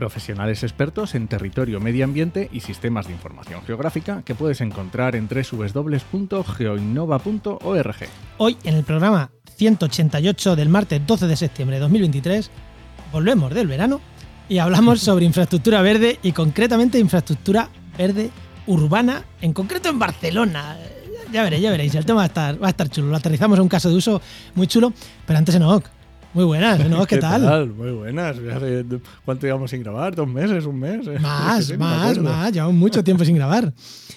Profesionales 0.00 0.62
expertos 0.62 1.14
en 1.14 1.28
territorio, 1.28 1.78
medio 1.78 2.06
ambiente 2.06 2.48
y 2.50 2.60
sistemas 2.60 3.06
de 3.06 3.12
información 3.12 3.60
geográfica 3.66 4.22
que 4.24 4.34
puedes 4.34 4.62
encontrar 4.62 5.14
en 5.14 5.28
www.geoinnova.org. 5.28 7.96
Hoy, 8.38 8.56
en 8.64 8.76
el 8.76 8.84
programa 8.84 9.30
188 9.56 10.56
del 10.56 10.70
martes 10.70 11.06
12 11.06 11.26
de 11.26 11.36
septiembre 11.36 11.76
de 11.76 11.82
2023, 11.82 12.50
volvemos 13.12 13.52
del 13.52 13.66
verano 13.66 14.00
y 14.48 14.56
hablamos 14.56 15.00
sobre 15.02 15.26
infraestructura 15.26 15.82
verde 15.82 16.18
y 16.22 16.32
concretamente 16.32 16.98
infraestructura 16.98 17.68
verde 17.98 18.30
urbana, 18.66 19.24
en 19.42 19.52
concreto 19.52 19.90
en 19.90 19.98
Barcelona. 19.98 20.78
Ya 21.30 21.42
veréis, 21.42 21.62
ya 21.62 21.70
veréis, 21.70 21.94
el 21.94 22.06
tema 22.06 22.20
va 22.20 22.22
a 22.22 22.28
estar, 22.28 22.62
va 22.62 22.68
a 22.68 22.70
estar 22.70 22.88
chulo. 22.88 23.08
Lo 23.08 23.18
aterrizamos 23.18 23.58
a 23.58 23.62
un 23.62 23.68
caso 23.68 23.90
de 23.90 23.96
uso 23.96 24.22
muy 24.54 24.66
chulo, 24.66 24.94
pero 25.26 25.38
antes 25.38 25.54
Enoch. 25.54 25.84
Muy 26.32 26.44
buenas, 26.44 26.78
Enoch, 26.80 27.06
¿qué, 27.08 27.16
tal? 27.18 27.70
Muy 27.70 27.90
buenas. 27.90 28.36
¿Cuánto 29.24 29.46
llevamos 29.46 29.70
sin 29.70 29.82
grabar? 29.82 30.14
¿Dos 30.14 30.28
meses? 30.28 30.64
¿Un 30.64 30.78
mes? 30.78 31.06
Más, 31.20 31.64
Sí, 31.66 31.72
no 31.72 31.78
más, 31.80 32.18
más. 32.18 32.52
Llevamos 32.52 32.74
mucho 32.76 33.02
tiempo 33.02 33.24
sin 33.24 33.34
grabar. 33.36 33.72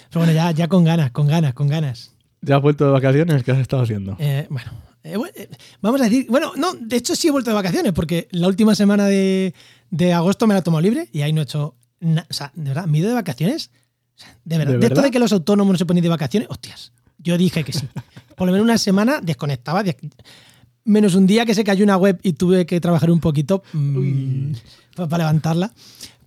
Pero 0.09 0.19
bueno, 0.25 0.31
ya, 0.33 0.51
ya 0.51 0.67
con 0.67 0.83
ganas, 0.83 1.11
con 1.11 1.27
ganas, 1.27 1.53
con 1.53 1.67
ganas. 1.67 2.11
¿Ya 2.41 2.57
has 2.57 2.61
vuelto 2.61 2.85
de 2.85 2.91
vacaciones? 2.91 3.43
¿Qué 3.43 3.51
has 3.51 3.57
estado 3.59 3.83
haciendo? 3.83 4.15
Eh, 4.19 4.45
bueno, 4.49 4.69
eh, 5.03 5.15
bu- 5.17 5.31
eh, 5.33 5.49
vamos 5.81 6.01
a 6.01 6.03
decir, 6.03 6.27
bueno, 6.29 6.51
no, 6.55 6.73
de 6.73 6.97
hecho 6.97 7.15
sí 7.15 7.29
he 7.29 7.31
vuelto 7.31 7.49
de 7.49 7.55
vacaciones 7.55 7.93
porque 7.93 8.27
la 8.31 8.47
última 8.47 8.75
semana 8.75 9.05
de, 9.07 9.53
de 9.89 10.13
agosto 10.13 10.45
me 10.45 10.53
la 10.53 10.59
he 10.59 10.63
tomado 10.63 10.81
libre 10.81 11.07
y 11.13 11.21
ahí 11.21 11.33
no 11.33 11.41
he 11.41 11.45
hecho 11.45 11.75
nada. 11.99 12.27
O 12.29 12.33
sea, 12.33 12.51
de 12.53 12.69
verdad, 12.69 12.85
¿me 12.85 12.97
he 12.97 13.01
ido 13.01 13.09
de 13.09 13.15
vacaciones? 13.15 13.71
O 14.15 14.19
sea, 14.19 14.37
de 14.43 14.57
verdad, 14.57 14.73
¿De 14.73 14.79
de, 14.79 14.85
esto 14.85 14.95
verdad? 14.95 15.03
de 15.07 15.11
que 15.11 15.19
los 15.19 15.31
autónomos 15.33 15.71
no 15.73 15.77
se 15.79 15.85
ponen 15.85 16.03
de 16.03 16.09
vacaciones, 16.09 16.49
hostias, 16.51 16.91
yo 17.17 17.37
dije 17.37 17.63
que 17.63 17.73
sí. 17.73 17.87
Por 18.35 18.45
lo 18.47 18.51
menos 18.51 18.65
una 18.65 18.77
semana 18.77 19.19
desconectaba, 19.21 19.81
des- 19.81 19.95
menos 20.85 21.15
un 21.15 21.25
día 21.27 21.45
que 21.45 21.55
se 21.55 21.63
cayó 21.63 21.83
una 21.83 21.97
web 21.97 22.19
y 22.23 22.33
tuve 22.33 22.65
que 22.65 22.79
trabajar 22.81 23.09
un 23.11 23.19
poquito 23.19 23.63
mm, 23.73 24.51
pa- 24.95 25.07
para 25.07 25.23
levantarla. 25.25 25.71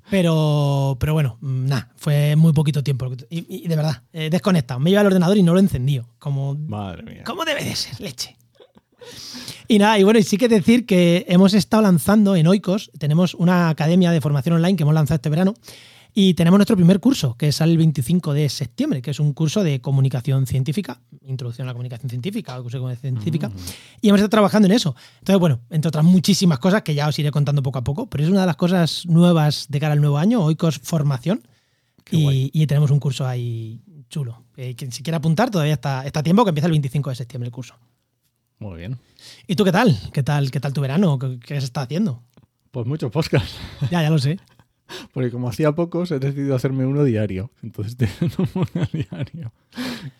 Pero, 0.08 0.96
pero 1.00 1.14
bueno, 1.14 1.36
mm, 1.40 1.66
nada, 1.66 1.90
fue 1.96 2.36
muy 2.36 2.52
poquito 2.52 2.82
tiempo. 2.82 3.10
Y, 3.28 3.64
y 3.64 3.68
de 3.68 3.74
verdad, 3.76 4.02
eh, 4.12 4.30
desconectado. 4.30 4.78
Me 4.78 4.90
iba 4.90 5.00
al 5.00 5.06
ordenador 5.06 5.36
y 5.36 5.42
no 5.42 5.52
lo 5.52 5.58
encendió. 5.58 6.08
Como 6.18 6.54
Madre 6.54 7.02
mía. 7.02 7.22
¿Cómo 7.26 7.44
debe 7.44 7.64
de 7.64 7.74
ser? 7.74 8.00
Leche. 8.00 8.36
Y 9.68 9.78
nada, 9.78 9.98
y 9.98 10.04
bueno, 10.04 10.18
y 10.18 10.22
sí 10.22 10.36
que 10.38 10.48
decir 10.48 10.86
que 10.86 11.24
hemos 11.28 11.54
estado 11.54 11.82
lanzando 11.82 12.36
en 12.36 12.46
Oikos, 12.46 12.90
tenemos 12.98 13.34
una 13.34 13.68
academia 13.68 14.10
de 14.12 14.20
formación 14.20 14.54
online 14.56 14.76
que 14.76 14.82
hemos 14.84 14.94
lanzado 14.94 15.16
este 15.16 15.28
verano, 15.28 15.54
y 16.18 16.32
tenemos 16.32 16.56
nuestro 16.56 16.76
primer 16.76 16.98
curso, 16.98 17.36
que 17.36 17.52
sale 17.52 17.72
el 17.72 17.76
25 17.76 18.32
de 18.32 18.48
septiembre, 18.48 19.02
que 19.02 19.10
es 19.10 19.20
un 19.20 19.34
curso 19.34 19.62
de 19.62 19.82
comunicación 19.82 20.46
científica, 20.46 20.98
introducción 21.26 21.66
a 21.66 21.72
la 21.72 21.74
comunicación 21.74 22.08
científica, 22.08 22.58
o 22.58 22.62
curso 22.62 22.78
de 22.78 22.80
comunicación 22.80 23.20
científica, 23.20 23.52
y 24.00 24.08
hemos 24.08 24.20
estado 24.20 24.30
trabajando 24.30 24.64
en 24.64 24.72
eso. 24.72 24.96
Entonces, 25.18 25.38
bueno, 25.38 25.60
entre 25.68 25.90
otras 25.90 26.06
muchísimas 26.06 26.58
cosas 26.58 26.80
que 26.80 26.94
ya 26.94 27.06
os 27.06 27.18
iré 27.18 27.30
contando 27.30 27.62
poco 27.62 27.80
a 27.80 27.84
poco, 27.84 28.06
pero 28.08 28.24
es 28.24 28.30
una 28.30 28.40
de 28.40 28.46
las 28.46 28.56
cosas 28.56 29.04
nuevas 29.04 29.66
de 29.68 29.78
cara 29.78 29.92
al 29.92 30.00
nuevo 30.00 30.16
año, 30.16 30.42
Oikos 30.42 30.78
Formación, 30.78 31.46
y, 32.10 32.66
tenemos 32.66 32.90
un 32.90 32.98
curso 32.98 33.26
ahí 33.26 33.82
chulo. 34.08 34.42
Eh, 34.56 34.74
quien 34.74 34.92
se 34.92 35.02
quiera 35.02 35.18
apuntar 35.18 35.50
todavía 35.50 35.74
está, 35.74 36.06
está 36.06 36.20
a 36.20 36.22
tiempo, 36.22 36.44
que 36.44 36.48
empieza 36.48 36.66
el 36.66 36.72
25 36.72 37.10
de 37.10 37.16
septiembre 37.16 37.48
el 37.48 37.52
curso. 37.52 37.74
Muy 38.58 38.78
bien. 38.78 38.96
¿Y 39.46 39.54
tú 39.54 39.64
qué 39.64 39.72
tal? 39.72 39.94
¿Qué 40.14 40.22
tal, 40.22 40.50
qué 40.50 40.60
tal 40.60 40.72
tu 40.72 40.80
verano? 40.80 41.18
¿Qué, 41.18 41.38
qué 41.40 41.60
se 41.60 41.66
está 41.66 41.82
haciendo? 41.82 42.22
Pues 42.70 42.86
muchos 42.86 43.12
podcasts. 43.12 43.58
Ya, 43.90 44.00
ya 44.00 44.08
lo 44.08 44.18
sé. 44.18 44.38
Porque 45.12 45.30
como 45.30 45.48
hacía 45.48 45.72
pocos, 45.72 46.10
he 46.12 46.18
decidido 46.18 46.54
hacerme 46.54 46.86
uno 46.86 47.04
diario. 47.04 47.50
Entonces 47.62 47.96
tengo 47.96 48.48
uno 48.54 48.86
diario. 48.92 49.52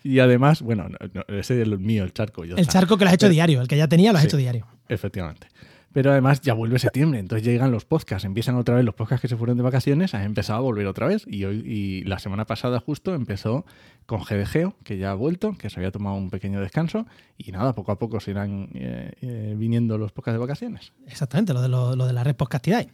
Y 0.03 0.19
además, 0.19 0.61
bueno, 0.61 0.89
no, 0.89 0.97
no, 1.13 1.21
ese 1.37 1.61
es 1.61 1.67
el 1.67 1.79
mío, 1.79 2.03
el 2.03 2.13
charco. 2.13 2.45
ya 2.45 2.53
El 2.55 2.59
está. 2.61 2.73
charco 2.73 2.97
que 2.97 3.05
lo 3.05 3.09
has 3.09 3.15
hecho 3.15 3.27
Eh, 3.27 3.31
diario, 3.31 3.61
el 3.61 3.67
que 3.67 3.77
ya 3.77 3.87
tenía 3.87 4.11
lo 4.11 4.17
has 4.17 4.23
sí. 4.23 4.27
hecho 4.27 4.37
diario. 4.37 4.67
Efectivamente. 4.89 5.47
Pero 5.93 6.11
además 6.11 6.41
ya 6.41 6.53
vuelve 6.53 6.77
septiembre, 6.77 7.17
entonces 7.19 7.47
llegan 7.47 7.71
los 7.71 7.85
podcasts, 7.85 8.23
empiezan 8.25 8.55
otra 8.55 8.75
vez 8.75 8.85
los 8.85 8.93
podcasts 8.93 9.21
que 9.21 9.27
se 9.29 9.35
fueron 9.37 9.57
de 9.57 9.63
vacaciones, 9.63 10.13
han 10.13 10.21
empezado 10.23 10.59
a 10.59 10.61
volver 10.61 10.85
otra 10.85 11.07
vez 11.07 11.23
y 11.25 11.43
hoy 11.45 11.63
y 11.65 12.03
la 12.03 12.19
semana 12.19 12.45
pasada 12.45 12.79
justo 12.79 13.15
empezó 13.15 13.65
con 14.05 14.19
GDGeo, 14.21 14.75
que 14.83 14.97
ya 14.99 15.11
ha 15.11 15.13
vuelto, 15.15 15.57
que 15.57 15.71
se 15.71 15.79
había 15.79 15.89
tomado 15.91 16.15
un 16.17 16.29
pequeño 16.29 16.61
descanso 16.61 17.07
y 17.37 17.51
nada, 17.51 17.73
poco 17.73 17.93
a 17.93 17.97
poco 17.97 18.19
se 18.19 18.29
irán 18.31 18.69
eh, 18.75 19.13
eh, 19.21 19.55
viniendo 19.57 19.97
los 19.97 20.11
podcasts 20.11 20.35
de 20.35 20.39
vacaciones. 20.39 20.93
Exactamente, 21.07 21.53
lo 21.53 21.61
de, 21.61 21.69
lo, 21.69 21.95
lo 21.95 22.05
de 22.05 22.13
la 22.13 22.23
red 22.23 22.35
Podcastidad. 22.35 22.85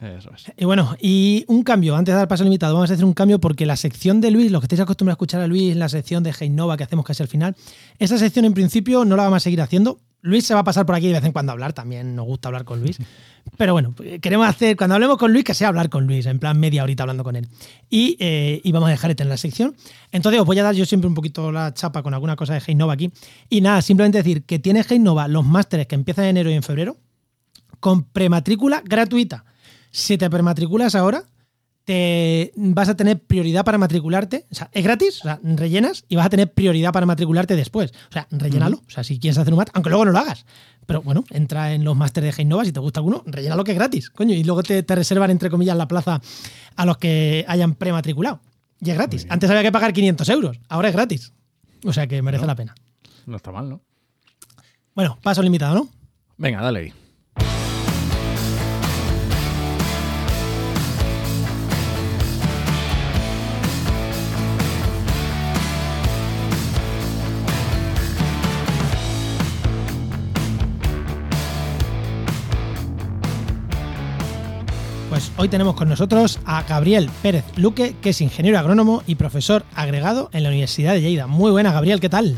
Eso 0.00 0.30
es. 0.34 0.52
Y 0.56 0.64
bueno, 0.66 0.94
y 1.00 1.44
un 1.48 1.62
cambio, 1.62 1.96
antes 1.96 2.12
de 2.12 2.18
dar 2.18 2.28
paso 2.28 2.42
al 2.42 2.48
invitado, 2.48 2.74
vamos 2.74 2.90
a 2.90 2.94
hacer 2.94 3.04
un 3.04 3.14
cambio 3.14 3.40
porque 3.40 3.64
la 3.64 3.76
sección 3.76 4.20
de 4.20 4.30
Luis, 4.30 4.50
los 4.50 4.60
que 4.60 4.66
estáis 4.66 4.80
acostumbrados 4.80 5.14
a 5.14 5.18
escuchar 5.18 5.40
a 5.40 5.46
Luis, 5.46 5.74
la 5.74 5.88
sección 5.88 6.22
de 6.22 6.34
Heinova 6.38 6.76
que 6.76 6.84
hacemos 6.84 7.04
casi 7.04 7.22
al 7.22 7.28
final, 7.28 7.56
esa 7.98 8.18
sección 8.18 8.44
en 8.44 8.52
principio 8.52 9.04
no 9.06 9.16
la 9.16 9.24
vamos 9.24 9.38
a 9.38 9.40
seguir 9.40 9.62
haciendo. 9.62 9.98
Luis 10.20 10.44
se 10.44 10.54
va 10.54 10.60
a 10.60 10.64
pasar 10.64 10.84
por 10.84 10.94
aquí 10.94 11.06
de 11.06 11.14
vez 11.14 11.24
en 11.24 11.32
cuando 11.32 11.52
a 11.52 11.54
hablar, 11.54 11.72
también 11.72 12.14
nos 12.14 12.26
gusta 12.26 12.48
hablar 12.48 12.64
con 12.64 12.80
Luis. 12.80 12.98
Pero 13.56 13.72
bueno, 13.72 13.94
queremos 14.20 14.46
hacer, 14.48 14.76
cuando 14.76 14.96
hablemos 14.96 15.16
con 15.16 15.32
Luis, 15.32 15.44
que 15.44 15.54
sea 15.54 15.68
hablar 15.68 15.88
con 15.88 16.06
Luis, 16.06 16.26
en 16.26 16.40
plan 16.40 16.58
media 16.58 16.82
horita 16.82 17.04
hablando 17.04 17.22
con 17.22 17.36
él. 17.36 17.48
Y, 17.88 18.16
eh, 18.18 18.60
y 18.64 18.72
vamos 18.72 18.88
a 18.88 18.90
dejar 18.90 19.12
este 19.12 19.22
en 19.22 19.28
la 19.28 19.36
sección. 19.36 19.76
Entonces 20.10 20.40
os 20.40 20.46
voy 20.46 20.58
a 20.58 20.64
dar 20.64 20.74
yo 20.74 20.84
siempre 20.84 21.08
un 21.08 21.14
poquito 21.14 21.52
la 21.52 21.72
chapa 21.72 22.02
con 22.02 22.12
alguna 22.12 22.34
cosa 22.34 22.54
de 22.54 22.62
Heinova 22.66 22.94
aquí. 22.94 23.12
Y 23.48 23.60
nada, 23.60 23.80
simplemente 23.82 24.18
decir 24.18 24.42
que 24.44 24.58
tiene 24.58 24.84
Heinova 24.86 25.28
los 25.28 25.44
másteres 25.44 25.86
que 25.86 25.94
empiezan 25.94 26.24
en 26.24 26.30
enero 26.30 26.50
y 26.50 26.54
en 26.54 26.64
febrero 26.64 26.96
con 27.80 28.02
prematrícula 28.02 28.82
gratuita. 28.84 29.44
Si 29.96 30.18
te 30.18 30.28
prematriculas 30.28 30.94
ahora, 30.94 31.22
te 31.84 32.52
vas 32.54 32.90
a 32.90 32.96
tener 32.96 33.18
prioridad 33.18 33.64
para 33.64 33.78
matricularte. 33.78 34.44
O 34.50 34.54
sea, 34.54 34.68
es 34.72 34.84
gratis, 34.84 35.20
o 35.20 35.22
sea, 35.22 35.40
rellenas 35.42 36.04
y 36.06 36.16
vas 36.16 36.26
a 36.26 36.28
tener 36.28 36.52
prioridad 36.52 36.92
para 36.92 37.06
matricularte 37.06 37.56
después. 37.56 37.92
O 38.10 38.12
sea, 38.12 38.28
rellénalo. 38.30 38.82
O 38.86 38.90
sea, 38.90 39.02
si 39.04 39.18
quieres 39.18 39.38
hacer 39.38 39.54
un 39.54 39.56
máster, 39.56 39.72
aunque 39.74 39.88
luego 39.88 40.04
no 40.04 40.10
lo 40.12 40.18
hagas. 40.18 40.44
Pero 40.84 41.00
bueno, 41.00 41.24
entra 41.30 41.72
en 41.72 41.82
los 41.82 41.96
másteres 41.96 42.36
de 42.36 42.42
Heinova, 42.42 42.66
si 42.66 42.72
te 42.72 42.80
gusta 42.80 43.00
alguno, 43.00 43.22
rellena 43.24 43.56
lo 43.56 43.64
que 43.64 43.72
es 43.72 43.78
gratis, 43.78 44.10
coño. 44.10 44.34
Y 44.34 44.44
luego 44.44 44.62
te, 44.62 44.82
te 44.82 44.94
reservan, 44.94 45.30
entre 45.30 45.48
comillas, 45.48 45.78
la 45.78 45.88
plaza 45.88 46.20
a 46.76 46.84
los 46.84 46.98
que 46.98 47.46
hayan 47.48 47.74
prematriculado. 47.74 48.42
Y 48.82 48.90
es 48.90 48.96
gratis. 48.96 49.26
Antes 49.30 49.48
había 49.48 49.62
que 49.62 49.72
pagar 49.72 49.94
500 49.94 50.28
euros, 50.28 50.60
ahora 50.68 50.90
es 50.90 50.94
gratis. 50.94 51.32
O 51.86 51.94
sea 51.94 52.06
que 52.06 52.20
merece 52.20 52.46
la 52.46 52.54
pena. 52.54 52.74
No 53.24 53.38
está 53.38 53.50
mal, 53.50 53.70
¿no? 53.70 53.80
Bueno, 54.94 55.18
paso 55.22 55.42
limitado, 55.42 55.74
¿no? 55.74 55.88
Venga, 56.36 56.60
dale 56.60 56.80
ahí. 56.80 57.05
Pues 75.16 75.32
hoy 75.38 75.48
tenemos 75.48 75.74
con 75.76 75.88
nosotros 75.88 76.38
a 76.44 76.62
Gabriel 76.64 77.08
Pérez 77.22 77.42
Luque, 77.56 77.96
que 78.02 78.10
es 78.10 78.20
ingeniero 78.20 78.58
agrónomo 78.58 79.02
y 79.06 79.14
profesor 79.14 79.64
agregado 79.74 80.28
en 80.34 80.42
la 80.42 80.50
Universidad 80.50 80.92
de 80.92 81.00
Lleida. 81.00 81.26
Muy 81.26 81.50
buena, 81.50 81.72
Gabriel, 81.72 82.00
¿qué 82.00 82.10
tal? 82.10 82.36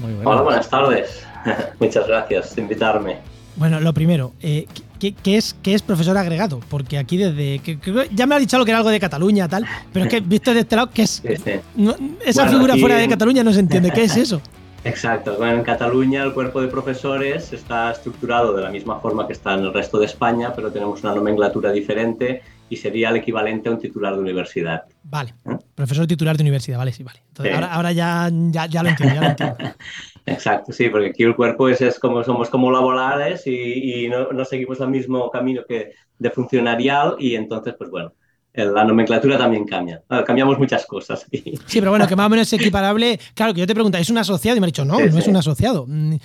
Muy 0.00 0.12
bueno. 0.12 0.30
Hola, 0.30 0.42
buenas 0.42 0.70
tardes. 0.70 1.24
Muchas 1.80 2.06
gracias 2.06 2.50
por 2.50 2.58
invitarme. 2.60 3.16
Bueno, 3.56 3.80
lo 3.80 3.92
primero, 3.92 4.34
eh, 4.40 4.68
¿qué, 5.00 5.14
qué 5.14 5.36
es, 5.36 5.56
¿qué 5.64 5.74
es 5.74 5.82
profesor 5.82 6.16
agregado? 6.16 6.60
Porque 6.68 6.96
aquí 6.96 7.16
desde... 7.16 7.58
que- 7.58 7.80
que- 7.80 8.08
ya 8.12 8.24
me 8.28 8.36
ha 8.36 8.38
dicho 8.38 8.54
algo 8.54 8.66
que 8.66 8.70
era 8.70 8.78
algo 8.78 8.90
de 8.90 9.00
Cataluña, 9.00 9.48
tal, 9.48 9.66
pero 9.92 10.04
es 10.04 10.10
que 10.12 10.20
visto 10.20 10.54
de 10.54 10.60
este 10.60 10.76
lado, 10.76 10.90
¿qué 10.94 11.02
es? 11.02 11.22
Sí, 11.26 11.34
sí. 11.44 11.50
No, 11.74 11.96
esa 12.24 12.42
Bueno, 12.42 12.56
figura 12.56 12.72
aquí- 12.74 12.80
fuera 12.82 12.96
de 12.98 13.08
Cataluña 13.08 13.42
no 13.42 13.52
se 13.52 13.58
entiende. 13.58 13.90
¿Qué 13.94 14.04
es 14.04 14.16
eso? 14.16 14.40
Exacto. 14.84 15.36
Bueno, 15.38 15.58
en 15.58 15.62
Cataluña 15.62 16.24
el 16.24 16.32
cuerpo 16.34 16.60
de 16.60 16.66
profesores 16.68 17.52
está 17.52 17.92
estructurado 17.92 18.52
de 18.52 18.62
la 18.62 18.70
misma 18.70 18.98
forma 19.00 19.26
que 19.28 19.32
está 19.32 19.54
en 19.54 19.60
el 19.60 19.72
resto 19.72 19.98
de 19.98 20.06
España, 20.06 20.52
pero 20.56 20.72
tenemos 20.72 21.02
una 21.04 21.14
nomenclatura 21.14 21.70
diferente 21.70 22.42
y 22.68 22.76
sería 22.76 23.10
el 23.10 23.16
equivalente 23.16 23.68
a 23.68 23.72
un 23.72 23.78
titular 23.78 24.14
de 24.14 24.20
universidad. 24.20 24.84
Vale, 25.04 25.34
¿Eh? 25.44 25.56
profesor 25.74 26.06
titular 26.08 26.36
de 26.36 26.42
universidad, 26.42 26.78
vale, 26.78 26.92
sí, 26.92 27.04
vale. 27.04 27.20
Entonces, 27.28 27.50
Sí. 27.50 27.54
ahora, 27.54 27.72
ahora 27.74 27.92
ya, 27.92 28.28
ya, 28.32 28.66
ya 28.66 28.82
lo 28.82 28.88
entiendo, 28.88 29.14
ya 29.14 29.20
lo 29.20 29.28
entiendo. 29.28 29.56
Exacto, 30.26 30.72
sí, 30.72 30.88
porque 30.88 31.08
aquí 31.08 31.22
el 31.22 31.36
cuerpo 31.36 31.68
es, 31.68 31.80
es 31.80 31.98
como 32.00 32.24
somos 32.24 32.48
como 32.50 32.70
laborales 32.72 33.46
y, 33.46 34.04
y 34.04 34.08
no, 34.08 34.32
no 34.32 34.44
seguimos 34.44 34.80
el 34.80 34.88
mismo 34.88 35.30
camino 35.30 35.62
que 35.68 35.92
de 36.18 36.30
funcionarial 36.30 37.16
y 37.18 37.34
entonces, 37.36 37.74
pues 37.78 37.90
bueno, 37.90 38.14
la 38.54 38.84
nomenclatura 38.84 39.38
también 39.38 39.64
cambia. 39.64 40.02
cambiamos 40.26 40.58
muchas 40.58 40.84
cosas. 40.86 41.26
Sí, 41.30 41.80
pero 41.80 41.90
bueno, 41.90 42.06
que 42.06 42.16
más 42.16 42.26
o 42.26 42.30
menos 42.30 42.52
es 42.52 42.52
equiparable. 42.60 43.18
Claro, 43.34 43.54
que 43.54 43.60
yo 43.60 43.66
te 43.66 43.74
pregunto, 43.74 43.98
¿es 43.98 44.10
un 44.10 44.18
asociado? 44.18 44.56
Y 44.56 44.60
me 44.60 44.66
ha 44.66 44.68
dicho, 44.68 44.84
no, 44.84 44.98
no 44.98 45.18
es 45.18 45.26
un 45.26 45.36
asociado. 45.36 45.86
Mm, 45.88 46.16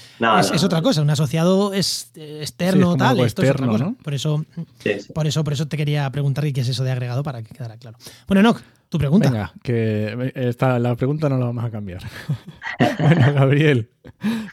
es, 0.54 0.64
otra 0.64 0.82
cosa. 0.82 1.02
Un 1.02 1.10
asociado 1.10 1.74
es 1.74 2.12
externo, 2.16 2.98
tal. 2.98 3.20
Esto 3.22 3.44
es 3.44 3.52
otra 3.52 3.68
cosa. 3.68 3.94
Por 4.04 4.14
eso, 4.14 4.46
por 5.14 5.28
eso, 5.28 5.44
por 5.44 5.54
eso 5.54 5.68
te 5.68 5.78
quería 5.78 6.10
preguntar 6.12 6.52
qué 6.52 6.62
es 6.62 6.68
eso 6.70 6.84
de 6.84 6.92
agregado 6.92 7.24
para 7.24 7.42
que 7.42 7.54
quedara 7.54 7.78
claro. 7.78 7.98
Bueno, 8.28 8.42
Enoch, 8.42 8.62
tu 8.90 8.98
pregunta. 8.98 9.30
Venga, 9.30 9.54
que 9.64 10.32
esta, 10.36 10.80
la 10.80 10.96
pregunta 10.96 11.30
no 11.30 11.38
la 11.38 11.46
vamos 11.46 11.64
a 11.64 11.70
cambiar. 11.70 12.02
bueno, 13.00 13.34
Gabriel, 13.34 13.90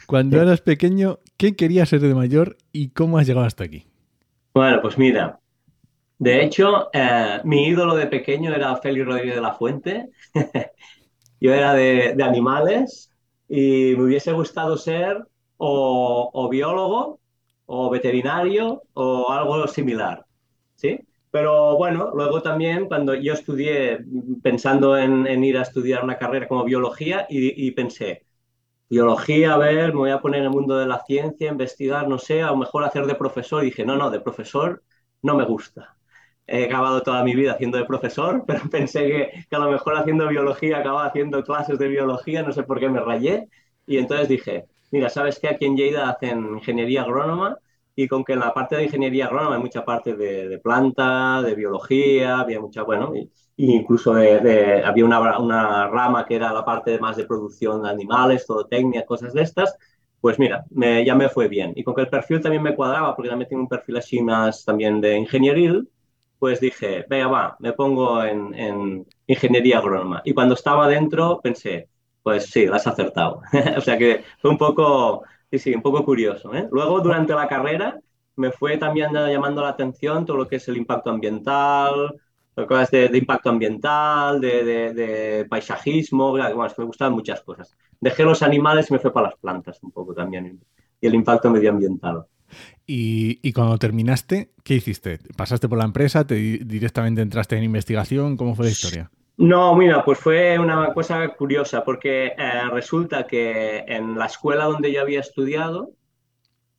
cuando 0.07 0.41
eras 0.41 0.61
pequeño, 0.61 1.19
¿qué 1.37 1.55
querías 1.55 1.89
ser 1.89 2.01
de 2.01 2.13
mayor 2.13 2.57
y 2.71 2.89
cómo 2.89 3.17
has 3.17 3.27
llegado 3.27 3.45
hasta 3.45 3.63
aquí? 3.63 3.85
Bueno, 4.53 4.81
pues 4.81 4.97
mira, 4.97 5.39
de 6.17 6.43
hecho, 6.43 6.89
eh, 6.93 7.41
mi 7.43 7.67
ídolo 7.67 7.95
de 7.95 8.07
pequeño 8.07 8.53
era 8.53 8.75
Félix 8.77 9.05
Rodríguez 9.05 9.35
de 9.35 9.41
la 9.41 9.53
Fuente. 9.53 10.11
Yo 11.41 11.53
era 11.53 11.73
de, 11.73 12.15
animales 12.23 13.11
y 13.49 13.95
me 13.97 14.05
hubiese 14.05 14.31
gustado 14.31 14.77
ser 14.77 15.25
o, 15.57 16.47
biólogo 16.49 17.19
o 17.65 17.89
veterinario 17.89 18.83
o 18.93 19.31
algo 19.31 19.67
similar. 19.67 20.25
¿sí? 20.75 20.99
Pero 21.31 21.77
bueno, 21.77 22.11
luego 22.13 22.41
también 22.41 22.87
cuando 22.87 23.13
yo 23.13 23.33
estudié 23.33 23.99
pensando 24.41 24.97
en, 24.97 25.43
ir 25.43 25.57
a 25.57 25.63
estudiar 25.63 26.03
una 26.03 26.17
carrera 26.17 26.47
como 26.47 26.63
biología 26.63 27.27
y, 27.29 27.67
y, 27.67 27.71
pensé, 27.71 28.25
biología, 28.89 29.53
a 29.53 29.57
ver, 29.57 29.93
me 29.93 29.99
voy 29.99 30.11
a 30.11 30.21
poner 30.21 30.39
en 30.41 30.45
el 30.45 30.51
mundo 30.51 30.77
de 30.77 30.87
la 30.87 31.03
ciencia, 31.05 31.51
investigar, 31.51 32.07
no 32.07 32.17
sé, 32.19 32.41
a 32.41 32.51
lo 32.51 32.57
mejor 32.57 32.83
hacer 32.85 33.05
de 33.05 33.15
profesor. 33.15 33.63
Y 33.63 33.67
dije, 33.67 33.85
no, 33.85 33.97
no, 33.97 34.09
de 34.09 34.21
profesor 34.21 34.83
no 35.21 35.35
me 35.35 35.45
gusta 35.45 35.94
he 36.47 36.65
acabado 36.65 37.01
toda 37.01 37.23
mi 37.23 37.35
vida 37.35 37.53
haciendo 37.53 37.77
de 37.77 37.85
profesor, 37.85 38.43
pero 38.47 38.61
pensé 38.69 39.07
que, 39.07 39.55
a 39.55 39.59
lo 39.59 39.71
mejor 39.71 39.97
haciendo 39.97 40.27
biología 40.27 40.79
acababa 40.79 41.07
haciendo 41.07 41.43
clases 41.43 41.79
de 41.79 41.87
biología, 41.87 42.43
no 42.43 42.51
sé 42.51 42.63
por 42.63 42.79
qué 42.79 42.89
me 42.89 42.99
rayé. 42.99 43.47
Y 43.87 43.97
entonces 43.97 44.27
dije, 44.29 44.65
mira, 44.91 45.09
¿sabes 45.09 45.39
qué? 45.39 45.49
Aquí 45.49 45.65
en 45.65 45.77
Lleida 45.77 46.09
hacen 46.09 46.55
ingeniería 46.55 47.03
agrónoma 47.03 47.57
y 47.95 48.07
con 48.07 48.23
que 48.23 48.33
en 48.33 48.39
la 48.39 48.53
parte 48.53 48.75
de 48.75 48.85
ingeniería 48.85 49.25
agrónoma 49.27 49.55
hay 49.55 49.61
mucha 49.61 49.85
parte 49.85 50.15
de, 50.15 50.59
planta, 50.59 51.41
de 51.41 51.55
biología, 51.55 52.39
había 52.39 52.59
mucha, 52.59 52.83
bueno, 52.83 53.13
incluso 53.57 54.13
de, 54.15 54.83
había 54.83 55.05
una, 55.05 55.39
una, 55.39 55.87
rama 55.87 56.25
que 56.25 56.35
era 56.35 56.51
la 56.51 56.65
parte 56.65 56.99
más 56.99 57.15
de 57.17 57.25
producción 57.25 57.83
de 57.83 57.89
animales, 57.89 58.45
todo 58.45 58.65
técnica, 58.65 59.05
cosas 59.05 59.33
de 59.33 59.41
estas. 59.43 59.77
Pues 60.19 60.39
mira, 60.39 60.65
me, 60.71 61.05
ya 61.05 61.15
me 61.15 61.29
fue 61.29 61.47
bien. 61.47 61.73
Y 61.75 61.83
con 61.83 61.93
que 61.95 62.01
el 62.01 62.09
perfil 62.09 62.41
también 62.41 62.63
me 62.63 62.75
cuadraba, 62.75 63.15
porque 63.15 63.29
también 63.29 63.47
tengo 63.47 63.61
un 63.61 63.69
perfil 63.69 63.97
así 63.97 64.21
más 64.21 64.65
también 64.65 64.99
de 64.99 65.17
ingenieril, 65.17 65.87
pues 66.45 66.59
dije, 66.59 67.03
venga, 67.09 67.27
va, 67.27 67.55
me 67.57 67.73
pongo 67.73 68.23
en, 68.23 69.03
ingeniería 69.25 69.79
agrónoma. 69.79 70.21
Y 70.23 70.31
cuando 70.31 70.53
estaba 70.53 70.87
dentro 70.87 71.41
pensé, 71.41 71.89
pues 72.21 72.51
sí, 72.51 72.67
la 72.67 72.75
has 72.75 72.85
acertado. 72.85 73.41
o 73.77 73.81
sea 73.81 73.97
que 73.97 74.23
fue 74.37 74.51
un 74.51 74.57
poco, 74.59 75.23
sí, 75.49 75.57
sí, 75.57 75.73
un 75.73 75.81
poco 75.81 76.05
curioso. 76.05 76.53
¿eh? 76.53 76.67
Luego, 76.71 76.99
durante 76.99 77.33
la 77.33 77.47
carrera, 77.47 77.99
me 78.35 78.51
fue 78.51 78.77
también 78.77 79.11
llamando 79.11 79.63
la 79.63 79.69
atención 79.69 80.23
todo 80.23 80.37
lo 80.37 80.47
que 80.47 80.57
es 80.57 80.67
el 80.67 80.77
impacto 80.77 81.09
ambiental, 81.09 82.13
cosas 82.67 82.91
de, 82.91 83.09
impacto 83.17 83.49
ambiental, 83.49 84.39
de, 84.39 85.47
paisajismo, 85.49 86.29
bueno, 86.29 86.67
me 86.77 86.85
gustaban 86.85 87.13
muchas 87.13 87.41
cosas. 87.41 87.75
Dejé 87.99 88.23
los 88.23 88.43
animales 88.43 88.87
y 88.91 88.93
me 88.93 88.99
fue 88.99 89.11
para 89.11 89.29
las 89.29 89.35
plantas 89.37 89.81
un 89.81 89.91
poco 89.91 90.13
también, 90.13 90.61
y 91.01 91.07
el 91.07 91.15
impacto 91.15 91.49
medioambiental. 91.49 92.27
Y, 92.87 93.51
cuando 93.53 93.77
terminaste, 93.77 94.51
¿qué 94.63 94.75
hiciste? 94.75 95.19
¿Pasaste 95.35 95.67
por 95.67 95.77
la 95.77 95.85
empresa? 95.85 96.27
¿Te 96.27 96.35
directamente 96.35 97.21
entraste 97.21 97.57
en 97.57 97.63
investigación? 97.63 98.37
¿Cómo 98.37 98.55
fue 98.55 98.65
la 98.65 98.71
historia? 98.71 99.11
No, 99.37 99.75
mira, 99.75 100.05
pues 100.05 100.19
fue 100.19 100.57
una 100.59 100.93
cosa 100.93 101.27
curiosa 101.29 101.83
porque 101.83 102.27
eh, 102.37 102.61
resulta 102.71 103.27
que 103.27 103.79
en 103.87 104.17
la 104.17 104.27
escuela 104.27 104.65
donde 104.65 104.93
yo 104.93 105.01
había 105.01 105.19
estudiado, 105.19 105.91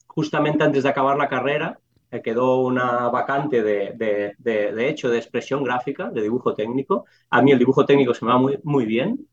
justamente 0.07 0.65
antes 0.65 0.85
de 0.85 0.89
acabar 0.89 1.19
la 1.19 1.29
carrera, 1.29 1.81
me 2.11 2.23
quedó 2.23 2.61
una 2.63 3.09
vacante 3.09 3.63
de, 3.63 3.93
de, 4.39 4.89
hecho 4.89 5.11
de 5.11 5.19
expresión 5.19 5.65
gráfica, 5.65 6.09
de 6.11 6.23
dibujo 6.23 6.55
técnico. 6.55 7.05
A 7.31 7.43
mí 7.43 7.53
el 7.53 7.59
dibujo 7.59 7.85
técnico 7.85 8.15
se 8.15 8.25
me 8.25 8.31
va 8.31 8.39
muy, 8.39 8.59
muy 8.63 8.87
bien 8.87 9.27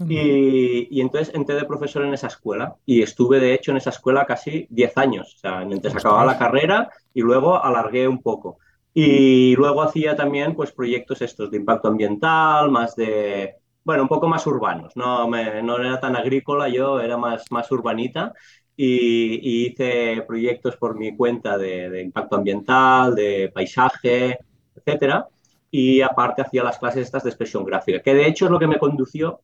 y, 0.00 1.00
entonces 1.00 1.34
entré 1.34 1.54
de 1.54 1.64
profesor 1.64 2.04
en 2.04 2.14
esa 2.14 2.26
escuela 2.26 2.74
y 2.84 3.02
estuve 3.02 3.38
de 3.38 3.54
hecho 3.54 3.70
en 3.70 3.76
esa 3.76 3.90
escuela 3.90 4.24
casi 4.26 4.66
10 4.70 4.98
años, 4.98 5.34
o 5.36 5.38
sea, 5.38 5.64
mientras 5.64 5.94
acababa 5.94 6.24
la 6.24 6.38
carrera 6.38 6.90
y 7.12 7.20
luego 7.20 7.62
alargué 7.62 8.08
un 8.08 8.20
poco. 8.20 8.58
Y 8.92 9.56
luego 9.56 9.82
hacía 9.82 10.14
también 10.16 10.54
pues 10.54 10.72
proyectos 10.72 11.20
estos 11.22 11.50
de 11.50 11.56
impacto 11.58 11.88
ambiental, 11.88 12.70
más 12.70 12.94
de, 12.96 13.56
bueno, 13.84 14.02
un 14.02 14.08
poco 14.08 14.28
más 14.28 14.46
urbanos, 14.46 14.96
no, 14.96 15.28
me, 15.28 15.62
no 15.62 15.78
era 15.78 15.98
tan 16.00 16.16
agrícola 16.16 16.68
yo, 16.68 17.00
era 17.00 17.16
más, 17.16 17.44
más 17.50 17.70
urbanita. 17.70 18.32
Y, 18.76 19.66
hice 19.68 20.22
proyectos 20.26 20.76
por 20.76 20.96
mi 20.96 21.16
cuenta 21.16 21.56
de, 21.56 21.88
de 21.90 22.02
impacto 22.02 22.36
ambiental, 22.36 23.14
de 23.14 23.50
paisaje, 23.54 24.38
etcétera. 24.74 25.28
Y 25.70 26.00
aparte 26.00 26.42
hacía 26.42 26.64
las 26.64 26.78
clases 26.78 27.02
estas 27.02 27.24
de 27.24 27.30
expresión 27.30 27.64
gráfica, 27.64 28.00
que 28.00 28.14
de 28.14 28.26
hecho 28.28 28.46
es 28.46 28.50
lo 28.50 28.58
que 28.58 28.66
me 28.68 28.78
condució 28.78 29.40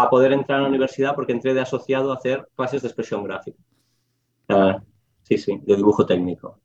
a 0.00 0.08
poder 0.08 0.32
entrar 0.32 0.58
a 0.60 0.62
la 0.62 0.68
universidad 0.68 1.14
porque 1.14 1.32
entré 1.32 1.54
de 1.54 1.60
asociado 1.60 2.12
a 2.12 2.16
hacer 2.16 2.48
clases 2.56 2.82
de 2.82 2.88
expresión 2.88 3.24
gráfica. 3.24 3.58
sí, 5.22 5.38
sí, 5.38 5.60
de 5.64 5.76
dibujo 5.76 6.06
técnico. 6.06 6.58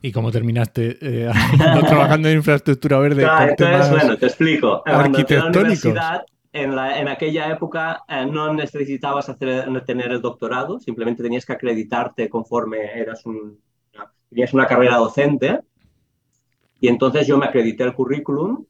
¿Y 0.00 0.12
cómo 0.12 0.30
terminaste 0.30 0.96
eh, 1.00 1.30
trabajando 1.88 2.28
en 2.28 2.36
infraestructura 2.36 2.98
verde? 2.98 3.26
entonces, 3.48 3.90
bueno, 3.90 4.16
te 4.16 4.26
explico. 4.26 4.82
Arquitectónico. 4.86 5.88
En, 6.50 6.74
la, 6.74 6.98
en, 6.98 7.08
aquella 7.08 7.50
época 7.50 8.04
eh, 8.08 8.26
no 8.26 8.52
necesitabas 8.54 9.28
hacer, 9.28 9.84
tener 9.84 10.12
el 10.12 10.22
doctorado, 10.22 10.80
simplemente 10.80 11.22
tenías 11.22 11.44
que 11.44 11.52
acreditarte 11.52 12.28
conforme 12.28 12.98
eras 12.98 13.26
un, 13.26 13.60
tenías 14.30 14.54
una 14.54 14.66
carrera 14.66 14.96
docente. 14.96 15.60
Y 16.80 16.88
entonces 16.88 17.26
yo 17.26 17.36
me 17.38 17.46
acredité 17.46 17.84
el 17.84 17.92
currículum 17.92 18.64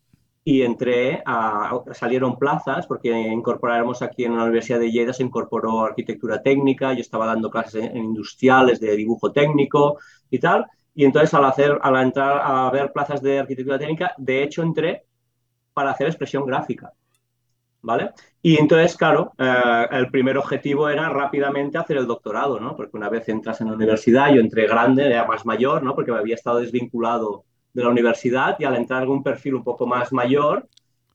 y 0.51 0.63
entré 0.63 1.23
a, 1.27 1.79
salieron 1.93 2.39
plazas 2.39 2.87
porque 2.87 3.11
incorporáramos 3.11 4.01
aquí 4.01 4.25
en 4.25 4.35
la 4.35 4.45
Universidad 4.45 4.81
de 4.81 4.91
Lleida 4.91 5.13
se 5.13 5.23
incorporó 5.23 5.85
arquitectura 5.85 6.43
técnica, 6.43 6.95
yo 6.95 7.03
estaba 7.03 7.27
dando 7.27 7.51
clases 7.51 7.85
en, 7.85 7.99
industriales 7.99 8.81
de 8.81 8.97
dibujo 8.97 9.31
técnico 9.31 9.99
y 10.31 10.39
tal, 10.39 10.65
y 10.95 11.05
entonces 11.05 11.35
al 11.35 11.45
hacer 11.45 11.79
al 11.83 11.97
entrar 12.03 12.41
a 12.43 12.71
ver 12.71 12.93
plazas 12.95 13.21
de 13.21 13.41
arquitectura 13.41 13.79
técnica, 13.79 14.15
de 14.17 14.43
hecho 14.43 14.63
entré 14.63 15.05
para 15.75 15.91
hacer 15.91 16.07
expresión 16.07 16.47
gráfica. 16.47 16.95
¿Vale? 17.83 18.13
Y 18.43 18.59
entonces, 18.59 18.97
claro, 18.97 19.33
eh, 19.39 19.87
el 19.93 20.11
primer 20.11 20.39
objetivo 20.39 20.89
era 20.89 21.11
rápidamente 21.11 21.79
hacer 21.79 21.99
el 21.99 22.07
doctorado, 22.07 22.59
¿no? 22.59 22.75
Porque 22.75 22.97
una 22.97 23.09
vez 23.09 23.29
entras 23.29 23.61
en 23.61 23.69
la 23.69 23.75
universidad, 23.75 24.33
yo 24.33 24.41
entré 24.41 24.67
grande, 24.67 25.07
era 25.07 25.27
más 25.27 25.45
mayor, 25.47 25.83
¿no? 25.83 25.95
Porque 25.95 26.11
me 26.11 26.19
había 26.19 26.35
estado 26.35 26.59
desvinculado 26.59 27.45
de 27.79 27.85
la 27.85 27.91
universidad 27.91 28.57
y 28.59 28.65
al 28.65 28.75
entrar 28.75 29.05
en 29.05 29.11
un 29.11 29.23
perfil 29.23 29.55
un 29.55 29.63
poco 29.63 29.87
más 29.87 30.13
mayor, 30.13 30.69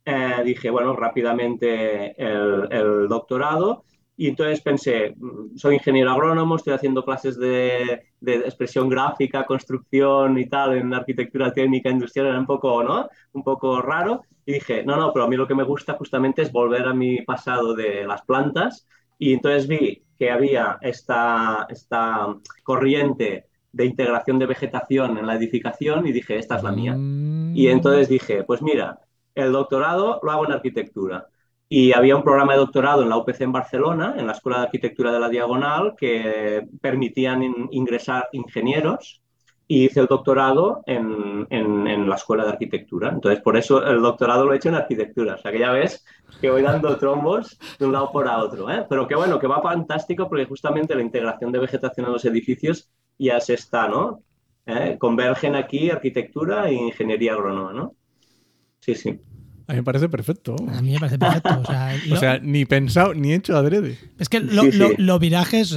eh, 0.06 0.42
dije, 0.46 0.70
bueno, 0.70 0.96
rápidamente 0.96 2.16
el, 2.18 3.08
doctorado 3.10 3.84
y 4.16 4.30
entonces 4.30 4.62
pensé, 4.62 5.14
mm, 5.18 5.58
soy 5.58 5.76
ingeniero 5.76 6.12
agrónomo, 6.12 6.56
estoy 6.56 6.74
haciendo 6.74 7.04
clases 7.04 7.38
de, 7.38 8.04
de, 8.22 8.36
expresión 8.36 8.88
gráfica, 8.88 9.46
construcción 9.46 10.38
y 10.38 10.48
tal 10.48 10.78
en 10.78 10.94
arquitectura 10.94 11.52
técnica 11.52 11.90
industrial, 11.90 12.28
era 12.28 12.40
un 12.40 12.46
poco, 12.46 12.82
¿no? 12.82 13.10
Un 13.34 13.44
poco 13.44 13.82
raro. 13.82 14.22
Y 14.46 14.54
dije, 14.54 14.84
no, 14.86 14.96
no, 14.96 15.12
pero 15.12 15.26
a 15.26 15.28
mí 15.28 15.36
lo 15.36 15.48
que 15.48 15.56
me 15.56 15.64
gusta 15.64 15.94
justamente 15.96 16.44
es 16.44 16.52
volver 16.52 16.86
a 16.88 16.94
mi 16.94 17.22
pasado 17.24 17.74
de 17.74 18.06
las 18.06 18.22
plantas. 18.24 18.88
Y 19.18 19.34
entonces 19.34 19.68
vi 19.68 20.04
que 20.18 20.32
había 20.32 20.78
esta, 20.82 21.66
esta 21.70 22.36
corriente 22.64 23.48
de 23.74 23.86
integración 23.86 24.40
de 24.40 24.46
vegetación 24.46 25.18
en 25.18 25.28
la 25.28 25.36
edificación 25.36 26.08
y 26.08 26.12
dije, 26.14 26.38
esta 26.38 26.56
es 26.58 26.64
la 26.64 26.72
mía. 26.72 26.94
Mm. 26.96 27.56
Y 27.56 27.68
entonces 27.68 28.08
dije, 28.08 28.44
pues 28.44 28.62
mira, 28.62 29.00
el 29.36 29.52
doctorado 29.52 30.20
lo 30.24 30.32
hago 30.32 30.46
en 30.46 30.54
arquitectura. 30.54 31.28
Y 31.68 31.92
había 31.92 32.16
un 32.16 32.24
programa 32.24 32.54
de 32.54 32.60
doctorado 32.60 33.02
en 33.02 33.10
la 33.10 33.18
UPC 33.18 33.42
en 33.42 33.52
Barcelona, 33.52 34.14
en 34.16 34.28
la 34.28 34.34
Escuela 34.34 34.60
de 34.60 34.66
Arquitectura 34.66 35.12
de 35.12 35.20
la 35.20 35.28
Diagonal, 35.28 35.96
que 35.98 36.68
permitían 36.80 37.42
ingresar 37.72 38.30
ingenieros 38.32 39.22
y 39.68 39.86
hice 39.86 40.02
el 40.02 40.06
doctorado 40.06 40.84
en, 40.86 41.48
en, 41.50 42.08
la 42.08 42.16
Escuela 42.16 42.44
de 42.44 42.52
Arquitectura. 42.52 43.10
Entonces, 43.10 43.42
por 43.42 43.58
eso 43.58 43.84
el 43.84 44.02
doctorado 44.02 44.46
lo 44.46 44.54
he 44.54 44.58
hecho 44.58 44.70
en 44.70 44.76
arquitectura. 44.76 45.34
O 45.34 45.38
sea, 45.40 45.52
que 45.52 45.60
ya 45.60 45.72
ves 45.72 46.06
que 46.40 46.52
voy 46.52 46.62
dando 46.62 46.96
trombos 46.98 47.58
de 47.80 47.86
un 47.88 47.94
lado 47.94 48.12
por 48.12 48.28
a 48.28 48.38
otro. 48.38 48.70
¿eh? 48.70 48.86
Pero 48.88 49.08
que 49.08 49.16
bueno, 49.16 49.40
que 49.40 49.48
va 49.48 49.62
fantástico 49.62 50.30
porque 50.30 50.46
justamente 50.46 50.94
la 50.94 51.02
integración 51.02 51.52
de 51.52 51.60
vegetación 51.60 52.06
en 52.06 52.12
los 52.12 52.26
edificios 52.26 52.92
ya 53.18 53.40
se 53.40 53.54
está, 53.54 53.88
¿no? 53.88 54.22
¿Eh? 54.66 54.98
Convergen 55.00 55.56
aquí 55.56 55.90
arquitectura 55.90 56.70
e 56.70 56.74
ingeniería 56.74 57.34
agrónoma, 57.34 57.74
¿no? 57.74 57.96
Sí, 58.80 58.96
sí. 58.96 59.20
A 59.68 59.72
mí 59.72 59.78
me 59.78 59.84
parece 59.84 60.10
perfecto. 60.10 60.56
A 60.68 60.82
mí 60.82 60.92
me 60.92 61.00
parece 61.00 61.18
perfecto. 61.18 61.62
O 62.12 62.18
sea, 62.18 62.40
ni 62.42 62.66
pensado, 62.66 63.14
ni 63.14 63.34
hecho 63.34 63.56
adrede. 63.56 63.98
Es 64.20 64.28
que 64.28 64.42
los 64.42 65.20
virajes, 65.20 65.76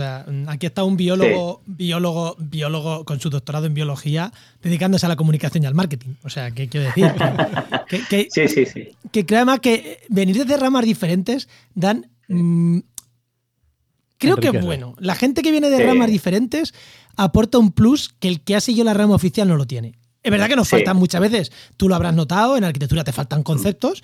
aquí 0.49 0.67
está 0.67 0.83
un 0.83 0.97
biólogo, 0.97 1.63
biólogo, 1.67 2.37
biólogo 2.39 3.05
con 3.05 3.21
su 3.21 3.31
doctorado 3.31 3.67
en 3.67 3.75
biología 3.75 4.33
dedicándose 4.61 5.07
a 5.07 5.09
la 5.09 5.17
comunicación 5.17 5.63
y 5.63 5.67
al 5.67 5.75
marketing. 5.75 6.15
O 6.25 6.31
sea, 6.31 6.51
¿qué 6.51 6.69
quiero 6.69 6.87
decir? 6.87 7.13
Que, 8.11 8.27
sí, 8.31 8.49
sí, 8.49 8.67
sí. 8.67 8.89
Que 9.13 9.25
creo 9.25 9.39
además 9.39 9.61
que 9.61 10.01
venir 10.09 10.45
de 10.45 10.57
ramas 10.57 10.85
diferentes 10.85 11.49
dan. 11.75 12.11
Mm, 12.27 12.81
creo 14.19 14.37
que 14.37 14.49
es 14.49 14.65
bueno. 14.65 14.97
La 14.99 15.15
gente 15.15 15.43
que 15.43 15.53
viene 15.53 15.71
de 15.71 15.87
ramas 15.87 16.11
diferentes 16.11 16.75
aporta 17.17 17.59
un 17.59 17.73
plus 17.73 18.09
que 18.19 18.29
el 18.29 18.43
que 18.43 18.57
ha 18.57 18.61
seguido 18.61 18.85
la 18.85 18.95
rama 18.95 19.15
oficial 19.15 19.49
no 19.49 19.57
lo 19.57 19.67
tiene. 19.67 19.99
Es 20.23 20.31
verdad 20.31 20.49
que 20.49 20.57
nos 20.57 20.69
faltan 20.69 20.97
muchas 20.97 21.21
veces, 21.21 21.53
tú 21.77 21.89
lo 21.89 21.95
habrás 21.95 22.15
notado, 22.15 22.57
en 22.57 22.65
arquitectura 22.65 23.05
te 23.05 23.13
faltan 23.13 23.45
conceptos, 23.45 24.03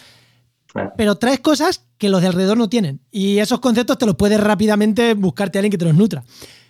pero 0.97 1.17
traes 1.17 1.41
cosas 1.41 1.87
que 1.99 2.09
los 2.09 2.23
de 2.23 2.29
alrededor 2.29 2.57
no 2.57 2.69
tienen. 2.69 3.01
Y 3.11 3.39
esos 3.39 3.61
conceptos 3.61 3.99
te 3.99 4.07
los 4.07 4.15
puedes 4.15 4.41
rápidamente 4.41 5.15
buscarte 5.15 5.59
a 5.59 5.61
alguien 5.61 5.73
que 5.73 5.79
te 5.79 5.85
los 5.85 5.95
nutra. 5.95 6.23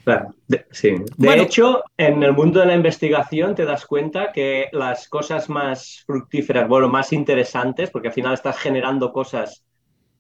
Claro, 0.05 0.35
de, 0.49 0.67
sí. 0.71 0.95
De 1.17 1.41
hecho, 1.41 1.83
en 1.97 2.23
el 2.23 2.33
mundo 2.33 2.61
de 2.61 2.67
la 2.67 2.75
investigación 2.75 3.55
te 3.55 3.65
das 3.65 3.87
cuenta 3.87 4.33
que 4.33 4.69
las 4.73 5.07
cosas 5.09 5.49
más 5.49 6.03
fructíferas, 6.07 6.69
bueno, 6.69 6.89
más 6.89 7.13
interesantes, 7.13 7.91
porque 7.91 8.09
al 8.09 8.15
final 8.15 8.35
estás 8.35 8.59
generando 8.59 9.13
cosas 9.13 9.63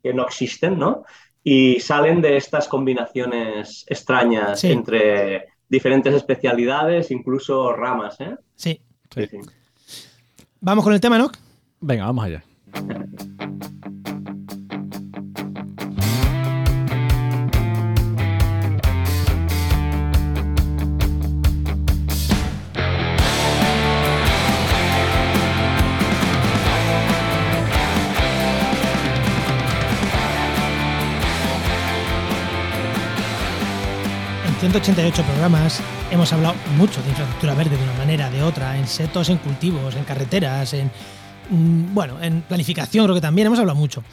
que 0.03 0.15
no 0.15 0.25
existen, 0.25 0.79
¿no? 0.79 1.05
Y 1.43 1.81
salen 1.81 2.21
de 2.21 2.37
estas 2.37 2.69
combinaciones 2.69 3.85
extrañas 3.89 4.63
entre 4.63 5.52
diferentes 5.73 6.13
especialidades, 6.15 7.11
incluso 7.11 7.73
ramas, 7.73 8.21
¿eh? 8.21 8.37
Sí. 8.55 8.79
Vamos 10.61 10.85
con 10.85 10.93
el 10.93 11.01
tema, 11.01 11.17
¿no? 11.17 11.31
Venga, 11.81 12.05
vamos 12.05 12.25
allá. 12.27 12.45
188 34.63 35.25
programas 35.25 35.81
hemos 36.13 36.33
hablado 36.33 36.55
mucho 36.77 37.03
de 37.03 37.09
infraestructura 37.09 37.53
verde 37.55 37.77
de 37.77 37.83
una 37.83 37.95
manera, 37.95 38.31
de 38.31 38.45
otra, 38.45 38.79
en 38.79 38.87
setos, 38.87 39.29
en 39.29 39.39
cultivos, 39.39 39.97
en 39.97 40.05
carreteras, 40.05 40.73
en 40.73 40.89
mm, 41.51 41.93
bueno, 41.93 42.23
en 42.23 42.43
planificación 42.43 43.05
creo 43.05 43.17
que 43.17 43.21
también 43.21 43.49
hemos 43.49 43.59
hablado 43.59 43.77
mucho. 43.77 44.05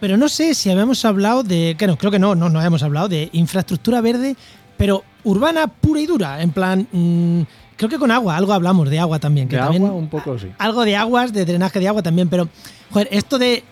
Pero 0.00 0.16
no 0.16 0.28
sé 0.28 0.52
si 0.52 0.68
habíamos 0.68 1.04
hablado 1.04 1.44
de, 1.44 1.76
que 1.78 1.86
no, 1.86 1.96
creo 1.96 2.10
que 2.10 2.18
no, 2.18 2.34
no, 2.34 2.48
no 2.48 2.58
habíamos 2.58 2.82
hablado 2.82 3.08
de 3.08 3.28
infraestructura 3.34 4.00
verde, 4.00 4.34
pero 4.76 5.04
urbana 5.22 5.68
pura 5.68 6.00
y 6.00 6.06
dura, 6.06 6.42
en 6.42 6.50
plan, 6.50 6.88
mm, 6.90 7.42
creo 7.76 7.88
que 7.88 7.98
con 7.98 8.10
agua, 8.10 8.36
algo 8.36 8.52
hablamos 8.52 8.90
de 8.90 8.98
agua 8.98 9.20
también. 9.20 9.46
Que 9.46 9.54
de 9.54 9.62
también, 9.62 9.84
agua 9.84 9.96
un 9.96 10.08
poco 10.08 10.36
sí. 10.40 10.48
Algo 10.58 10.84
de 10.84 10.96
aguas, 10.96 11.32
de 11.32 11.44
drenaje 11.44 11.78
de 11.78 11.86
agua 11.86 12.02
también, 12.02 12.28
pero, 12.28 12.48
joder, 12.90 13.06
esto 13.12 13.38
de 13.38 13.62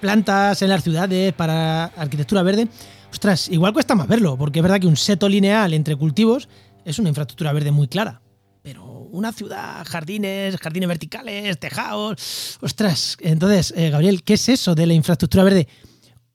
plantas 0.00 0.62
en 0.62 0.70
las 0.70 0.82
ciudades 0.82 1.34
para 1.34 1.84
arquitectura 1.84 2.42
verde, 2.42 2.66
ostras, 3.12 3.48
igual 3.48 3.72
cuesta 3.72 3.94
más 3.94 4.08
verlo, 4.08 4.36
porque 4.36 4.58
es 4.58 4.62
verdad 4.62 4.80
que 4.80 4.86
un 4.86 4.96
seto 4.96 5.28
lineal 5.28 5.74
entre 5.74 5.96
cultivos 5.96 6.48
es 6.84 6.98
una 6.98 7.10
infraestructura 7.10 7.52
verde 7.52 7.70
muy 7.70 7.86
clara. 7.86 8.22
Pero 8.62 8.84
una 8.84 9.32
ciudad, 9.32 9.84
jardines, 9.86 10.56
jardines 10.56 10.88
verticales, 10.88 11.58
tejados. 11.58 12.58
Ostras, 12.62 13.18
entonces, 13.20 13.74
eh, 13.76 13.90
Gabriel, 13.90 14.22
¿qué 14.24 14.34
es 14.34 14.48
eso 14.48 14.74
de 14.74 14.86
la 14.86 14.94
infraestructura 14.94 15.44
verde 15.44 15.68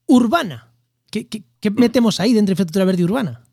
urbana? 0.05 0.71
¿Qué, 1.09 1.27
metemos 1.71 2.19
ahí 2.19 2.33
dentro 2.33 2.51
de 2.51 2.53
infraestructura 2.53 2.85
verde 2.85 3.03
urbana? 3.03 3.43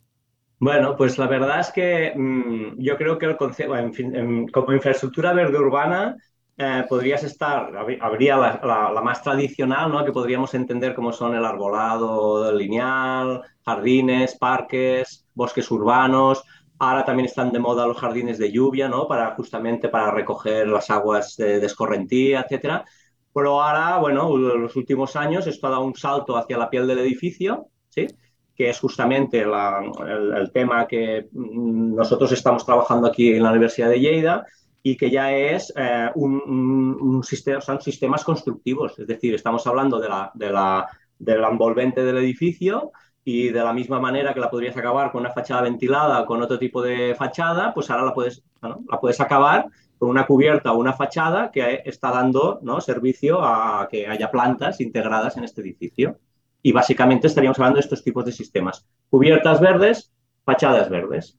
Bueno, 0.59 0.95
pues 0.97 1.19
la 1.19 1.26
verdad 1.26 1.61
es 1.61 1.71
que 1.71 2.12
mm, 2.14 2.78
yo 2.78 2.97
creo 2.97 3.19
que 3.19 3.26
el 3.26 3.37
concepto, 3.37 3.76
en 3.76 3.95
fin, 3.95 4.49
como 4.49 4.73
infraestructura 4.73 5.33
verde 5.33 5.59
urbana, 5.59 6.16
eh, 6.56 6.84
podrías 6.88 7.25
estar, 7.25 7.73
habría 8.00 8.37
la, 8.37 9.00
más 9.02 9.23
tradicional, 9.23 9.90
¿no? 9.90 10.04
que 10.04 10.12
podríamos 10.12 10.54
entender 10.54 10.94
como 10.94 11.12
son 11.12 11.34
el 11.34 11.44
arbolado 11.44 12.52
lineal, 12.52 13.42
jardines, 13.64 14.37
parques, 14.38 15.26
bosques 15.34 15.68
urbanos. 15.70 16.44
Ahora 16.78 17.04
también 17.04 17.26
están 17.26 17.50
de 17.52 17.58
moda 17.58 17.87
los 17.87 17.99
jardines 17.99 18.38
de 18.38 18.52
lluvia, 18.52 18.88
¿no? 18.88 19.06
Para 19.06 19.34
justamente 19.34 19.88
para 19.88 20.11
recoger 20.11 20.68
las 20.68 20.90
aguas 20.90 21.37
de, 21.37 21.64
escorrentía, 21.64 22.40
etcétera. 22.42 22.84
Pero 23.32 23.61
ahora, 23.62 23.99
bueno, 23.99 24.37
los 24.37 24.76
últimos 24.76 25.16
años 25.16 25.46
esto 25.46 25.66
ha 25.66 25.70
dado 25.70 25.84
un 25.84 25.94
salto 25.94 26.37
hacia 26.37 26.58
la 26.58 26.70
piel 26.70 26.87
del 26.87 27.00
edificio, 27.00 27.68
¿sí? 27.88 28.06
que 28.54 28.70
es 28.70 28.78
justamente 28.78 29.40
el, 29.40 30.52
tema 30.52 30.87
que 30.87 31.28
mm, 31.32 31.94
nosotros 31.96 32.30
estamos 32.32 32.64
trabajando 32.64 33.08
aquí 33.08 33.34
en 33.34 33.42
la 33.42 33.50
Universidad 33.50 33.88
de 33.88 34.00
Lleida, 34.00 34.46
y 34.87 34.99
que 34.99 35.11
ya 35.11 35.33
es 35.33 35.73
eh, 35.76 36.11
un, 36.14 37.23
sistema, 37.25 37.62
son 37.62 37.81
sistemas 37.81 38.23
constructivos, 38.23 38.99
es 38.99 39.07
decir, 39.07 39.35
estamos 39.35 39.67
hablando 39.67 39.99
de 39.99 40.11
la, 40.11 40.31
de 40.35 40.50
la, 40.50 40.87
del 41.19 41.43
envolvente 41.43 42.05
del 42.05 42.19
edificio 42.19 42.93
y 43.25 43.49
de 43.49 43.64
la 43.64 43.73
misma 43.73 43.99
manera 43.99 44.35
que 44.35 44.41
la 44.41 44.50
podrías 44.50 44.76
acabar 44.76 45.11
con 45.11 45.23
una 45.23 45.31
fachada 45.31 45.62
ventilada 45.62 46.26
con 46.26 46.43
otro 46.43 46.59
tipo 46.59 46.83
de 46.83 47.14
fachada, 47.14 47.73
pues 47.73 47.88
ahora 47.88 48.05
la 48.05 48.12
puedes, 48.12 48.43
la 48.61 49.00
puedes 49.00 49.19
acabar 49.23 49.69
con 49.99 50.11
una 50.11 50.26
cubierta 50.26 50.73
o 50.73 50.79
una 50.79 50.93
fachada 50.93 51.50
que 51.50 51.81
está 51.87 52.11
dando 52.11 52.61
¿no? 52.62 52.83
servicio 52.83 53.43
a 53.43 53.88
que 53.91 54.07
haya 54.07 54.31
plantas 54.31 54.83
integradas 54.83 55.38
en 55.38 55.45
este 55.45 55.62
edificio. 55.62 56.19
Y 56.61 56.73
básicamente 56.73 57.29
estaríamos 57.29 57.59
hablando 57.59 57.76
de 57.76 57.85
estos 57.85 58.05
tipos 58.05 58.26
de 58.26 58.33
sistemas. 58.33 58.85
Cubiertas 59.09 59.61
verdes, 59.61 60.12
fachadas 60.45 60.91
verdes. 60.91 61.37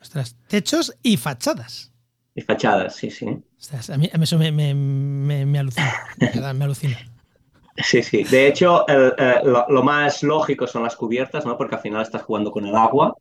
Ostras, 0.00 0.36
techos 0.46 0.96
y 1.02 1.16
fachadas. 1.16 1.93
Y 2.34 2.40
fachadas, 2.40 2.96
sí, 2.96 3.10
sí. 3.10 3.26
a 3.26 3.96
mí, 3.96 4.10
eso 4.12 4.38
me, 4.38 4.50
me, 4.50 4.74
me, 4.74 5.58
alucina, 5.58 5.92
me 6.54 6.64
alucina. 6.64 6.98
Sí, 7.76 8.04
sí. 8.04 8.22
De 8.22 8.46
hecho, 8.46 8.84
eh, 8.88 9.40
lo, 9.44 9.82
más 9.82 10.22
lógico 10.22 10.64
son 10.64 10.84
las 10.84 10.94
cubiertas, 10.94 11.44
¿no? 11.44 11.58
Porque 11.58 11.74
al 11.74 11.80
final 11.80 12.02
estás 12.02 12.22
jugando 12.22 12.52
con 12.52 12.64
el 12.66 12.76
agua 12.76 13.16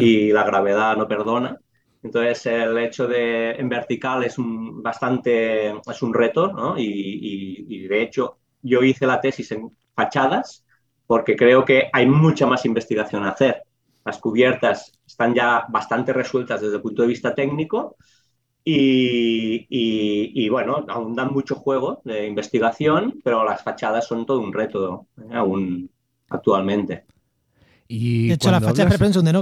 y 0.00 0.32
la 0.32 0.42
gravedad 0.42 0.96
no 0.96 1.06
perdona. 1.06 1.56
Entonces, 2.02 2.44
el 2.46 2.76
hecho 2.78 3.06
de 3.06 3.52
en 3.52 3.68
vertical 3.68 4.24
es 4.24 4.36
un 4.36 4.82
bastante 4.82 5.68
es 5.68 6.02
un 6.02 6.12
reto, 6.12 6.52
¿no? 6.52 6.76
Y, 6.76 7.64
y, 7.68 7.86
de 7.86 8.02
hecho, 8.02 8.38
yo 8.62 8.82
hice 8.82 9.06
la 9.06 9.20
tesis 9.20 9.52
en 9.52 9.70
fachadas 9.94 10.64
porque 11.06 11.36
creo 11.36 11.64
que 11.64 11.88
hay 11.92 12.06
mucha 12.06 12.46
más 12.46 12.66
investigación 12.66 13.24
a 13.24 13.30
hacer. 13.30 13.62
Las 14.04 14.18
cubiertas 14.18 14.92
están 15.06 15.34
ya 15.34 15.66
bastante 15.68 16.12
resueltas 16.12 16.60
desde 16.60 16.76
el 16.76 16.82
punto 16.82 17.02
de 17.02 17.08
vista 17.08 17.34
técnico, 17.34 17.96
y, 18.64 20.48
bueno, 20.48 20.84
aún 20.88 21.14
dan 21.14 21.32
mucho 21.32 21.54
juego 21.56 22.00
de 22.04 22.26
investigación, 22.26 23.20
pero 23.22 23.44
las 23.44 23.62
fachadas 23.62 24.06
son 24.06 24.24
todo 24.24 24.40
un 24.40 24.52
reto 24.52 25.06
¿eh? 25.18 25.34
aún 25.34 25.90
actualmente. 26.30 27.04
de 27.86 28.32
hecho, 28.32 28.50
la 28.50 28.62
fachada, 28.62 28.88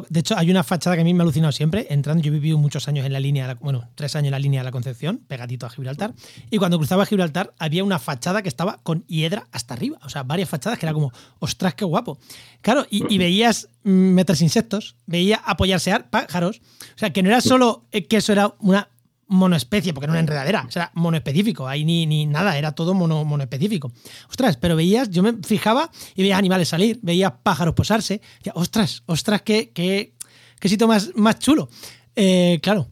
de 0.09 0.21
hecho, 0.21 0.37
hay 0.37 0.51
una 0.51 0.65
fachada 0.65 0.97
que 0.97 1.03
a 1.03 1.05
mí 1.05 1.15
me 1.15 1.21
ha 1.21 1.23
alucinado 1.23 1.53
siempre. 1.53 1.87
Entrando, 1.89 2.21
yo 2.21 2.31
he 2.31 2.35
vivido 2.35 2.59
muchos 2.59 2.89
años 2.89 3.07
en 3.07 3.13
la 3.13 3.21
línea, 3.21 3.57
bueno, 3.61 3.89
tres 3.95 4.17
años 4.17 4.27
en 4.27 4.33
la 4.33 4.41
línea 4.41 4.61
de 4.61 4.65
la 4.65 4.73
Concepción, 4.73 5.19
pegadito 5.29 5.67
a 5.67 5.71
Gibraltar. 5.71 6.15
Y 6.51 6.59
cuando 6.59 6.77
cruzaba 6.79 7.07
Gibraltar, 7.07 7.55
había 7.61 7.85
una 7.85 8.01
fachada 8.01 8.43
que 8.43 8.49
estaba 8.49 8.81
con 8.83 9.07
hiedra 9.07 9.47
hasta 9.53 9.75
arriba. 9.75 9.99
O 10.03 10.09
sea, 10.09 10.25
varias 10.25 10.49
fachadas 10.49 10.81
que 10.81 10.87
era 10.87 10.93
como, 10.93 11.13
ostras, 11.39 11.75
qué 11.75 11.85
guapo. 11.85 12.19
Claro, 12.61 12.87
y, 12.91 13.05
y 13.09 13.19
veías 13.19 13.69
mm, 13.85 13.91
meter 13.91 14.37
insectos, 14.43 14.97
veía 15.07 15.37
apoyarse 15.37 15.97
pájaros. 16.11 16.61
O 16.97 16.99
sea, 16.99 17.13
que 17.13 17.23
no 17.23 17.29
era 17.29 17.41
solo 17.41 17.85
que 17.93 18.17
eso 18.17 18.33
era 18.33 18.53
una 18.59 18.89
monoespecie, 19.29 19.95
porque 19.95 20.07
no 20.07 20.13
era 20.13 20.21
enredadera, 20.21 20.65
o 20.67 20.71
sea, 20.71 20.91
monoespecífico, 20.95 21.67
ahí 21.67 21.85
ni, 21.85 22.07
ni 22.07 22.27
nada, 22.27 22.57
era 22.59 22.73
todo 22.73 22.95
mono, 22.95 23.25
monoespecífico. 23.25 23.93
Ostras, 24.29 24.57
pero 24.57 24.77
veías, 24.77 25.11
yo 25.11 25.23
me 25.23 25.35
fijaba 25.43 25.91
y 26.15 26.23
veía 26.23 26.37
animales 26.37 26.69
salir, 26.69 26.99
veía 27.03 27.43
pájaros 27.43 27.75
posarse, 27.75 28.21
decía, 28.39 28.53
ostras, 28.55 29.03
ostras, 29.07 29.43
qué, 29.43 29.71
qué, 29.71 30.15
qué 30.61 30.69
sitio 30.69 30.87
más, 30.87 31.11
más 31.15 31.39
chulo. 31.39 31.69
Eh, 32.15 32.59
claro, 32.63 32.89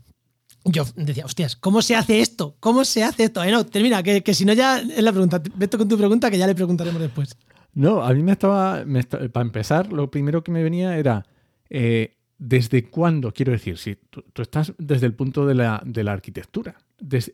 yo 0.65 0.85
decía, 0.97 1.25
hostias, 1.25 1.57
¿cómo 1.57 1.83
se 1.83 1.97
hace 1.97 2.21
esto? 2.21 2.57
¿Cómo 2.61 2.85
se 2.85 3.03
hace 3.03 3.25
esto? 3.25 3.43
Eh, 3.43 3.51
no, 3.51 3.65
termina, 3.67 4.03
que, 4.03 4.23
que, 4.23 4.35
si 4.35 4.45
no 4.45 4.53
ya 4.53 4.79
es 4.79 5.03
la 5.03 5.13
pregunta. 5.13 5.43
Vete 5.55 5.79
con 5.79 5.89
tu 5.89 5.97
pregunta 5.97 6.31
que 6.31 6.39
ya 6.39 6.47
le 6.47 6.55
preguntaremos 6.55 7.01
después. 7.01 7.37
No, 7.73 8.03
a 8.03 8.13
mí 8.13 8.23
me 8.23 8.33
estaba, 8.33 8.85
para 9.33 9.47
empezar, 9.47 9.93
lo 9.93 10.11
primero 10.11 10.43
que 10.43 10.51
me 10.51 10.63
venía 10.63 10.97
era, 10.99 11.25
eh, 11.69 12.17
¿desde 12.41 12.85
cuándo? 12.85 13.33
Quiero 13.33 13.53
decir, 13.53 13.77
si 13.79 13.97
tú, 13.97 14.25
estás 14.41 14.73
desde 14.79 15.07
el 15.07 15.15
punto 15.15 15.47
de 15.47 15.55
la, 15.55 15.83
arquitectura, 16.09 16.79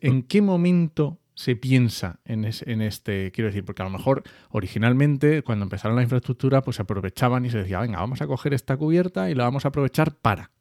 ¿en 0.01 0.23
qué 0.23 0.41
momento 0.41 1.17
se 1.33 1.55
piensa 1.55 2.19
en, 2.25 2.45
este, 2.45 3.31
quiero 3.31 3.47
decir, 3.47 3.63
porque 3.63 3.83
a 3.83 3.85
lo 3.85 3.91
mejor 3.91 4.23
originalmente 4.49 5.43
cuando 5.43 5.63
empezaron 5.63 5.95
la 5.95 6.03
infraestructura 6.03 6.61
pues 6.63 6.77
se 6.77 6.81
aprovechaban 6.81 7.45
y 7.45 7.49
se 7.49 7.59
decía, 7.59 7.79
venga, 7.79 7.99
vamos 7.99 8.21
a 8.21 8.27
coger 8.27 8.53
esta 8.53 8.75
cubierta 8.75 9.29
y 9.29 9.35
la 9.35 9.43
vamos 9.43 9.63
a 9.65 9.69
aprovechar 9.69 10.15
para. 10.15 10.51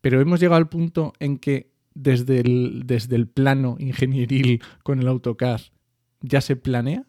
Pero 0.00 0.20
hemos 0.20 0.40
llegado 0.40 0.56
al 0.56 0.68
punto 0.68 1.12
en 1.20 1.38
que 1.38 1.70
desde 1.94 2.40
el, 2.40 2.82
desde 2.86 3.16
el 3.16 3.28
plano 3.28 3.76
ingenieril 3.78 4.62
con 4.82 4.98
el 4.98 5.08
AutoCAD 5.08 5.60
ya 6.20 6.40
se 6.40 6.56
planea? 6.56 7.04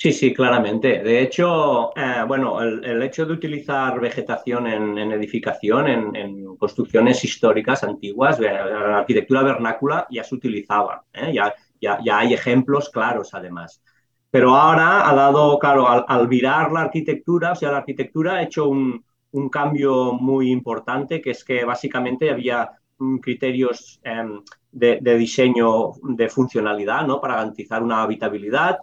Sí, 0.00 0.12
sí, 0.12 0.32
claramente. 0.32 1.02
De 1.02 1.20
hecho, 1.20 1.90
eh, 1.96 2.22
bueno, 2.26 2.62
el, 2.62 3.02
hecho 3.02 3.26
de 3.26 3.32
utilizar 3.32 3.98
vegetación 4.00 4.68
en, 4.68 4.96
edificación, 5.10 5.88
en, 6.14 6.56
construcciones 6.56 7.24
históricas 7.24 7.82
antiguas, 7.82 8.38
la 8.38 8.98
arquitectura 8.98 9.42
vernácula 9.42 10.06
ya 10.08 10.22
se 10.22 10.36
utilizaba, 10.36 11.04
¿eh? 11.12 11.32
ya, 11.34 11.52
ya, 11.80 11.98
ya, 12.04 12.18
hay 12.18 12.32
ejemplos 12.32 12.90
claros 12.90 13.34
además. 13.34 13.82
Pero 14.30 14.54
ahora 14.54 15.08
ha 15.08 15.14
dado, 15.14 15.58
claro, 15.58 15.88
al, 15.88 16.28
virar 16.28 16.70
la 16.70 16.82
arquitectura, 16.82 17.52
o 17.52 17.56
sea, 17.56 17.72
la 17.72 17.78
arquitectura 17.78 18.34
ha 18.34 18.42
hecho 18.42 18.68
un, 18.68 19.04
cambio 19.50 20.12
muy 20.12 20.50
importante, 20.52 21.20
que 21.20 21.30
es 21.30 21.44
que 21.44 21.64
básicamente 21.64 22.30
había 22.30 22.70
mm, 22.98 23.18
criterios 23.18 24.00
em, 24.04 24.42
de, 24.70 25.00
diseño 25.18 25.92
de 26.02 26.28
funcionalidad, 26.28 27.04
¿no? 27.06 27.20
Para 27.20 27.36
garantizar 27.36 27.82
una 27.82 28.02
habitabilidad 28.02 28.78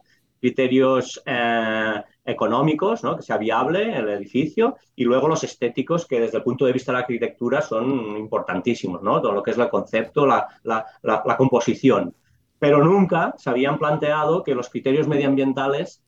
criterios 0.46 1.20
eh, 1.26 2.04
económicos, 2.24 3.04
¿no? 3.04 3.18
que 3.18 3.24
sea 3.24 3.38
viable 3.38 3.98
el 3.98 4.08
edificio, 4.10 4.78
y 4.96 5.04
luego 5.04 5.28
los 5.28 5.44
estéticos, 5.44 6.06
que 6.06 6.20
desde 6.20 6.38
el 6.38 6.44
punto 6.44 6.66
de 6.66 6.72
vista 6.72 6.92
de 6.92 6.98
la 6.98 7.00
arquitectura 7.00 7.62
son 7.64 8.16
importantísimos, 8.16 9.02
¿no? 9.02 9.20
todo 9.22 9.32
lo 9.32 9.42
que 9.42 9.50
es 9.50 9.58
el 9.58 9.70
concepto, 9.70 10.28
la, 10.28 10.48
la, 10.62 11.36
composición. 11.36 12.14
Pero 12.60 12.84
nunca 12.84 13.34
se 13.40 13.50
habían 13.50 13.80
planteado 13.80 14.44
que 14.44 14.54
los 14.54 14.70
criterios 14.70 15.08
medioambientales 15.08 16.04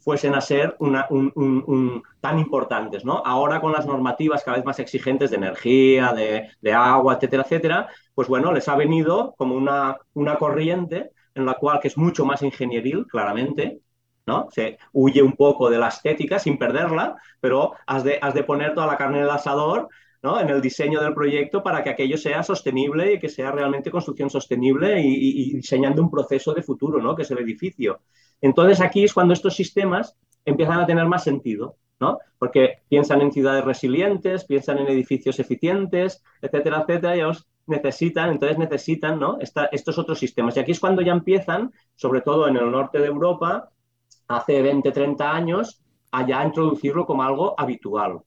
fuesen 0.00 0.34
a 0.34 0.40
ser 0.40 0.76
una, 0.78 1.06
un, 1.10 2.02
tan 2.22 2.38
importantes. 2.38 3.04
¿no? 3.04 3.22
Ahora 3.22 3.60
con 3.60 3.72
las 3.72 3.86
normativas 3.86 4.42
cada 4.44 4.56
vez 4.56 4.64
más 4.64 4.78
exigentes 4.78 5.30
de 5.30 5.36
energía, 5.36 6.14
de, 6.14 6.48
de, 6.62 6.72
agua, 6.72 7.14
etcétera, 7.14 7.42
etcétera, 7.42 7.88
pues 8.14 8.28
bueno, 8.28 8.50
les 8.50 8.66
ha 8.66 8.76
venido 8.76 9.34
como 9.36 9.54
una, 9.54 9.98
una 10.14 10.36
corriente 10.36 11.10
en 11.34 11.46
la 11.46 11.54
cual 11.54 11.80
que 11.80 11.88
es 11.88 11.96
mucho 11.96 12.24
más 12.24 12.42
ingenieril, 12.42 13.06
claramente, 13.06 13.80
¿no? 14.26 14.48
Se 14.50 14.78
huye 14.92 15.22
un 15.22 15.32
poco 15.32 15.68
de 15.68 15.78
la 15.78 15.88
estética 15.88 16.38
sin 16.38 16.58
perderla, 16.58 17.16
pero 17.40 17.72
has 17.86 18.04
de, 18.04 18.18
has 18.20 18.34
de 18.34 18.44
poner 18.44 18.74
toda 18.74 18.86
la 18.86 18.96
carne 18.96 19.18
en 19.18 19.24
el 19.24 19.30
asador 19.30 19.88
¿no? 20.24 20.40
en 20.40 20.48
el 20.48 20.62
diseño 20.62 21.02
del 21.02 21.12
proyecto 21.12 21.62
para 21.62 21.84
que 21.84 21.90
aquello 21.90 22.16
sea 22.16 22.42
sostenible 22.42 23.12
y 23.12 23.18
que 23.20 23.28
sea 23.28 23.52
realmente 23.52 23.90
construcción 23.90 24.30
sostenible 24.30 24.98
y, 24.98 25.52
diseñando 25.52 26.00
un 26.00 26.10
proceso 26.10 26.54
de 26.54 26.62
futuro, 26.62 26.98
¿no? 26.98 27.14
que 27.14 27.22
es 27.22 27.30
el 27.30 27.40
edificio. 27.40 28.00
Entonces 28.40 28.80
aquí 28.80 29.04
es 29.04 29.12
cuando 29.12 29.34
estos 29.34 29.54
sistemas 29.54 30.16
empiezan 30.46 30.80
a 30.80 30.86
tener 30.86 31.04
más 31.04 31.24
sentido, 31.24 31.76
¿no? 32.00 32.18
porque 32.38 32.78
piensan 32.88 33.20
en 33.20 33.32
ciudades 33.32 33.66
resilientes, 33.66 34.46
piensan 34.46 34.78
en 34.78 34.88
edificios 34.88 35.38
eficientes, 35.40 36.24
etcétera, 36.40 36.86
etcétera, 36.88 37.16
y 37.18 37.20
necesitan, 37.66 38.30
entonces 38.30 38.58
necesitan 38.58 39.18
¿no? 39.18 39.38
estos 39.40 39.98
otros 39.98 40.18
sistemas. 40.18 40.56
Y 40.56 40.60
aquí 40.60 40.72
es 40.72 40.80
cuando 40.80 41.02
ya 41.02 41.12
empiezan, 41.12 41.72
sobre 41.94 42.20
todo 42.20 42.48
en 42.48 42.56
el 42.56 42.70
norte 42.70 42.98
de 42.98 43.06
Europa, 43.06 43.70
hace 44.28 44.62
20, 44.62 44.90
30 44.90 45.32
años, 45.32 45.80
a 46.12 46.26
ya 46.26 46.44
introducirlo 46.44 47.06
como 47.06 47.22
algo 47.22 47.58
habitual. 47.58 48.20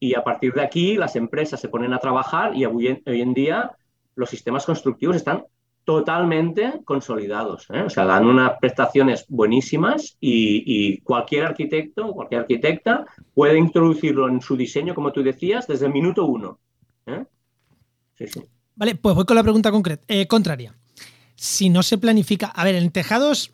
Y 0.00 0.14
a 0.14 0.22
partir 0.22 0.54
de 0.54 0.62
aquí 0.62 0.96
las 0.96 1.16
empresas 1.16 1.60
se 1.60 1.68
ponen 1.68 1.92
a 1.92 1.98
trabajar 1.98 2.56
y 2.56 2.64
hoy 2.64 3.02
en, 3.04 3.34
día 3.34 3.72
los 4.14 4.30
sistemas 4.30 4.64
constructivos 4.64 5.16
están 5.16 5.44
totalmente 5.84 6.80
consolidados. 6.84 7.66
¿eh? 7.70 7.82
O 7.82 7.90
sea, 7.90 8.04
dan 8.04 8.26
unas 8.26 8.58
prestaciones 8.60 9.26
buenísimas 9.28 10.16
y, 10.20 11.00
cualquier 11.00 11.46
arquitecto, 11.46 12.12
cualquier 12.12 12.42
arquitecta 12.42 13.06
puede 13.34 13.58
introducirlo 13.58 14.28
en 14.28 14.40
su 14.40 14.56
diseño, 14.56 14.94
como 14.94 15.12
tú 15.12 15.22
decías, 15.22 15.66
desde 15.66 15.86
el 15.86 15.92
minuto 15.92 16.26
uno. 16.26 16.58
¿eh? 17.06 17.24
Sí, 18.16 18.26
sí. 18.26 18.42
Vale, 18.78 18.94
pues 18.94 19.14
voy 19.16 19.24
con 19.24 19.34
la 19.34 19.42
pregunta 19.42 19.72
concreta, 19.72 20.04
eh, 20.06 20.28
contraria. 20.28 20.72
Si 21.34 21.68
no 21.68 21.82
se 21.82 21.98
planifica, 21.98 22.46
a 22.46 22.62
ver, 22.62 22.76
en 22.76 22.90
tejados 22.92 23.50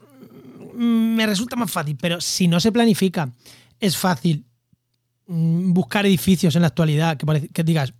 mm, 0.75 1.16
me 1.16 1.26
resulta 1.26 1.57
más 1.57 1.71
fácil, 1.71 1.97
pero 1.99 2.21
si 2.21 2.47
no 2.47 2.61
se 2.61 2.71
planifica, 2.71 3.33
es 3.81 3.97
fácil 3.97 4.45
mm, 5.26 5.73
buscar 5.73 6.04
edificios 6.04 6.54
en 6.57 6.62
la 6.62 6.69
actualidad 6.69 7.16
que, 7.16 7.49
que 7.49 7.64
digas, 7.64 7.95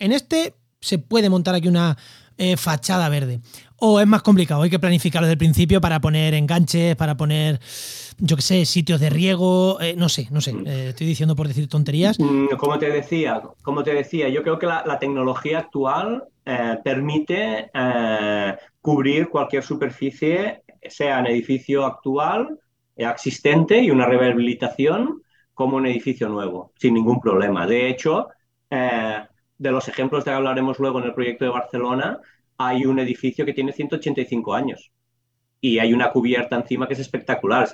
en 0.00 0.10
este 0.10 0.54
se 0.80 0.98
puede 0.98 1.30
montar 1.30 1.54
aquí 1.54 1.68
una 1.68 1.96
eh, 2.38 2.56
fachada 2.56 3.08
verde. 3.08 3.40
O 3.78 4.00
es 4.00 4.06
más 4.06 4.22
complicado, 4.22 4.62
hay 4.62 4.70
que 4.70 4.78
planificarlo 4.78 5.26
desde 5.26 5.34
el 5.34 5.38
principio 5.38 5.80
para 5.80 6.00
poner 6.00 6.34
enganches, 6.34 6.96
para 6.96 7.16
poner, 7.16 7.60
yo 8.18 8.36
qué 8.36 8.42
sé, 8.42 8.64
sitios 8.64 9.00
de 9.00 9.10
riego, 9.10 9.80
eh, 9.80 9.94
no 9.96 10.08
sé, 10.08 10.28
no 10.30 10.40
sé, 10.40 10.54
estoy 10.88 11.06
diciendo 11.06 11.36
por 11.36 11.48
decir 11.48 11.68
tonterías. 11.68 12.18
Mm, 12.18 12.56
como 12.56 12.78
te 12.78 12.90
decía, 12.90 13.42
como 13.62 13.82
te 13.82 13.92
decía, 13.92 14.28
yo 14.28 14.42
creo 14.42 14.58
que 14.58 14.66
la 14.66 14.98
tecnología 14.98 15.58
actual 15.58 16.24
eh, 16.46 16.78
permite 16.84 17.70
eh, 17.72 18.56
cubrir 18.82 19.30
cualquier 19.30 19.62
superficie, 19.62 20.62
sea 20.86 21.20
en 21.20 21.26
edificio 21.26 21.86
actual, 21.86 22.58
existente 22.96 23.78
y 23.78 23.90
una 23.90 24.04
rehabilitación, 24.06 25.22
como 25.54 25.78
un 25.78 25.86
edificio 25.86 26.28
nuevo, 26.28 26.72
sin 26.78 26.94
ningún 26.94 27.18
problema. 27.18 27.66
De 27.66 27.88
hecho, 27.88 28.28
eh, 28.68 29.22
de 29.56 29.70
los 29.70 29.88
ejemplos 29.88 30.24
de 30.24 30.32
que 30.32 30.36
hablaremos 30.36 30.78
luego 30.78 30.98
en 30.98 31.06
el 31.06 31.14
proyecto 31.14 31.46
de 31.46 31.50
Barcelona, 31.50 32.20
hay 32.58 32.86
un 32.86 32.98
edificio 32.98 33.44
que 33.44 33.52
tiene 33.52 33.72
185 33.72 34.54
años 34.54 34.90
y 35.60 35.78
hay 35.78 35.92
una 35.92 36.10
cubierta 36.10 36.56
encima 36.56 36.86
que 36.86 36.94
es 36.94 37.00
espectacular. 37.00 37.68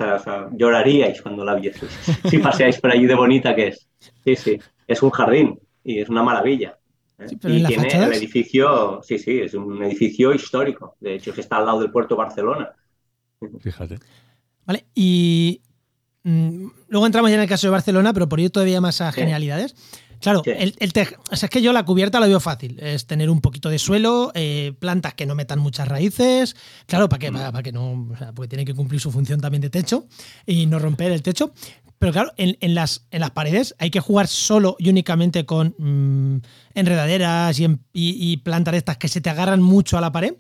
lloraríais 0.53 1.23
cuando 1.23 1.45
la 1.45 1.55
vieseis 1.55 1.93
si 2.29 2.39
paseáis 2.39 2.81
por 2.81 2.93
allí 2.93 3.07
de 3.07 3.15
bonita 3.15 3.55
que 3.55 3.69
es. 3.69 3.89
Sí, 4.25 4.37
sí, 4.37 4.59
es 4.87 5.03
un 5.03 5.11
jardín 5.11 5.59
y 5.85 6.01
es 6.01 6.09
una 6.09 6.23
maravilla 6.23 6.81
y 7.29 7.37
tiene 7.37 7.89
el 7.89 8.13
edificio, 8.13 9.01
sí, 9.03 9.19
sí, 9.19 9.41
es 9.41 9.55
un 9.55 9.83
edificio 9.83 10.33
histórico. 10.33 10.97
De 11.01 11.15
hecho, 11.15 11.33
que 11.33 11.41
está 11.41 11.57
al 11.57 11.67
lado 11.67 11.81
del 11.81 11.91
puerto 11.91 12.17
Barcelona. 12.17 12.71
Fíjate. 13.61 13.99
Vale, 14.67 14.85
y 14.95 15.61
mm, 16.23 16.67
luego 16.89 17.07
entramos 17.07 17.31
ya 17.31 17.37
en 17.37 17.43
el 17.43 17.49
caso 17.49 17.67
de 17.67 17.73
Barcelona, 17.73 18.13
pero 18.13 18.29
por 18.29 18.41
ir 18.41 18.51
todavía 18.51 18.81
más 18.81 19.01
a 19.01 19.13
genialidades. 19.13 19.75
Claro, 20.21 20.43
el, 20.45 20.75
es 20.79 21.51
que 21.51 21.63
yo 21.63 21.73
la 21.73 21.85
cubierta 21.85 22.21
la 22.21 22.27
veo 22.27 22.41
fácil. 22.41 22.79
Es 22.81 23.07
tener 23.07 23.31
un 23.31 23.41
poquito 23.41 23.71
de 23.71 23.79
suelo, 23.79 24.33
eh, 24.35 24.73
plantas 24.79 25.15
que 25.15 25.27
no 25.27 25.35
metan 25.35 25.59
muchas 25.59 25.89
raíces. 25.89 26.57
Claro, 26.87 27.09
para 27.09 27.19
que, 27.19 27.31
mm. 27.31 27.35
para, 27.35 27.63
que 27.63 27.73
no. 27.73 28.09
porque 28.35 28.49
tiene 28.49 28.65
que 28.65 28.75
cumplir 28.75 29.01
su 29.01 29.11
función 29.11 29.41
también 29.41 29.63
de 29.63 29.71
techo 29.71 30.07
y 30.47 30.67
no 30.67 30.79
romper 30.79 31.13
el 31.13 31.23
techo. 31.23 31.53
Pero 31.99 32.13
claro, 32.13 32.33
en, 32.39 32.75
las, 32.75 33.07
en 33.11 33.21
las 33.21 33.31
paredes 33.31 33.75
hay 33.79 33.91
que 33.91 34.01
jugar 34.01 34.27
solo 34.27 34.75
y 34.79 34.89
únicamente 34.89 35.45
con 35.45 35.75
mm, 35.77 36.41
enredaderas 36.75 37.61
y, 37.93 38.37
plantas 38.39 38.75
estas 38.75 38.97
que 38.97 39.09
se 39.09 39.21
te 39.21 39.29
agarran 39.29 39.61
mucho 39.61 39.99
a 39.99 40.01
la 40.01 40.13
pared. 40.13 40.35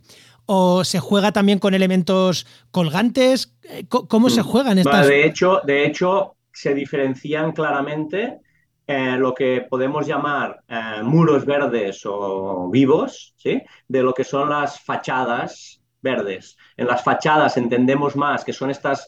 ¿O 0.46 0.84
se 0.84 0.98
juega 0.98 1.32
también 1.32 1.58
con 1.58 1.74
elementos 1.74 2.46
colgantes? 2.70 3.54
Eh, 3.62 3.84
¿Cómo 3.88 4.30
se 4.30 4.40
mm. 4.40 4.44
juegan 4.44 4.78
estas? 4.78 5.06
de, 5.06 5.26
hecho, 5.26 5.60
de 5.64 5.86
hecho, 5.86 6.34
se 6.52 6.74
diferencian 6.74 7.52
claramente 7.52 8.40
eh, 8.90 9.16
lo 9.16 9.32
que 9.34 9.66
podemos 9.68 10.06
llamar 10.06 10.62
eh, 10.66 11.02
muros 11.02 11.44
verdes 11.44 12.02
o 12.04 12.68
vivos, 12.70 13.34
¿sí? 13.36 13.62
de 13.86 14.02
lo 14.02 14.12
que 14.12 14.24
son 14.24 14.50
las 14.50 14.80
fachadas 14.80 15.80
verdes. 16.02 16.56
En 16.76 16.86
las 16.86 17.04
fachadas 17.04 17.56
entendemos 17.56 18.16
más 18.16 18.44
que 18.44 18.52
son 18.52 18.70
estas 18.70 19.06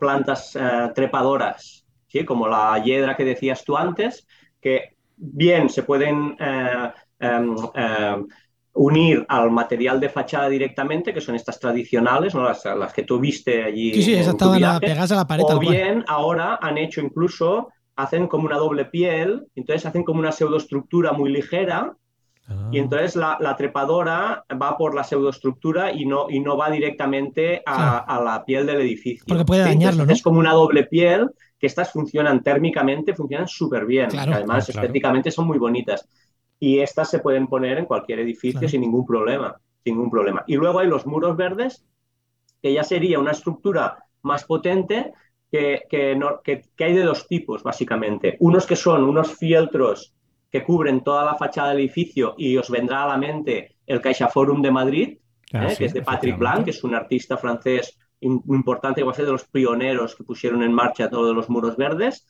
plantas 0.00 0.56
trepadoras 0.94 1.84
¿sí? 2.06 2.24
como 2.24 2.48
la 2.48 2.82
hiedra 2.82 3.14
que 3.16 3.24
decías 3.24 3.62
tú 3.64 3.76
antes, 3.76 4.26
que 4.60 4.96
bien 5.16 5.68
se 5.68 5.82
pueden 5.82 6.36
eh, 6.38 6.92
em, 7.18 7.56
unir 8.74 9.26
al 9.28 9.50
material 9.50 9.98
de 10.00 10.08
fachada 10.08 10.48
directamente, 10.48 11.12
que 11.12 11.20
son 11.20 11.34
estas 11.34 11.58
tradicionales, 11.58 12.34
¿no? 12.34 12.44
las, 12.44 12.92
que 12.92 13.02
tú 13.02 13.18
viste 13.18 13.64
allí. 13.64 13.92
Sí, 13.94 14.02
sí, 14.02 14.14
esas 14.14 14.34
estaban 14.34 14.80
pegadas 14.80 15.12
a 15.12 15.16
la 15.16 15.26
pared. 15.26 15.44
O 15.46 15.58
bien 15.58 16.04
ahora 16.06 16.58
han 16.62 16.78
hecho 16.78 17.00
incluso, 17.00 17.70
hacen 17.98 18.28
como 18.28 18.46
una 18.46 18.58
doble 18.58 18.84
piel, 18.84 19.48
entonces 19.56 19.84
hacen 19.84 20.04
como 20.04 20.20
una 20.20 20.30
pseudoestructura 20.30 21.10
muy 21.12 21.32
ligera, 21.32 21.96
y 22.48 22.52
ah. 22.52 22.68
entonces 22.72 23.16
la, 23.16 23.56
trepadora 23.58 24.44
va 24.50 24.78
por 24.78 24.94
la 24.94 25.02
pseudoestructura 25.02 25.92
y 25.92 26.06
no, 26.06 26.30
y 26.30 26.38
no 26.38 26.56
va 26.56 26.70
directamente 26.70 27.60
a, 27.66 28.22
la 28.24 28.44
piel 28.44 28.66
del 28.66 28.80
edificio. 28.80 29.24
Porque 29.26 29.44
puede 29.44 29.62
dañarlo, 29.62 30.06
¿no? 30.06 30.12
Es 30.12 30.22
como 30.22 30.38
una 30.38 30.52
doble 30.52 30.84
piel 30.84 31.28
que 31.58 31.66
estas 31.66 31.90
funcionan 31.90 32.42
térmicamente, 32.44 33.16
funcionan 33.16 33.48
súper 33.48 33.84
bien. 33.84 34.16
además, 34.16 34.68
estéticamente 34.68 35.32
son 35.32 35.48
muy 35.48 35.58
bonitas. 35.58 36.08
Y 36.60 36.78
estas 36.78 37.10
se 37.10 37.18
pueden 37.18 37.48
poner 37.48 37.78
en 37.78 37.84
cualquier 37.84 38.20
edificio 38.20 38.68
sin 38.68 38.80
ningún 38.80 39.04
problema. 39.04 39.56
Sin 39.82 39.94
ningún 39.94 40.10
problema. 40.10 40.44
Y 40.46 40.54
luego 40.54 40.78
hay 40.78 40.86
los 40.86 41.04
muros 41.04 41.36
verdes, 41.36 41.84
que 42.62 42.72
ya 42.72 42.84
sería 42.84 43.18
una 43.18 43.32
estructura 43.32 44.04
más 44.22 44.44
potente 44.44 45.12
que, 45.50 45.82
que, 45.88 46.84
hay 46.84 46.92
de 46.92 47.02
dos 47.02 47.26
tipos, 47.26 47.62
básicamente. 47.62 48.36
Unos 48.40 48.66
que 48.66 48.76
son 48.76 49.04
unos 49.04 49.36
fieltros 49.36 50.14
que 50.50 50.64
cubren 50.64 51.02
toda 51.02 51.24
la 51.24 51.34
fachada 51.34 51.70
del 51.70 51.80
edificio 51.80 52.34
y 52.36 52.56
os 52.56 52.70
vendrá 52.70 53.04
a 53.04 53.08
la 53.08 53.18
mente 53.18 53.76
el 53.86 54.00
CaixaForum 54.00 54.62
de 54.62 54.70
Madrid, 54.70 55.18
ah, 55.52 55.66
¿eh? 55.66 55.76
que 55.76 55.86
es 55.86 55.94
de 55.94 56.02
Patrick 56.02 56.38
Blanc, 56.38 56.64
que 56.64 56.70
es 56.70 56.84
un 56.84 56.94
artista 56.94 57.36
francés 57.36 57.98
importante, 58.20 59.00
que 59.00 59.04
va 59.04 59.12
a 59.12 59.14
ser 59.14 59.26
de 59.26 59.32
los 59.32 59.44
pioneros 59.44 60.16
que 60.16 60.24
pusieron 60.24 60.62
en 60.62 60.72
marcha 60.72 61.10
todos 61.10 61.34
los 61.34 61.48
muros 61.48 61.76
verdes. 61.76 62.26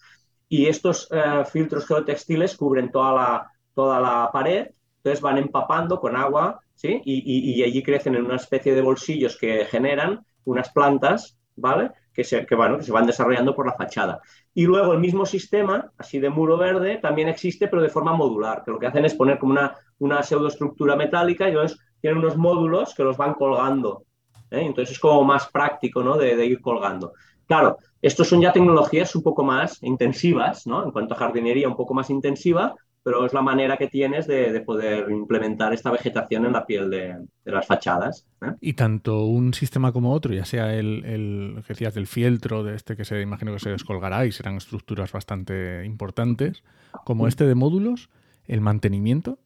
Y 0.49 0.67
estos 0.67 1.09
eh, 1.11 1.45
filtros 1.51 1.87
geotextiles 1.87 2.57
cubren 2.57 2.91
toda 2.91 3.13
la, 3.13 3.53
toda 3.75 4.01
la 4.01 4.31
pared, 4.33 4.69
entonces 4.97 5.21
van 5.21 5.39
empapando 5.39 6.01
con 6.01 6.17
agua, 6.17 6.61
¿sí? 6.75 7.01
Y, 7.05 7.61
y, 7.61 7.63
allí 7.63 7.83
crecen 7.83 8.15
en 8.15 8.25
una 8.25 8.37
especie 8.37 8.75
de 8.75 8.81
bolsillos 8.81 9.37
que 9.37 9.65
generan 9.67 10.25
unas 10.45 10.71
plantas 10.71 11.39
¿vale? 11.59 11.91
Que 12.19 12.25
se, 12.25 12.45
que, 12.45 12.57
bueno, 12.57 12.79
que 12.79 12.83
se 12.83 12.91
van 12.91 13.07
desarrollando 13.07 13.55
por 13.55 13.65
la 13.65 13.75
fachada. 13.75 14.21
Y 14.53 14.65
luego 14.67 14.93
el 14.93 14.99
mismo 14.99 15.25
sistema, 15.25 15.93
así 15.97 16.19
de 16.19 16.31
muro 16.31 16.57
verde, 16.57 16.97
también 16.97 17.29
existe, 17.29 17.69
pero 17.69 17.81
de 17.81 17.91
forma 17.91 18.13
modular, 18.13 18.65
que 18.65 18.73
lo 18.73 18.79
que 18.81 18.89
hacen 18.89 19.05
es 19.05 19.15
poner 19.15 19.39
como 19.39 19.53
una, 19.53 19.77
una 20.01 20.21
pseudoestructura 20.25 20.97
metálica 20.97 21.45
y 21.47 21.53
entonces 21.53 21.79
tienen 22.01 22.19
unos 22.19 22.37
módulos 22.37 22.93
que 22.93 23.05
los 23.05 23.17
van 23.17 23.35
colgando. 23.35 24.03
¿eh? 24.51 24.63
Entonces 24.63 24.97
es 24.97 24.99
como 24.99 25.23
más 25.23 25.49
práctico 25.49 26.03
¿no? 26.03 26.17
de, 26.17 26.35
de 26.35 26.45
ir 26.45 26.61
colgando. 26.61 27.13
Claro, 27.47 27.79
estos 28.03 28.27
son 28.27 28.41
ya 28.41 28.53
tecnologías 28.53 29.15
un 29.15 29.23
poco 29.23 29.45
más 29.45 29.81
intensivas, 29.85 30.67
¿no? 30.67 30.83
En 30.83 30.91
cuanto 30.91 31.15
a 31.15 31.19
jardinería, 31.19 31.69
un 31.69 31.77
poco 31.77 31.95
más 31.95 32.11
intensiva, 32.11 32.75
pero 33.03 33.25
es 33.25 33.33
la 33.33 33.43
manera 33.43 33.77
que 33.77 33.89
tienes 33.89 34.27
de, 34.27 34.61
poder 34.61 35.11
implementar 35.11 35.73
esta 35.73 35.91
vegetación 35.91 36.47
en 36.47 36.53
la 36.53 36.67
piel 36.67 36.91
de, 36.91 37.17
las 37.45 37.67
fachadas. 37.67 38.27
¿eh? 38.43 38.53
Y 38.61 38.75
tanto 38.75 39.25
un 39.25 39.55
sistema 39.55 39.93
como 39.93 40.13
otro, 40.13 40.35
ya 40.35 40.45
sea 40.45 40.75
el, 40.75 41.05
el 41.05 41.63
que 41.67 41.75
decías 41.75 41.95
del 41.95 42.07
fieltro, 42.07 42.65
de 42.65 42.75
este 42.75 42.97
que 42.97 43.05
se 43.05 43.21
imagino 43.21 43.53
que 43.53 43.61
se 43.61 43.71
descolgará 43.71 44.27
y 44.27 44.33
serán 44.33 44.57
estructuras 44.57 45.13
bastante 45.13 45.85
importantes, 45.85 46.65
como 47.05 47.27
este 47.27 47.47
de 47.47 47.55
módulos, 47.55 48.11
el 48.47 48.61
mantenimiento. 48.61 49.39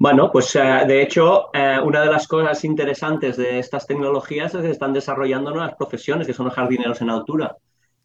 Bueno, 0.00 0.30
pues 0.30 0.54
eh, 0.54 0.84
de 0.86 1.02
hecho, 1.02 1.50
eh, 1.52 1.78
una 1.82 2.02
de 2.02 2.10
las 2.10 2.28
cosas 2.28 2.62
interesantes 2.64 3.36
de 3.36 3.58
estas 3.58 3.84
tecnologías 3.84 4.54
es 4.54 4.62
que 4.62 4.70
están 4.70 4.92
desarrollando 4.92 5.50
nuevas 5.50 5.74
profesiones, 5.74 6.26
que 6.26 6.32
son 6.32 6.46
los 6.46 6.54
jardineros 6.54 7.00
en 7.00 7.10
altura. 7.10 7.56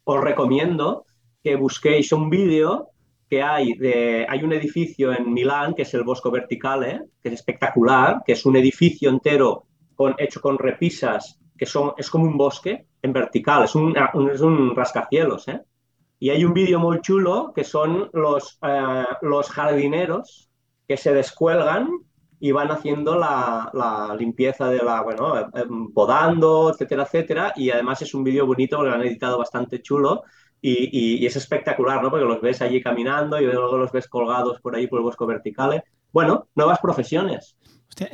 Os 0.02 0.20
recomiendo 0.20 1.04
que 1.44 1.54
busquéis 1.54 2.10
un 2.12 2.30
vídeo 2.30 2.88
que 3.28 3.42
hay 3.42 3.72
hay 4.28 4.42
un 4.42 4.52
edificio 4.52 5.12
en 5.12 5.32
Milán 5.32 5.74
que 5.74 5.82
es 5.82 5.94
el 5.94 6.04
Bosco 6.04 6.30
Verticale, 6.30 7.02
que 7.22 7.28
es 7.28 7.34
espectacular, 7.34 8.22
que 8.24 8.32
es 8.32 8.44
un 8.46 8.56
edificio 8.56 9.10
entero 9.10 9.66
con, 9.94 10.14
hecho 10.18 10.40
con 10.40 10.58
repisas, 10.58 11.40
que 11.56 11.66
son, 11.66 11.92
es 11.96 12.10
como 12.10 12.24
un 12.24 12.36
bosque 12.36 12.86
en 13.02 13.12
vertical, 13.12 13.64
es 13.64 13.74
un, 13.74 13.94
es 14.32 14.40
un 14.40 14.74
rascacielos. 14.74 15.48
¿eh? 15.48 15.60
Y 16.18 16.30
hay 16.30 16.44
un 16.44 16.52
vídeo 16.52 16.78
muy 16.78 17.00
chulo 17.00 17.52
que 17.54 17.64
son 17.64 18.10
los, 18.12 18.58
eh, 18.62 19.04
los 19.22 19.50
jardineros 19.50 20.50
que 20.86 20.96
se 20.96 21.14
descuelgan 21.14 21.88
y 22.40 22.52
van 22.52 22.70
haciendo 22.70 23.16
la, 23.16 23.70
la, 23.72 24.14
limpieza 24.18 24.68
de 24.68 24.78
la, 24.78 25.02
bueno, 25.02 25.38
eh, 25.38 25.46
podando, 25.94 26.70
etcétera, 26.70 27.04
etcétera. 27.04 27.52
Y 27.56 27.70
además 27.70 28.02
es 28.02 28.12
un 28.14 28.24
vídeo 28.24 28.46
bonito, 28.46 28.82
lo 28.82 28.92
han 28.92 29.02
editado 29.02 29.38
bastante 29.38 29.80
chulo 29.80 30.24
y, 30.66 31.26
es 31.26 31.36
espectacular, 31.36 32.02
¿no? 32.02 32.10
Porque 32.10 32.24
los 32.24 32.40
ves 32.40 32.62
allí 32.62 32.82
caminando 32.82 33.38
y 33.40 33.44
luego 33.44 33.76
los 33.76 33.92
ves 33.92 34.08
colgados 34.08 34.60
por 34.60 34.74
ahí 34.74 34.86
por 34.86 34.98
el 34.98 35.04
bosco 35.04 35.26
vertical. 35.26 35.84
Bueno, 36.12 36.48
nuevas 36.54 36.78
profesiones. 36.78 37.56
Hostia, 37.88 38.08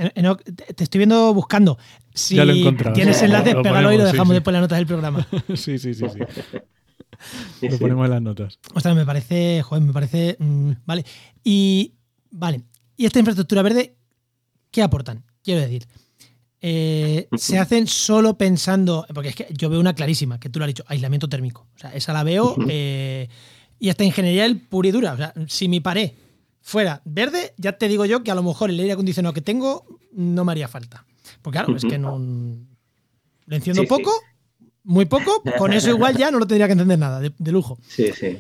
te 0.75 0.85
estoy 0.85 0.99
viendo 0.99 1.33
buscando. 1.33 1.79
Si 2.13 2.35
ya 2.35 2.45
lo 2.45 2.53
tienes 2.93 3.23
enlaces, 3.23 3.55
pégalo 3.55 3.93
y 3.93 3.99
lo 3.99 4.05
dejamos 4.05 4.35
después 4.35 4.53
en 4.53 4.55
las 4.55 4.63
notas 4.63 4.79
del 4.79 4.87
programa. 4.87 5.27
sí, 5.55 5.79
sí, 5.79 5.95
sí, 5.95 6.07
sí. 6.09 7.69
lo 7.69 7.79
ponemos 7.79 8.05
en 8.07 8.11
las 8.11 8.23
notas. 8.23 8.59
Ostras, 8.75 8.97
me 8.97 9.07
parece, 9.07 9.63
joder, 9.63 9.85
me 9.85 9.93
parece. 9.93 10.37
Mm, 10.39 10.73
vale. 10.85 11.05
Y. 11.45 11.95
Vale. 12.33 12.63
¿Y 12.97 13.07
esta 13.07 13.19
infraestructura 13.19 13.63
verde 13.63 13.97
qué 14.71 14.83
aportan? 14.83 15.25
Quiero 15.43 15.61
decir, 15.61 15.87
eh, 16.61 17.29
se 17.37 17.59
hacen 17.59 17.87
solo 17.87 18.37
pensando, 18.37 19.07
porque 19.15 19.31
es 19.31 19.37
que 19.37 19.49
yo 19.51 19.71
veo 19.71 19.81
una 19.81 19.95
clarísima, 19.95 20.39
que 20.39 20.49
tú 20.49 20.59
lo 20.59 20.65
has 20.65 20.71
dicho, 20.71 20.85
aislamiento 20.87 21.29
térmico. 21.29 21.67
O 21.75 21.79
sea, 21.79 21.95
esa 21.95 22.13
la 22.13 22.23
veo 22.23 22.57
eh, 22.69 23.29
y 23.79 23.89
hasta 23.89 24.05
ingeniería 24.05 24.47
el 24.47 24.61
pura 24.61 24.89
y 24.89 24.93
dura. 24.93 25.13
O 25.13 25.17
sea, 25.17 25.35
si 25.49 25.69
mi 25.69 25.81
pared 25.81 26.13
fuera 26.61 27.03
verde, 27.05 27.55
ya 27.57 27.73
te 27.73 27.89
digo 27.89 28.05
yo 28.05 28.23
que 28.23 28.31
a 28.31 28.35
lo 28.35 28.43
mejor 28.43 28.71
el 28.71 28.79
aire 28.81 28.93
acondicionado 28.93 29.33
que 29.33 29.41
tengo 29.41 29.87
no 30.13 30.45
me 30.45 30.53
haría 30.53 30.69
falta. 30.69 31.07
Porque 31.43 31.59
claro, 31.59 31.77
es 31.77 31.85
que 31.85 31.99
no... 31.99 32.19
Lo 33.47 33.57
enciendo 33.57 33.85
poco, 33.85 34.13
muy 34.85 35.07
poco, 35.07 35.43
con 35.59 35.73
eso 35.73 35.91
igual 35.91 36.17
ya 36.17 36.31
no 36.31 36.39
lo 36.39 36.47
tendría 36.47 36.67
que 36.67 36.73
entender 36.73 36.99
nada, 36.99 37.21
de 37.21 37.53
lujo. 37.53 37.79
Sí, 37.89 38.13
sí. 38.13 38.39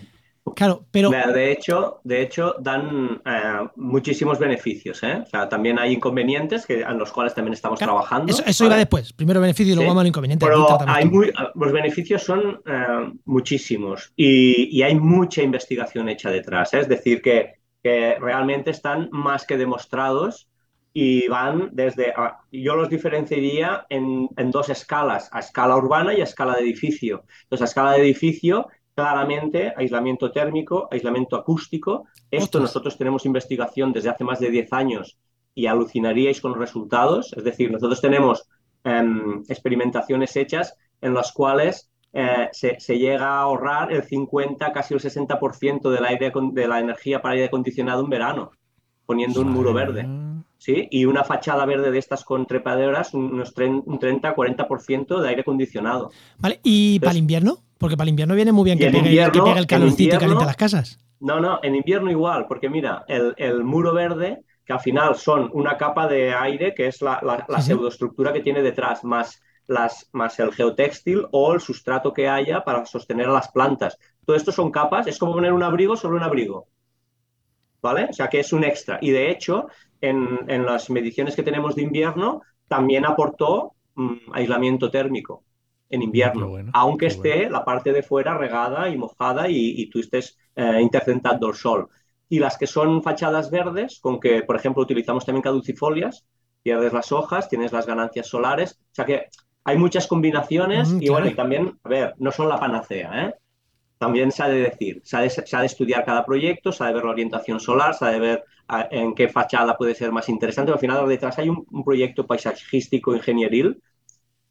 Claro, 0.54 0.86
pero... 0.90 1.10
De 1.10 1.52
hecho, 1.52 2.00
de 2.04 2.22
hecho 2.22 2.54
dan 2.60 3.20
eh, 3.24 3.68
muchísimos 3.76 4.38
beneficios. 4.38 5.02
¿eh? 5.02 5.20
O 5.22 5.26
sea, 5.26 5.48
también 5.48 5.78
hay 5.78 5.92
inconvenientes 5.92 6.66
que, 6.66 6.80
en 6.80 6.98
los 6.98 7.12
cuales 7.12 7.34
también 7.34 7.54
estamos 7.54 7.78
trabajando. 7.78 8.32
Eso, 8.46 8.64
iba 8.64 8.76
después. 8.76 9.12
Primero 9.12 9.40
beneficio 9.40 9.72
y 9.72 9.76
luego 9.76 9.90
vamos 9.90 10.02
al 10.02 10.06
inconveniente. 10.08 10.46
Pero 10.46 10.78
hay 10.86 11.10
los 11.54 11.72
beneficios 11.72 12.22
son 12.22 12.60
eh, 12.66 13.12
muchísimos 13.24 14.12
y, 14.16 14.80
hay 14.82 14.94
mucha 14.94 15.42
investigación 15.42 16.08
hecha 16.08 16.30
detrás. 16.30 16.72
Es 16.74 16.88
decir, 16.88 17.20
que, 17.20 17.54
realmente 17.82 18.70
están 18.70 19.08
más 19.10 19.46
que 19.46 19.56
demostrados 19.56 20.48
y 20.92 21.28
van 21.28 21.70
desde... 21.72 22.12
yo 22.52 22.76
los 22.76 22.90
diferenciaría 22.90 23.86
en, 23.88 24.28
en 24.36 24.50
dos 24.50 24.68
escalas, 24.68 25.30
a 25.32 25.40
escala 25.40 25.76
urbana 25.76 26.12
y 26.12 26.20
a 26.20 26.24
escala 26.24 26.54
de 26.54 26.62
edificio. 26.62 27.24
Entonces, 27.44 27.62
a 27.62 27.70
escala 27.70 27.92
de 27.92 28.02
edificio 28.02 28.68
claramente 29.00 29.72
aislamiento 29.76 30.30
térmico, 30.30 30.86
aislamiento 30.90 31.36
acústico. 31.36 32.06
Esto 32.30 32.60
nosotros 32.60 32.98
tenemos 32.98 33.24
investigación 33.24 33.92
desde 33.94 34.10
hace 34.10 34.24
más 34.24 34.40
de 34.40 34.50
10 34.50 34.72
años 34.74 35.16
y 35.54 35.66
alucinaríais 35.66 36.40
con 36.40 36.50
los 36.50 36.60
resultados. 36.60 37.32
Es 37.34 37.42
decir, 37.42 37.72
nosotros 37.72 38.00
tenemos 38.02 38.46
em, 38.84 39.42
experimentaciones 39.48 40.36
hechas 40.36 40.74
en 41.00 41.14
las 41.14 41.32
cuales 41.32 41.90
eh, 42.12 42.48
se, 42.52 42.98
llega 42.98 43.26
a 43.26 43.40
ahorrar 43.40 43.90
el 43.90 44.02
50, 44.02 44.70
casi 44.70 44.92
el 44.92 45.00
60% 45.00 45.90
del 45.90 46.04
aire, 46.04 46.30
de 46.52 46.68
la 46.68 46.78
energía 46.78 47.22
para 47.22 47.32
aire 47.32 47.46
acondicionado 47.46 48.04
en 48.04 48.10
verano, 48.10 48.50
poniendo 49.06 49.40
un 49.40 49.50
muro 49.50 49.72
verde. 49.72 50.06
¿sí? 50.58 50.88
Y 50.90 51.06
una 51.06 51.24
fachada 51.24 51.64
verde 51.64 51.90
de 51.90 51.98
estas 51.98 52.22
con 52.22 52.44
trepaderas, 52.44 53.14
unos 53.14 53.54
un 53.56 53.98
30-40% 53.98 55.20
de 55.22 55.28
aire 55.30 55.40
acondicionado. 55.40 56.10
Vale, 56.38 56.60
¿y 56.62 57.00
para 57.00 57.12
el 57.12 57.18
invierno? 57.18 57.60
Porque 57.80 57.96
para 57.96 58.04
el 58.04 58.10
invierno 58.10 58.34
viene 58.34 58.52
muy 58.52 58.64
bien 58.64 58.78
que 58.78 58.90
pegue, 58.90 59.22
el 59.58 59.66
calorcito 59.66 60.16
y 60.16 60.18
caliente 60.18 60.44
las 60.44 60.56
casas. 60.56 61.00
No, 61.18 61.40
no, 61.40 61.60
en 61.62 61.74
invierno 61.74 62.10
igual, 62.10 62.44
porque 62.46 62.68
mira, 62.68 63.06
el, 63.08 63.64
muro 63.64 63.94
verde, 63.94 64.44
que 64.66 64.74
al 64.74 64.80
final 64.80 65.16
son 65.16 65.48
una 65.54 65.78
capa 65.78 66.06
de 66.06 66.34
aire, 66.34 66.74
que 66.74 66.88
es 66.88 67.00
la, 67.00 67.46
pseudoestructura 67.58 68.34
que 68.34 68.40
tiene 68.40 68.60
detrás, 68.60 69.02
más, 69.02 69.42
las, 69.66 70.10
más 70.12 70.38
el 70.40 70.52
geotextil 70.52 71.26
o 71.32 71.54
el 71.54 71.62
sustrato 71.62 72.12
que 72.12 72.28
haya 72.28 72.62
para 72.64 72.84
sostener 72.84 73.28
a 73.28 73.32
las 73.32 73.50
plantas. 73.50 73.96
Todo 74.26 74.36
esto 74.36 74.52
son 74.52 74.70
capas, 74.70 75.06
es 75.06 75.18
como 75.18 75.32
poner 75.32 75.54
un 75.54 75.62
abrigo 75.62 75.96
sobre 75.96 76.18
un 76.18 76.22
abrigo. 76.22 76.68
¿Vale? 77.80 78.08
O 78.10 78.12
sea 78.12 78.28
que 78.28 78.40
es 78.40 78.52
un 78.52 78.62
extra. 78.62 78.98
Y 79.00 79.10
de 79.10 79.30
hecho, 79.30 79.68
en, 80.02 80.66
las 80.66 80.90
mediciones 80.90 81.34
que 81.34 81.42
tenemos 81.42 81.76
de 81.76 81.82
invierno, 81.82 82.42
también 82.68 83.06
aportó 83.06 83.72
mm, 83.94 84.32
aislamiento 84.34 84.90
térmico 84.90 85.44
en 85.90 86.02
invierno, 86.02 86.52
aunque 86.72 87.06
esté 87.06 87.50
la 87.50 87.64
parte 87.64 87.92
de 87.92 88.02
fuera 88.02 88.38
regada 88.38 88.88
y 88.88 88.96
mojada 88.96 89.48
y, 89.48 89.86
tú 89.90 89.98
estés 89.98 90.38
eh, 90.54 90.78
intercentando 90.80 91.48
el 91.48 91.54
sol. 91.54 91.88
Y 92.28 92.38
las 92.38 92.56
que 92.56 92.68
son 92.68 93.02
fachadas 93.02 93.50
verdes, 93.50 93.98
con 94.00 94.20
que, 94.20 94.44
por 94.44 94.54
ejemplo, 94.54 94.82
utilizamos 94.82 95.26
también 95.26 95.42
caducifolias, 95.42 96.24
pierdes 96.62 96.92
las 96.92 97.10
hojas, 97.10 97.48
tienes 97.48 97.72
las 97.72 97.86
ganancias 97.86 98.28
solares, 98.28 98.78
o 98.80 98.94
sea 98.94 99.04
que 99.04 99.26
hay 99.64 99.76
muchas 99.76 100.06
combinaciones 100.06 100.94
y 101.00 101.08
bueno, 101.08 101.26
y 101.26 101.34
también, 101.34 101.78
a 101.82 101.88
ver, 101.88 102.14
no 102.18 102.30
son 102.30 102.48
la 102.48 102.58
panacea, 102.58 103.26
¿eh? 103.26 103.34
También 103.98 104.32
se 104.32 104.42
ha 104.42 104.48
de 104.48 104.60
decir, 104.60 105.02
se 105.04 105.16
ha 105.16 105.20
de, 105.60 105.66
estudiar 105.66 106.06
cada 106.06 106.24
proyecto, 106.24 106.72
se 106.72 106.82
ha 106.82 106.86
de 106.86 106.94
ver 106.94 107.04
la 107.04 107.10
orientación 107.10 107.60
solar, 107.60 107.94
se 107.94 108.06
ha 108.06 108.08
de 108.08 108.20
ver 108.20 108.44
en 108.90 109.14
qué 109.14 109.28
fachada 109.28 109.76
puede 109.76 109.94
ser 109.94 110.10
más 110.10 110.30
interesante. 110.30 110.72
Al 110.72 110.78
final, 110.78 111.06
detrás 111.06 111.38
hay 111.38 111.50
un, 111.50 111.66
un 111.70 111.84
proyecto 111.84 112.26
paisajístico 112.26 113.14
ingenieril 113.14 113.82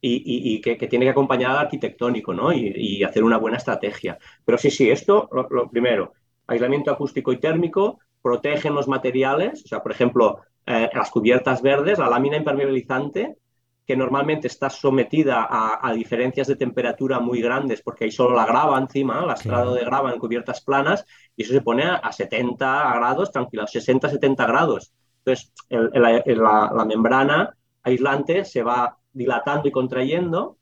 y, 0.01 0.61
que, 0.61 0.75
tiene 0.87 1.05
que 1.05 1.11
acompañar 1.11 1.51
al 1.51 1.57
arquitectónico 1.57 2.33
¿no? 2.33 2.53
y, 2.53 3.03
hacer 3.03 3.23
una 3.23 3.37
buena 3.37 3.57
estrategia. 3.57 4.17
Pero 4.45 4.57
sí, 4.57 4.71
sí, 4.71 4.89
esto, 4.89 5.29
lo, 5.31 5.69
primero, 5.69 6.13
aislamiento 6.47 6.91
acústico 6.91 7.31
y 7.31 7.37
térmico, 7.37 7.99
protegen 8.21 8.73
los 8.73 8.87
materiales, 8.87 9.63
o 9.65 9.67
sea, 9.67 9.81
por 9.81 9.91
ejemplo, 9.91 10.39
eh, 10.65 10.89
las 10.93 11.09
cubiertas 11.09 11.61
verdes, 11.61 11.99
la 11.99 12.09
lámina 12.09 12.37
impermeabilizante, 12.37 13.37
que 13.85 13.97
normalmente 13.97 14.47
está 14.47 14.69
sometida 14.69 15.47
a, 15.49 15.91
diferencias 15.93 16.45
de 16.45 16.55
temperatura 16.55 17.19
muy 17.19 17.41
grandes, 17.41 17.81
porque 17.81 18.05
hay 18.05 18.11
solo 18.11 18.35
la 18.35 18.45
grava 18.45 18.77
encima, 18.77 19.23
el 19.23 19.31
estrado 19.31 19.73
de 19.73 19.83
grava 19.83 20.13
en 20.13 20.19
cubiertas 20.19 20.61
planas, 20.61 21.03
y 21.35 21.41
eso 21.41 21.53
se 21.53 21.61
pone 21.61 21.85
a, 21.85 22.11
70 22.11 22.93
grados, 22.93 23.31
tranquilo, 23.31 23.63
60-70 23.63 24.47
grados. 24.47 24.93
Entonces, 25.25 25.51
la 25.69 26.85
membrana 26.87 27.51
aislante 27.81 28.45
se 28.45 28.61
va 28.61 28.98
dilatando 29.13 29.67
y 29.67 29.71
contrayendo 29.71 30.57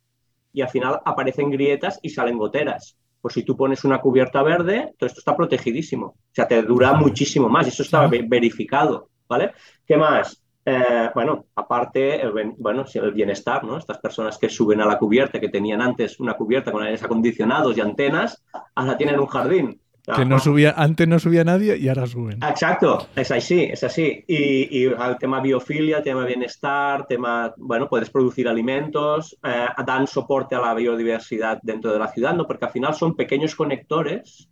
y 0.54 0.62
al 0.62 0.70
final 0.70 1.00
aparecen 1.06 1.52
grietas 1.52 2.00
y 2.02 2.10
salen 2.10 2.38
goteras. 2.38 2.98
Pues 3.22 3.34
si 3.34 3.44
tú 3.44 3.56
pones 3.56 3.84
una 3.84 4.00
cubierta 4.00 4.42
verde, 4.42 4.94
todo 4.98 5.08
esto 5.08 5.20
está 5.20 5.36
protegidísimo. 5.36 6.06
O 6.06 6.18
sea, 6.32 6.48
te 6.48 6.62
dura 6.64 6.94
muchísimo 6.94 7.50
más. 7.50 7.66
y 7.68 7.70
Eso 7.70 7.84
está 7.84 8.08
verificado, 8.08 9.10
¿vale? 9.28 9.52
¿Qué 9.86 9.98
más? 9.98 10.42
Eh, 10.66 11.10
bueno, 11.14 11.46
aparte, 11.56 12.22
el, 12.22 12.32
bueno, 12.58 12.86
el 12.94 13.12
bienestar, 13.12 13.64
¿no? 13.64 13.78
Estas 13.78 14.00
personas 14.00 14.38
que 14.38 14.50
suben 14.50 14.82
a 14.82 14.86
la 14.86 14.98
cubierta, 14.98 15.40
que 15.40 15.50
tenían 15.50 15.82
antes 15.82 16.20
una 16.20 16.34
cubierta 16.34 16.72
con 16.72 16.84
aires 16.84 17.04
acondicionados 17.04 17.78
y 17.78 17.82
antenas, 17.82 18.44
ahora 18.76 18.98
tienen 18.98 19.20
un 19.20 19.28
jardín. 19.28 19.82
Que 20.16 20.24
no 20.24 20.40
subía, 20.40 20.74
antes 20.78 21.06
no 21.06 21.20
subía 21.20 21.44
nadie 21.44 21.76
y 21.76 21.90
ahora 21.90 22.08
suben. 22.08 22.40
Exacto, 22.42 23.10
es 23.14 23.30
así, 23.30 23.64
es 23.64 23.84
así. 23.84 24.24
Y, 24.26 24.86
el 24.86 25.18
tema 25.20 25.42
biofilia, 25.42 26.02
tema 26.02 26.24
bienestar, 26.24 27.06
tema, 27.08 27.54
bueno, 27.58 27.90
puedes 27.90 28.10
producir 28.10 28.48
alimentos, 28.48 29.38
eh, 29.44 29.68
dan 29.86 30.08
soporte 30.08 30.56
a 30.56 30.62
la 30.62 30.74
biodiversidad 30.74 31.60
dentro 31.62 31.92
de 31.92 32.00
la 32.00 32.08
ciudad, 32.08 32.34
¿no? 32.34 32.48
Porque 32.48 32.66
al 32.66 32.72
final 32.72 32.94
son 32.94 33.18
pequeños 33.18 33.54
conectores 33.54 34.50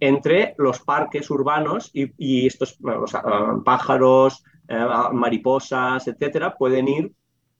entre 0.00 0.56
los 0.58 0.80
parques 0.80 1.30
urbanos 1.30 1.90
y, 1.92 2.44
estos 2.44 2.76
pájaros, 3.64 4.42
eh, 4.66 4.86
mariposas, 5.12 6.08
etcétera, 6.08 6.56
pueden 6.56 6.88
ir 6.88 7.12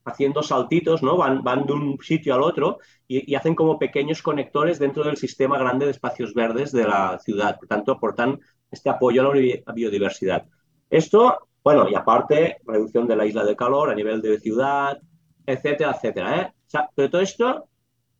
haciendo 0.07 0.43
saltitos, 0.43 1.03
¿no? 1.03 1.17
Van, 1.17 1.43
van 1.43 1.67
de 1.67 1.73
un 1.73 1.99
sitio 2.01 2.35
al 2.35 2.43
otro 2.43 2.79
y, 3.09 3.35
hacen 3.35 3.55
como 3.55 3.79
pequeños 3.79 4.23
conectores 4.23 4.79
dentro 4.79 5.05
del 5.05 5.17
sistema 5.17 5.59
grande 5.59 5.85
de 5.85 5.91
espacios 5.91 6.33
verdes 6.33 6.73
de 6.73 6.85
la 6.85 7.19
ciudad. 7.19 7.59
Por 7.59 7.69
tanto, 7.69 7.93
aportan 7.93 8.41
este 8.71 8.89
apoyo 8.89 9.23
a 9.23 9.35
la 9.35 9.73
biodiversidad. 9.75 10.47
Esto, 10.89 11.49
bueno, 11.63 11.89
y 11.89 11.95
aparte, 11.97 12.59
reducción 12.65 13.09
de 13.09 13.17
la 13.17 13.27
isla 13.27 13.45
de 13.45 13.57
calor 13.57 13.91
a 13.91 13.95
nivel 13.95 14.23
de 14.23 14.39
ciudad, 14.39 14.99
etcétera, 15.45 15.93
etcétera. 15.93 16.41
¿eh? 16.41 16.53
pero 16.95 17.11
todo 17.11 17.21
esto 17.21 17.69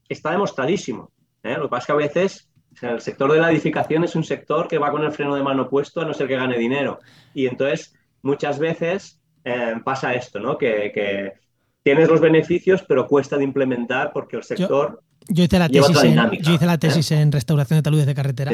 está 0.09 0.33
demostradísimo. 0.33 1.13
¿eh? 1.45 1.55
Lo 1.57 1.65
que 1.65 1.69
pasa 1.69 1.81
es 1.83 1.87
que 1.87 1.93
a 1.93 2.09
veces 2.09 2.51
el 2.83 3.01
sector 3.01 3.33
de 3.33 3.41
la 3.41 3.51
edificación 3.53 4.03
es 4.03 4.17
un 4.17 4.25
sector 4.25 4.67
que 4.67 4.79
va 4.79 4.91
con 4.91 5.05
el 5.05 5.13
freno 5.13 5.37
de 5.37 5.43
mano 5.43 5.69
puesto 5.69 6.01
a 6.01 6.05
no 6.05 6.13
ser 6.13 6.27
que 6.27 6.37
gane 6.37 6.59
dinero. 6.59 6.99
Y 7.33 7.47
entonces, 7.47 7.95
muchas 8.23 8.59
veces 8.59 9.21
eh, 9.45 9.75
pasa 9.85 10.15
esto, 10.15 10.41
¿no? 10.41 10.59
que 10.59 11.46
tienes 11.87 12.09
los 12.09 12.21
beneficios, 12.21 12.83
pero 12.89 13.07
cuesta 13.07 13.39
de 13.39 13.45
implementar 13.45 14.11
porque 14.13 14.35
el 14.35 14.43
sector. 14.43 15.05
Yo, 15.29 15.45
hice 15.45 15.57
la 15.57 15.69
tesis, 15.69 16.03
en, 16.03 16.17
yo 16.43 16.55
hice 16.55 16.67
la 16.67 16.79
tesis 16.79 17.13
en 17.13 17.31
restauración 17.31 17.79
de 17.79 17.83
taludes 17.85 18.07
de 18.07 18.15
carretera 18.15 18.53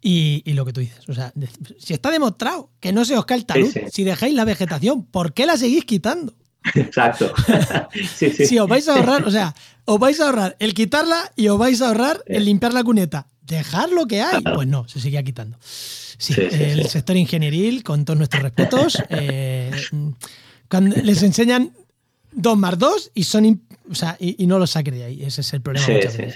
y, 0.00 0.50
lo 0.54 0.64
que 0.64 0.72
tú 0.72 0.80
dices, 0.80 1.06
o 1.06 1.12
sea, 1.12 1.30
si 1.78 1.92
está 1.92 2.10
demostrado 2.10 2.70
que 2.80 2.94
no 2.94 3.04
se 3.04 3.18
os 3.18 3.26
cae 3.26 3.36
el 3.36 3.44
talud, 3.44 3.70
si 3.92 4.02
dejáis 4.02 4.32
la 4.32 4.46
vegetación, 4.46 5.04
¿por 5.04 5.34
qué 5.34 5.44
la 5.44 5.58
seguís 5.58 5.84
quitando? 5.84 6.32
Exacto. 6.74 7.30
si 8.16 8.58
os 8.58 8.66
vais 8.66 8.88
a 8.88 8.94
ahorrar, 8.94 9.24
o 9.24 9.30
sea, 9.30 9.54
os 9.84 9.98
vais 9.98 10.18
a 10.18 10.24
ahorrar 10.24 10.56
el 10.58 10.72
quitarla 10.72 11.32
y 11.36 11.48
os 11.48 11.58
vais 11.58 11.82
a 11.82 11.88
ahorrar 11.88 12.22
el 12.24 12.46
limpiar 12.46 12.72
la 12.72 12.82
cuneta. 12.82 13.26
Dejar 13.42 13.90
lo 13.90 14.06
que 14.06 14.22
hay. 14.22 14.42
Pues 14.54 14.68
no, 14.68 14.88
se 14.88 15.00
seguía 15.00 15.22
quitando. 15.22 15.58
Sí, 15.60 16.34
el 16.34 16.86
sector 16.86 17.16
ingenieril, 17.16 17.82
con 17.82 18.06
todos 18.06 18.16
nuestros 18.16 18.42
respetos, 18.42 19.02
eh, 19.10 19.70
cuando 20.70 20.96
les 20.96 21.22
enseñan 21.22 21.72
2 22.32 22.58
más 22.58 22.78
2 22.78 23.12
y 23.14 23.24
son 23.24 23.60
o 23.90 23.94
sea, 23.94 24.16
y, 24.20 24.46
no 24.46 24.58
lo 24.60 24.68
saques 24.68 24.94
de 24.94 25.02
ahí. 25.02 25.22
Ese 25.22 25.40
es 25.40 25.52
el 25.52 25.62
problema. 25.62 25.86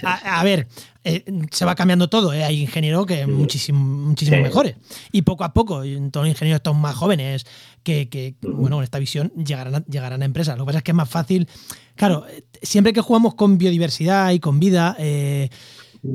a, 0.03 0.43
ver, 0.43 0.67
eh, 1.05 1.23
se 1.51 1.63
va 1.63 1.73
cambiando 1.73 2.09
todo. 2.09 2.33
¿eh? 2.33 2.43
Hay 2.43 2.61
ingenieros 2.61 3.05
que 3.05 3.25
muchísimo, 3.27 3.79
muchísimo 3.79 4.41
mejores. 4.41 4.75
Y 5.13 5.21
poco 5.21 5.45
a 5.45 5.53
poco, 5.53 5.83
todos 6.11 6.25
los 6.25 6.27
ingenieros 6.27 6.59
están 6.59 6.79
más 6.81 6.95
jóvenes 6.95 7.45
que, 7.81 8.09
que 8.09 8.35
bueno, 8.41 8.77
con 8.77 8.83
esta 8.83 8.99
visión 8.99 9.31
llegarán 9.35 9.75
a, 9.75 9.85
llegarán 9.85 10.21
a 10.21 10.25
empresas. 10.25 10.57
Lo 10.57 10.65
que 10.65 10.67
pasa 10.67 10.77
es 10.79 10.83
que 10.83 10.91
es 10.91 10.95
más 10.95 11.09
fácil. 11.09 11.47
Claro, 11.95 12.25
siempre 12.61 12.91
que 12.91 12.99
jugamos 12.99 13.35
con 13.35 13.57
biodiversidad 13.57 14.31
y 14.31 14.39
con 14.39 14.59
vida, 14.59 14.97
eh, 14.99 15.49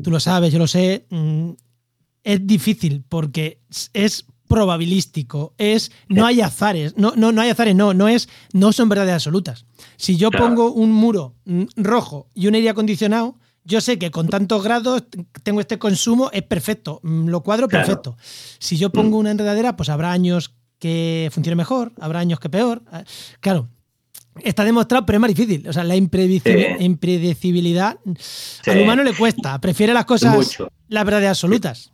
tú 0.03 0.11
lo 0.11 0.21
sabes, 0.21 0.53
yo 0.53 0.59
lo 0.59 0.67
sé, 0.67 1.07
mm, 1.09 1.53
es 2.23 2.47
difícil 2.47 3.03
porque 3.09 3.61
es 3.95 4.27
probabilístico, 4.51 5.55
es 5.59 5.93
no 6.09 6.27
hay 6.27 6.41
azares, 6.41 6.97
no, 6.97 7.13
no, 7.17 7.31
no 7.31 7.41
hay 7.41 7.51
azares, 7.51 7.77
no, 7.77 7.95
no 7.95 8.09
es, 8.09 8.29
no 8.53 8.73
son 8.73 8.89
verdades 8.89 9.15
absolutas. 9.15 9.65
Si 9.97 10.17
yo 10.17 10.33
pongo 10.33 10.73
un 10.73 10.91
muro 10.91 11.37
mm, 11.45 11.67
rojo 11.77 12.27
y 12.35 12.49
un 12.49 12.57
aire 12.57 12.69
acondicionado, 12.69 13.39
yo 13.65 13.81
sé 13.81 13.97
que 13.97 14.11
con 14.11 14.29
tantos 14.29 14.65
grados 14.65 15.05
tengo 15.45 15.61
este 15.61 15.79
consumo, 15.79 16.31
es 16.33 16.43
perfecto, 16.43 16.99
mm, 17.05 17.29
lo 17.29 17.45
cuadro 17.45 17.69
perfecto. 17.69 18.17
Si 18.59 18.77
yo 18.77 18.91
pongo 18.91 19.19
mm. 19.19 19.21
una 19.21 19.31
enredadera, 19.31 19.77
pues 19.77 19.89
habrá 19.89 20.11
años 20.11 20.53
que 20.81 21.31
funcione 21.33 21.55
mejor, 21.55 21.93
habrá 22.01 22.19
años 22.19 22.41
que 22.41 22.51
peor. 22.51 22.83
Ah, 22.91 23.05
claro, 23.39 23.69
está 24.43 24.65
demostrado, 24.65 25.07
pero 25.07 25.19
es 25.19 25.21
más 25.21 25.33
difícil. 25.33 25.69
O 25.69 25.73
sea, 25.73 25.85
la 25.85 25.95
impredecibilidad 25.95 27.99
al 28.67 28.83
humano 28.83 29.05
le 29.05 29.15
cuesta, 29.15 29.61
prefiere 29.61 29.95
las 29.95 30.07
cosas, 30.07 30.59
las 30.89 31.05
verdades 31.05 31.29
absolutas. 31.29 31.93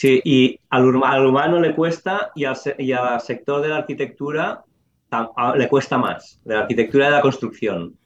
Sí, 0.00 0.18
y 0.24 0.58
al, 0.70 0.86
humano 1.26 1.60
le 1.60 1.74
cuesta 1.74 2.32
y 2.34 2.44
al, 2.44 2.56
sector 2.56 3.60
de 3.60 3.68
la 3.68 3.76
arquitectura 3.76 4.64
le 5.54 5.68
cuesta 5.68 5.98
más, 5.98 6.40
de 6.42 6.54
la 6.54 6.60
arquitectura 6.60 7.04
y 7.04 7.08
de 7.10 7.16
la 7.16 7.20
construcción. 7.20 7.98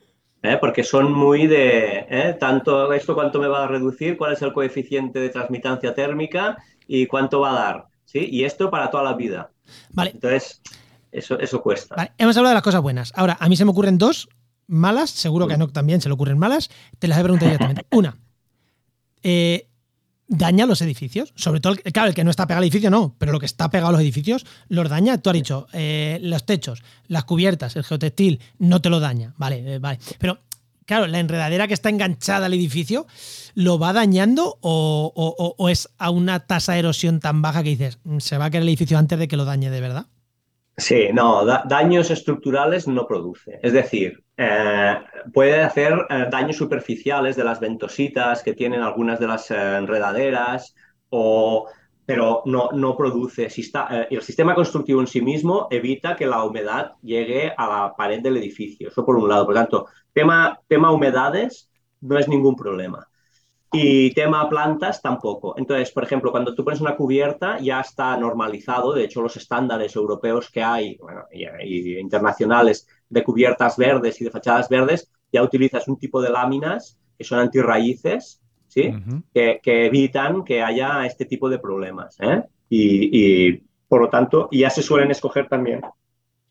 ¿eh? 0.42 0.59
Porque 0.61 0.83
son 0.83 1.12
muy 1.12 1.46
de 1.46 2.04
¿eh? 2.11 2.37
tanto 2.40 2.92
esto 2.92 3.14
cuánto 3.14 3.38
me 3.38 3.46
va 3.46 3.62
a 3.62 3.68
reducir, 3.68 4.16
cuál 4.16 4.33
es 4.33 4.42
el 4.42 4.52
coeficiente 4.52 5.20
de 5.20 5.28
transmitancia 5.28 5.94
térmica 5.94 6.59
y 6.88 7.07
cuánto 7.07 7.38
va 7.38 7.50
a 7.52 7.64
dar. 7.64 7.85
¿sí? 8.07 8.26
Y 8.28 8.42
esto 8.42 8.72
para 8.72 8.90
toda 8.90 9.04
la 9.04 9.14
vida. 9.14 9.52
Vale. 9.90 10.11
Entonces, 10.14 10.62
eso, 11.12 11.38
eso 11.38 11.62
cuesta. 11.62 11.94
Vale. 11.94 12.11
Hemos 12.18 12.37
hablado 12.37 12.50
de 12.50 12.54
las 12.54 12.64
cosas 12.64 12.83
buenas. 12.83 13.12
Ahora, 13.14 13.37
a 13.38 13.48
mí 13.48 13.54
se 13.54 13.64
me 13.64 13.70
ocurren 13.70 13.98
dos 13.98 14.28
malas, 14.66 15.11
seguro 15.11 15.46
que 15.46 15.52
a 15.52 15.57
Enoch 15.57 15.70
también 15.70 16.00
se 16.00 16.09
le 16.09 16.14
ocurren 16.14 16.40
malas. 16.40 16.70
Te 16.98 17.07
las 17.07 17.20
he 17.20 17.22
preguntado 17.22 17.52
directamente. 17.52 17.87
Una, 17.96 18.18
eh, 19.22 19.68
daña 20.28 20.66
los 20.66 20.80
edificios. 20.82 21.32
Sobre 21.37 21.60
todo, 21.60 21.76
claro, 21.92 22.08
el 22.08 22.14
que 22.14 22.24
no 22.24 22.30
está 22.30 22.46
pegado 22.46 22.58
al 22.58 22.64
edificio 22.64 22.90
no, 22.90 23.14
pero 23.18 23.32
lo 23.32 23.40
que 23.40 23.46
está 23.46 23.70
pegado 23.70 23.88
a 23.88 23.92
los 23.92 24.00
edificios 24.00 24.46
los 24.68 24.88
daña. 24.88 25.18
Tú 25.18 25.30
has 25.30 25.34
dicho, 25.34 25.66
eh, 25.72 26.18
los 26.22 26.44
techos, 26.46 26.82
las 27.08 27.24
cubiertas, 27.24 27.76
el 27.76 27.84
geotextil, 27.84 28.40
no 28.58 28.80
te 28.80 28.90
lo 28.90 29.00
daña. 29.00 29.34
Vale, 29.37 29.74
eh, 29.74 29.78
vale. 29.78 29.98
Pero, 30.18 30.38
claro, 30.87 31.06
la 31.06 31.18
enredadera 31.18 31.68
que 31.68 31.74
está 31.74 31.88
enganchada 31.88 32.46
al 32.46 32.54
edificio, 32.54 33.06
¿lo 33.54 33.78
va 33.78 33.92
dañando 33.92 34.58
o, 34.60 35.54
o 35.58 35.68
es 35.68 35.88
a 35.98 36.10
una 36.10 36.40
tasa 36.40 36.72
de 36.72 36.80
erosión 36.80 37.20
tan 37.20 37.42
baja 37.42 37.62
que 37.62 37.70
dices, 37.70 37.98
mm, 38.04 38.18
se 38.18 38.38
va 38.38 38.46
a 38.46 38.50
caer 38.50 38.62
el 38.62 38.68
edificio 38.68 38.98
antes 38.98 39.18
de 39.18 39.28
que 39.28 39.37
lo 39.37 39.44
dañe 39.44 39.70
de 39.70 39.80
verdad? 39.80 40.06
Sí, 40.76 41.10
no, 41.12 41.44
daños 41.44 42.10
estructurales 42.10 42.88
no 42.88 43.06
produce. 43.06 43.60
Es 43.62 43.72
decir, 43.72 44.24
eh, 44.37 44.96
puede 45.32 45.62
hacer 45.62 45.94
eh, 46.10 46.26
daños 46.30 46.56
superficiales 46.56 47.37
de 47.37 47.44
las 47.44 47.60
ventositas 47.60 48.42
que 48.42 48.54
tienen 48.54 48.82
algunas 48.82 49.20
de 49.20 49.26
las 49.28 49.50
eh, 49.52 49.76
enredaderas, 49.76 50.74
o, 51.10 51.68
pero 52.04 52.42
no, 52.46 52.70
no 52.72 52.96
produce. 52.96 53.48
Si 53.50 53.70
el 54.10 54.22
sistema 54.22 54.54
constructivo 54.56 55.00
en 55.00 55.06
sí 55.06 55.22
mismo 55.22 55.68
evita 55.70 56.16
que 56.16 56.26
la 56.26 56.42
humedad 56.42 56.94
llegue 57.02 57.52
a 57.56 57.68
la 57.68 57.94
pared 57.96 58.20
del 58.20 58.37
edificio. 58.37 58.88
Eso 58.88 59.06
por 59.06 59.16
un 59.16 59.28
lado. 59.28 59.46
Por 59.46 59.54
tanto, 59.54 59.87
tema, 60.12 60.58
tema 60.66 60.90
humedades 60.90 61.70
no 62.00 62.18
es 62.18 62.26
ningún 62.28 62.56
problema. 62.56 63.06
Y 63.74 64.14
tema 64.14 64.48
plantas 64.48 65.02
tampoco. 65.02 65.54
Entonces, 65.58 65.90
por 65.90 66.04
ejemplo, 66.04 66.30
cuando 66.30 66.54
tú 66.54 66.64
pones 66.64 66.80
una 66.80 66.96
cubierta 66.96 67.58
ya 67.58 67.80
está 67.80 68.16
normalizado, 68.16 68.92
de 68.92 69.04
hecho 69.04 69.20
los 69.20 69.37
estándares 69.37 69.96
europeos 69.96 70.50
que 70.50 70.62
hay 70.62 70.98
y, 71.32 71.98
internacionales 71.98 72.87
de 73.08 73.24
cubiertas 73.24 73.76
verdes 73.76 74.20
y 74.20 74.24
de 74.24 74.30
fachadas 74.30 74.68
verdes, 74.68 75.10
ya 75.32 75.42
utilizas 75.42 75.88
un 75.88 75.98
tipo 75.98 76.22
de 76.22 76.30
láminas 76.30 76.98
que 77.18 77.24
son 77.24 77.40
antirraíces, 77.40 78.40
¿sí? 78.68 78.94
que, 79.32 79.60
evitan 79.64 80.44
que 80.44 80.62
haya 80.62 81.04
este 81.04 81.24
tipo 81.24 81.48
de 81.48 81.58
problemas. 81.58 82.16
¿eh? 82.20 82.44
Y, 82.68 83.52
por 83.88 84.02
lo 84.02 84.08
tanto, 84.08 84.48
ya 84.52 84.70
se 84.70 84.82
suelen 84.82 85.10
escoger 85.10 85.48
también 85.48 85.80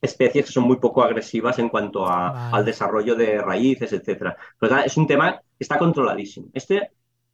especies 0.02 0.46
que 0.46 0.52
son 0.52 0.66
muy 0.66 0.78
poco 0.78 1.02
agresivas 1.02 1.60
en 1.60 1.70
cuanto 1.70 2.06
al 2.06 2.66
desarrollo 2.66 3.16
de 3.16 3.40
raíces, 3.40 3.94
etc. 3.94 4.34
Pero 4.60 4.78
es 4.80 4.98
un 4.98 5.08
tema 5.08 5.38
que 5.38 5.64
está 5.64 5.78
controladísimo. 5.78 6.48
Este 6.54 6.92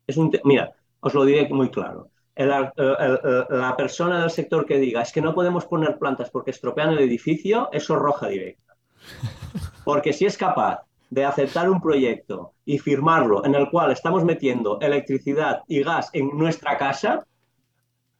es 0.09 0.17
un 0.17 0.31
mira, 0.43 0.73
os 0.99 1.13
lo 1.13 1.23
diré 1.23 1.47
muy 1.49 1.69
claro. 1.69 2.09
la 2.35 3.75
persona 3.77 4.21
del 4.21 4.29
sector 4.29 4.65
que 4.65 4.77
diga 4.77 5.01
es 5.01 5.11
que 5.11 5.21
no 5.21 5.33
podemos 5.33 5.65
poner 5.65 5.97
plantas 5.97 6.29
porque 6.29 6.51
estropean 6.51 6.91
el 6.91 6.99
edificio, 6.99 7.69
eso 7.71 7.95
es 7.95 7.99
roja 7.99 8.27
directa. 8.27 8.75
Porque 9.85 10.11
si 10.11 10.25
es 10.25 10.37
capaz 10.37 10.81
de 11.09 11.25
aceptar 11.25 11.69
un 11.69 11.81
proyecto 11.81 12.53
y 12.65 12.77
firmarlo 12.77 13.45
en 13.45 13.55
el 13.55 13.69
cual 13.69 13.91
estamos 13.91 14.23
metiendo 14.23 14.79
electricidad 14.81 15.61
y 15.67 15.81
gas 15.83 16.09
en 16.13 16.37
nuestra 16.37 16.77
casa, 16.77 17.25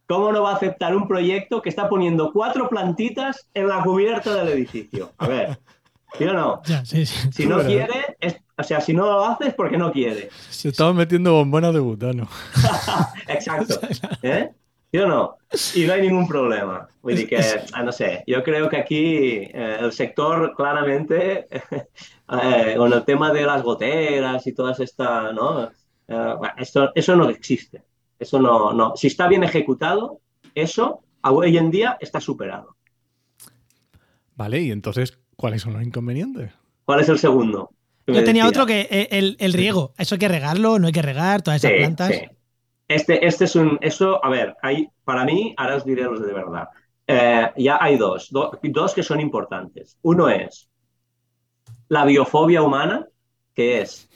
¿cómo 0.06 0.32
no 0.32 0.42
va 0.42 0.52
a 0.52 0.56
aceptar 0.56 0.96
un 0.96 1.06
proyecto 1.06 1.62
que 1.62 1.68
está 1.68 1.88
poniendo 1.88 2.32
cuatro 2.32 2.68
plantitas 2.68 3.48
en 3.54 3.68
la 3.68 3.82
cubierta 3.82 4.34
del 4.34 4.48
edificio? 4.48 5.10
A 5.18 5.28
ver, 5.28 5.58
¿sí 6.16 6.24
o 6.24 6.32
no? 6.32 6.62
si 6.84 7.46
no 7.46 7.62
quiere, 7.64 8.16
es 8.20 8.40
o 8.60 8.62
sea, 8.62 8.80
si 8.80 8.92
no 8.92 9.06
lo 9.06 9.24
haces, 9.24 9.54
porque 9.54 9.78
no 9.78 9.90
quiere. 9.90 10.28
Se 10.50 10.68
estaba 10.68 10.92
metiendo 10.92 11.32
bombonas 11.32 11.72
de 11.72 11.80
butano. 11.80 12.28
Exacto. 13.28 13.80
¿Eh? 14.22 14.50
Yo 14.92 15.06
no. 15.08 15.38
Y 15.74 15.86
no 15.86 15.94
hay 15.94 16.02
ningún 16.02 16.28
problema. 16.28 16.86
que, 17.02 17.40
ah, 17.72 17.82
no 17.82 17.92
sé, 17.92 18.22
yo 18.26 18.42
creo 18.42 18.68
que 18.68 18.76
aquí 18.76 19.16
eh, 19.44 19.78
el 19.80 19.92
sector 19.92 20.54
claramente, 20.54 21.46
eh, 21.50 22.74
con 22.76 22.92
el 22.92 23.04
tema 23.04 23.32
de 23.32 23.42
las 23.42 23.62
goteras 23.62 24.46
y 24.46 24.52
todas 24.52 24.78
estas, 24.80 25.32
¿no? 25.32 25.70
Eh, 26.08 26.34
esto, 26.58 26.90
eso 26.94 27.16
no 27.16 27.30
existe. 27.30 27.82
Eso 28.18 28.38
no, 28.38 28.74
no. 28.74 28.94
Si 28.94 29.06
está 29.06 29.26
bien 29.26 29.42
ejecutado, 29.42 30.20
eso 30.54 31.02
hoy 31.22 31.56
en 31.56 31.70
día 31.70 31.96
está 31.98 32.20
superado. 32.20 32.76
Vale, 34.34 34.60
y 34.60 34.70
entonces, 34.70 35.18
¿cuáles 35.40 35.62
son 35.62 35.72
los 35.72 35.82
inconvenientes? 35.82 36.52
¿Cuál 36.84 37.00
es 37.00 37.08
el 37.08 37.18
segundo? 37.18 37.70
Yo 38.06 38.22
tenía 38.24 38.46
otro 38.46 38.66
que 38.66 38.88
eh, 38.90 39.08
el, 39.12 39.36
el, 39.38 39.54
riego. 39.54 39.94
Eso 39.96 40.16
hay 40.16 40.18
que 40.18 40.28
regarlo, 40.28 40.78
no 40.78 40.88
hay 40.88 40.92
que 40.92 41.00
regar, 41.00 41.42
todas 41.42 41.64
esas 41.64 41.76
plantas. 41.78 42.12
Este, 42.88 43.24
este 43.24 43.44
es 43.44 43.56
un, 43.56 43.78
eso, 43.80 44.22
a 44.22 44.28
ver, 44.28 44.56
hay, 44.62 44.88
para 45.04 45.24
mí, 45.24 45.54
ahora 45.56 45.76
os 45.76 45.84
diré 45.84 46.02
los 46.02 46.20
de 46.20 46.32
verdad. 46.32 46.68
Eh, 47.06 47.50
ya 47.56 47.78
hay 47.80 47.96
dos, 47.96 48.28
dos 48.30 48.94
que 48.94 49.02
son 49.02 49.20
importantes. 49.20 49.96
Uno 50.02 50.28
es 50.28 50.68
la 51.88 52.04
biofobia 52.04 52.62
humana, 52.62 53.06
que 53.54 53.80
es 53.80 54.08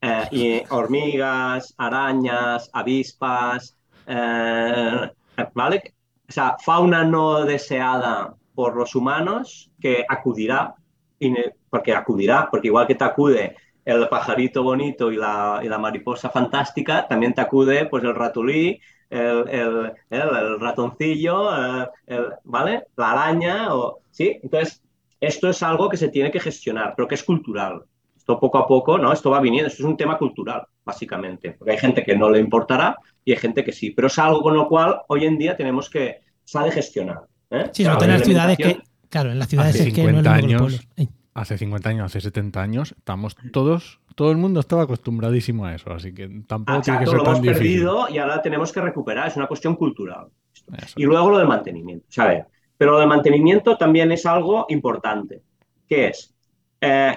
eh, 0.00 0.64
hormigas, 0.70 1.74
arañas, 1.76 2.70
avispas, 2.72 3.76
eh, 4.06 5.10
¿vale? 5.52 5.94
O 6.28 6.32
sea, 6.32 6.56
fauna 6.58 7.04
no 7.04 7.44
deseada 7.44 8.34
por 8.54 8.76
los 8.76 8.94
humanos 8.94 9.70
que 9.80 10.04
acudirá, 10.08 10.74
porque 11.70 11.94
acudirá, 11.94 12.48
porque 12.50 12.68
igual 12.68 12.86
que 12.86 12.94
te 12.94 13.04
acude 13.04 13.56
el 13.84 14.08
pajarito 14.08 14.62
bonito 14.62 15.10
y 15.10 15.16
la, 15.16 15.60
y 15.62 15.68
la 15.68 15.78
mariposa 15.78 16.30
fantástica, 16.30 17.06
también 17.08 17.34
te 17.34 17.40
acude 17.40 17.86
pues 17.86 18.04
el 18.04 18.14
ratulí, 18.14 18.80
el, 19.10 19.48
el, 19.48 19.92
el, 20.10 20.60
ratoncillo, 20.60 21.50
eh, 22.06 22.20
¿vale? 22.44 22.84
La 22.96 23.12
araña, 23.12 23.74
o, 23.74 24.00
¿sí? 24.10 24.38
Entonces, 24.42 24.82
esto 25.20 25.48
es 25.50 25.62
algo 25.62 25.88
que 25.88 25.96
se 25.96 26.08
tiene 26.08 26.30
que 26.30 26.40
gestionar, 26.40 26.94
pero 26.96 27.06
que 27.06 27.14
es 27.16 27.22
cultural. 27.22 27.84
Esto 28.16 28.38
poco 28.38 28.58
a 28.58 28.66
poco, 28.66 28.98
¿no? 28.98 29.12
Esto 29.12 29.30
va 29.30 29.40
viniendo, 29.40 29.68
esto 29.68 29.82
es 29.82 29.88
un 29.88 29.96
tema 29.96 30.16
cultural, 30.16 30.62
básicamente, 30.84 31.52
porque 31.52 31.72
hay 31.72 31.78
gente 31.78 32.04
que 32.04 32.16
no 32.16 32.30
le 32.30 32.38
importará 32.38 32.96
y 33.24 33.32
hay 33.32 33.38
gente 33.38 33.64
que 33.64 33.72
sí, 33.72 33.90
pero 33.90 34.06
es 34.06 34.18
algo 34.18 34.40
con 34.42 34.54
lo 34.54 34.68
cual 34.68 35.00
hoy 35.08 35.26
en 35.26 35.38
día 35.38 35.56
tenemos 35.56 35.90
que 35.90 36.20
sabe 36.44 36.70
gestionar. 36.70 37.22
¿Eh? 37.52 37.70
Sí, 37.72 37.84
sobre 37.84 37.96
todo 37.96 38.04
en 38.06 38.10
las 38.10 38.24
ciudades 38.24 38.56
que, 38.56 38.82
claro, 39.08 39.30
en 39.30 39.38
las 39.38 39.48
ciudades 39.48 39.74
hace 39.74 39.88
es 39.88 39.94
que 39.94 40.12
no 40.12 40.20
es 40.20 40.26
años, 40.26 40.88
hace 41.34 41.58
50 41.58 41.88
años, 41.88 42.06
hace 42.06 42.20
70 42.20 42.62
años, 42.62 42.94
estamos 42.96 43.36
todos, 43.52 44.00
todo 44.14 44.30
el 44.30 44.36
mundo 44.36 44.60
estaba 44.60 44.82
acostumbradísimo 44.82 45.64
a 45.64 45.74
eso, 45.74 45.92
así 45.92 46.12
que 46.12 46.28
tampoco 46.46 46.78
ah, 46.78 46.82
tiene 46.82 46.98
que 46.98 47.06
ser 47.06 47.16
lo 47.16 47.24
hemos 47.24 47.42
difícil. 47.42 47.62
perdido 47.62 48.08
y 48.10 48.18
ahora 48.18 48.42
tenemos 48.42 48.72
que 48.72 48.80
recuperar, 48.80 49.28
es 49.28 49.36
una 49.36 49.46
cuestión 49.46 49.76
cultural. 49.76 50.28
Eso. 50.76 50.94
Y 50.96 51.04
luego 51.04 51.30
lo 51.30 51.38
del 51.38 51.48
mantenimiento, 51.48 52.06
¿sabes? 52.08 52.44
Pero 52.76 52.92
lo 52.92 52.98
del 52.98 53.08
mantenimiento 53.08 53.76
también 53.76 54.12
es 54.12 54.26
algo 54.26 54.66
importante, 54.68 55.42
que 55.88 56.08
es, 56.08 56.34
eh, 56.80 57.14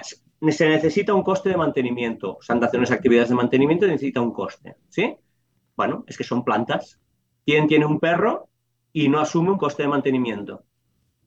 se 0.48 0.68
necesita 0.68 1.14
un 1.14 1.22
coste 1.22 1.48
de 1.48 1.56
mantenimiento. 1.56 2.38
Se 2.40 2.52
han 2.52 2.60
de 2.60 2.66
hacer 2.66 2.78
unas 2.78 2.90
actividades 2.90 3.30
de 3.30 3.34
mantenimiento 3.34 3.86
y 3.86 3.90
necesita 3.90 4.20
un 4.20 4.32
coste, 4.32 4.76
¿sí? 4.88 5.16
Bueno, 5.76 6.04
es 6.06 6.16
que 6.16 6.24
son 6.24 6.44
plantas. 6.44 7.00
¿Quién 7.44 7.66
tiene 7.66 7.86
un 7.86 8.00
perro 8.00 8.48
y 8.96 9.10
no 9.10 9.20
asume 9.20 9.50
un 9.50 9.58
coste 9.58 9.82
de 9.82 9.90
mantenimiento? 9.90 10.64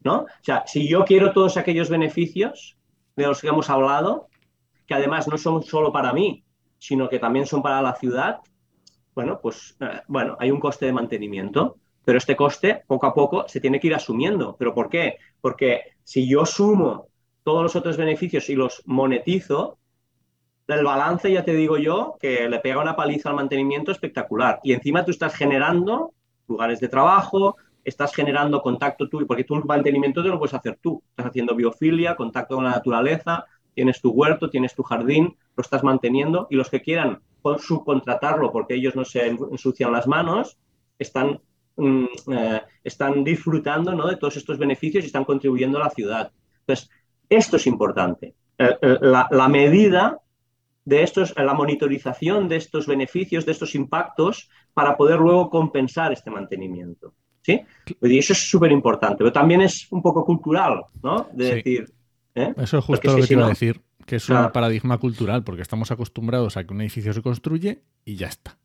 ¿No? 0.03 0.21
O 0.21 0.27
sea, 0.41 0.63
si 0.65 0.87
yo 0.87 1.05
quiero 1.05 1.33
todos 1.33 1.55
aquellos 1.55 1.87
beneficios 1.87 2.75
de 3.15 3.27
los 3.27 3.41
que 3.41 3.49
hemos 3.49 3.69
hablado, 3.69 4.27
que 4.87 4.95
además 4.95 5.27
no 5.27 5.37
son 5.37 5.61
solo 5.61 5.91
para 5.91 6.11
mí, 6.11 6.43
sino 6.79 7.07
que 7.07 7.19
también 7.19 7.45
son 7.45 7.61
para 7.61 7.83
la 7.83 7.93
ciudad, 7.93 8.39
bueno, 9.13 9.39
pues 9.39 9.77
eh, 9.81 10.01
bueno, 10.07 10.35
hay 10.39 10.49
un 10.49 10.59
coste 10.59 10.87
de 10.87 10.93
mantenimiento, 10.93 11.77
pero 12.03 12.17
este 12.17 12.35
coste 12.35 12.81
poco 12.87 13.05
a 13.05 13.13
poco 13.13 13.47
se 13.47 13.59
tiene 13.59 13.79
que 13.79 13.85
ir 13.85 13.93
asumiendo. 13.93 14.55
¿Pero 14.57 14.73
por 14.73 14.89
qué? 14.89 15.17
Porque 15.39 15.81
si 16.03 16.27
yo 16.27 16.47
sumo 16.47 17.09
todos 17.43 17.61
los 17.61 17.75
otros 17.75 17.97
beneficios 17.97 18.49
y 18.49 18.55
los 18.55 18.81
monetizo, 18.87 19.77
el 20.67 20.83
balance 20.83 21.31
ya 21.31 21.45
te 21.45 21.53
digo 21.53 21.77
yo 21.77 22.15
que 22.19 22.49
le 22.49 22.57
pega 22.61 22.81
una 22.81 22.95
paliza 22.95 23.29
al 23.29 23.35
mantenimiento 23.35 23.91
espectacular. 23.91 24.59
Y 24.63 24.73
encima 24.73 25.05
tú 25.05 25.11
estás 25.11 25.35
generando 25.35 26.15
lugares 26.49 26.79
de 26.79 26.87
trabajo, 26.87 27.55
estás 27.83 28.13
generando 28.13 28.61
contacto 28.61 29.07
tú, 29.07 29.25
porque 29.25 29.43
tú 29.43 29.55
el 29.55 29.63
mantenimiento 29.63 30.21
te 30.21 30.29
lo 30.29 30.39
puedes 30.39 30.53
hacer 30.53 30.77
tú. 30.81 31.01
Estás 31.09 31.27
haciendo 31.27 31.55
biofilia, 31.55 32.15
contacto 32.15 32.55
con 32.55 32.65
la 32.65 32.71
naturaleza, 32.71 33.45
tienes 33.73 34.01
tu 34.01 34.11
huerto, 34.11 34.49
tienes 34.49 34.75
tu 34.75 34.83
jardín, 34.83 35.37
lo 35.55 35.61
estás 35.61 35.83
manteniendo 35.83 36.47
y 36.49 36.55
los 36.55 36.69
que 36.69 36.81
quieran 36.81 37.21
subcontratarlo 37.59 38.51
porque 38.51 38.75
ellos 38.75 38.95
no 38.95 39.05
se 39.05 39.27
ensucian 39.27 39.91
las 39.91 40.07
manos, 40.07 40.57
están, 40.97 41.39
mm, 41.77 42.05
eh, 42.33 42.61
están 42.83 43.23
disfrutando 43.23 43.93
¿no? 43.93 44.07
de 44.07 44.17
todos 44.17 44.37
estos 44.37 44.57
beneficios 44.57 45.03
y 45.03 45.07
están 45.07 45.23
contribuyendo 45.25 45.77
a 45.77 45.85
la 45.85 45.89
ciudad. 45.89 46.31
Entonces, 46.61 46.89
esto 47.29 47.55
es 47.55 47.67
importante. 47.67 48.35
Eh, 48.57 48.75
eh, 48.81 48.97
la, 49.01 49.27
la, 49.31 49.47
medida 49.47 50.19
de 50.85 51.03
estos, 51.03 51.33
la 51.37 51.53
monitorización 51.53 52.47
de 52.49 52.55
estos 52.57 52.87
beneficios, 52.87 53.45
de 53.45 53.51
estos 53.51 53.75
impactos, 53.75 54.49
para 54.73 54.95
poder 54.97 55.19
luego 55.19 55.49
compensar 55.49 56.11
este 56.13 56.29
mantenimiento. 56.31 57.13
¿sí? 57.41 57.61
Y 58.01 58.17
eso 58.17 58.33
es 58.33 58.49
súper 58.49 58.71
importante, 58.71 59.15
pero 59.19 59.31
también 59.31 59.61
es 59.61 59.87
un 59.91 60.01
poco 60.01 60.23
cultural, 60.25 60.81
¿no? 61.01 61.27
De 61.33 61.45
Sí. 61.49 61.55
decir. 61.55 61.93
¿eh? 62.35 62.53
Eso 62.57 62.77
es 62.77 62.85
justo 62.85 63.01
Porque 63.01 63.07
lo 63.07 63.15
que 63.15 63.21
te 63.21 63.27
si 63.27 63.33
iba 63.33 63.41
a 63.43 63.45
no- 63.45 63.49
decir, 63.49 63.81
que 64.05 64.15
es 64.17 64.25
Claro. 64.25 64.47
un 64.47 64.51
paradigma 64.51 64.97
cultural, 64.97 65.43
porque 65.43 65.61
estamos 65.61 65.89
acostumbrados 65.91 66.57
a 66.57 66.63
que 66.65 66.73
un 66.73 66.81
edificio 66.81 67.13
se 67.13 67.21
construye 67.21 67.81
y 68.05 68.15
ya 68.17 68.27
está. 68.27 68.57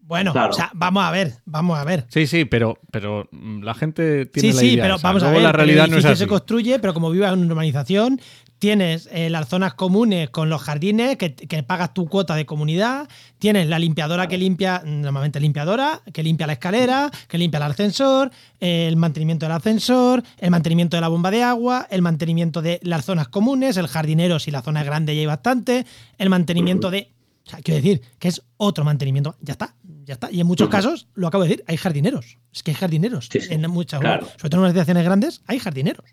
Bueno, 0.00 0.32
Claro. 0.32 0.50
o 0.50 0.52
sea, 0.52 0.70
vamos 0.74 1.02
a 1.04 1.10
ver, 1.10 1.32
vamos 1.44 1.76
a 1.78 1.84
ver. 1.84 2.04
Sí, 2.08 2.26
sí, 2.26 2.44
pero, 2.44 2.78
pero 2.92 3.28
mm, 3.32 3.62
la 3.62 3.74
gente 3.74 4.26
tiene 4.26 4.50
Sí, 4.50 4.54
la 4.54 4.60
sí, 4.60 4.70
idea 4.74 4.84
pero 4.84 4.94
esa. 4.96 5.08
vamos 5.08 5.22
a 5.24 5.30
ver. 5.30 5.42
la 5.42 5.52
realidad 5.52 5.86
el 5.86 5.90
no 5.90 5.96
es 5.96 6.04
edificio 6.04 6.12
así. 6.12 6.20
se 6.24 6.28
construye, 6.28 6.78
pero 6.78 6.94
como 6.94 7.10
vives 7.10 7.32
en 7.32 7.40
una 7.40 7.52
urbanización, 7.52 8.20
tienes 8.62 9.08
eh, 9.10 9.28
las 9.28 9.48
zonas 9.48 9.74
comunes 9.74 10.30
con 10.30 10.48
los 10.48 10.62
jardines, 10.62 11.16
que, 11.16 11.34
que 11.34 11.64
pagas 11.64 11.92
tu 11.94 12.06
cuota 12.06 12.36
de 12.36 12.46
comunidad, 12.46 13.08
tienes 13.40 13.66
la 13.66 13.76
limpiadora 13.80 14.28
que 14.28 14.38
limpia, 14.38 14.84
normalmente 14.86 15.40
limpiadora, 15.40 16.00
que 16.12 16.22
limpia 16.22 16.46
la 16.46 16.52
escalera, 16.52 17.10
que 17.26 17.38
limpia 17.38 17.56
el 17.56 17.64
ascensor, 17.64 18.30
el 18.60 18.94
mantenimiento 18.96 19.46
del 19.46 19.56
ascensor, 19.56 20.22
el 20.38 20.52
mantenimiento 20.52 20.96
de 20.96 21.00
la 21.00 21.08
bomba 21.08 21.32
de 21.32 21.42
agua, 21.42 21.88
el 21.90 22.02
mantenimiento 22.02 22.62
de 22.62 22.78
las 22.84 23.04
zonas 23.04 23.26
comunes, 23.26 23.76
el 23.78 23.88
jardinero 23.88 24.38
si 24.38 24.52
la 24.52 24.62
zona 24.62 24.82
es 24.82 24.86
grande 24.86 25.12
y 25.12 25.18
hay 25.18 25.26
bastante, 25.26 25.84
el 26.16 26.30
mantenimiento 26.30 26.92
de... 26.92 27.10
O 27.44 27.50
sea, 27.50 27.58
quiero 27.62 27.82
decir 27.82 28.00
que 28.20 28.28
es 28.28 28.42
otro 28.58 28.84
mantenimiento. 28.84 29.34
Ya 29.40 29.54
está, 29.54 29.74
ya 30.04 30.14
está. 30.14 30.30
Y 30.30 30.40
en 30.40 30.46
muchos 30.46 30.68
casos, 30.68 31.08
lo 31.14 31.26
acabo 31.26 31.42
de 31.42 31.50
decir, 31.50 31.64
hay 31.66 31.78
jardineros. 31.78 32.38
Es 32.52 32.62
que 32.62 32.70
hay 32.70 32.76
jardineros. 32.76 33.28
Sí, 33.28 33.40
sí, 33.40 33.52
en 33.52 33.68
muchas, 33.68 33.98
claro. 33.98 34.28
sobre 34.36 34.50
todo 34.50 34.60
en 34.60 34.66
urbanizaciones 34.66 35.02
grandes, 35.02 35.42
hay 35.48 35.58
jardineros. 35.58 36.04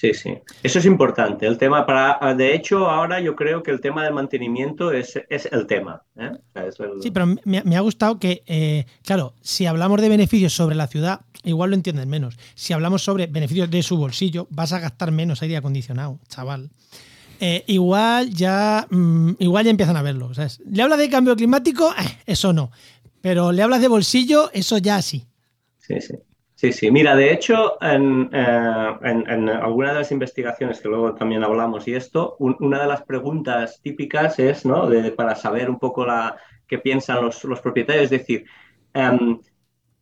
Sí, 0.00 0.14
sí. 0.14 0.32
Eso 0.62 0.78
es 0.78 0.86
importante. 0.86 1.46
El 1.46 1.58
tema 1.58 1.84
para, 1.84 2.34
de 2.34 2.54
hecho, 2.54 2.88
ahora 2.88 3.20
yo 3.20 3.36
creo 3.36 3.62
que 3.62 3.70
el 3.70 3.82
tema 3.82 4.02
del 4.02 4.14
mantenimiento 4.14 4.92
es, 4.92 5.20
es 5.28 5.46
el 5.52 5.66
tema. 5.66 6.02
¿eh? 6.16 6.30
Es 6.54 6.80
el- 6.80 7.02
Sí, 7.02 7.10
pero 7.10 7.26
me, 7.44 7.62
me 7.64 7.76
ha 7.76 7.80
gustado 7.80 8.18
que, 8.18 8.42
eh, 8.46 8.86
claro, 9.04 9.34
si 9.42 9.66
hablamos 9.66 10.00
de 10.00 10.08
beneficios 10.08 10.54
sobre 10.54 10.74
la 10.74 10.86
ciudad, 10.86 11.20
igual 11.44 11.68
lo 11.70 11.76
entienden 11.76 12.08
menos. 12.08 12.38
Si 12.54 12.72
hablamos 12.72 13.02
sobre 13.02 13.26
beneficios 13.26 13.70
de 13.70 13.82
su 13.82 13.98
bolsillo, 13.98 14.46
vas 14.50 14.72
a 14.72 14.78
gastar 14.78 15.12
menos 15.12 15.42
aire 15.42 15.58
acondicionado, 15.58 16.18
chaval. 16.28 16.70
Eh, 17.38 17.64
igual 17.66 18.30
ya 18.30 18.86
mm, 18.88 19.32
igual 19.38 19.64
ya 19.66 19.70
empiezan 19.70 19.96
a 19.98 20.02
verlo. 20.02 20.32
¿sabes? 20.32 20.62
Le 20.64 20.82
hablas 20.82 20.98
de 20.98 21.10
cambio 21.10 21.36
climático, 21.36 21.92
eso 22.24 22.54
no. 22.54 22.70
Pero 23.20 23.52
le 23.52 23.62
hablas 23.62 23.82
de 23.82 23.88
bolsillo, 23.88 24.50
eso 24.54 24.78
ya 24.78 25.02
sí. 25.02 25.26
Sí, 25.78 26.00
sí. 26.00 26.14
Sí, 26.60 26.72
sí. 26.72 26.90
Mira, 26.90 27.16
de 27.16 27.32
hecho, 27.32 27.82
en, 27.82 28.28
eh, 28.32 28.90
en, 29.02 29.30
en 29.30 29.48
alguna 29.48 29.92
de 29.94 30.00
las 30.00 30.12
investigaciones 30.12 30.80
que 30.80 30.88
luego 30.88 31.14
también 31.14 31.42
hablamos 31.42 31.88
y 31.88 31.94
esto, 31.94 32.36
un- 32.38 32.54
una 32.60 32.82
de 32.82 32.86
las 32.88 33.02
preguntas 33.02 33.80
típicas 33.82 34.38
es, 34.38 34.66
¿no? 34.66 34.86
De- 34.86 35.10
para 35.12 35.34
saber 35.36 35.70
un 35.70 35.78
poco 35.78 36.04
la, 36.04 36.36
qué 36.66 36.78
piensan 36.78 37.22
los, 37.24 37.42
los 37.44 37.60
propietarios, 37.62 38.04
es 38.04 38.10
decir, 38.10 38.44
em, 38.92 39.40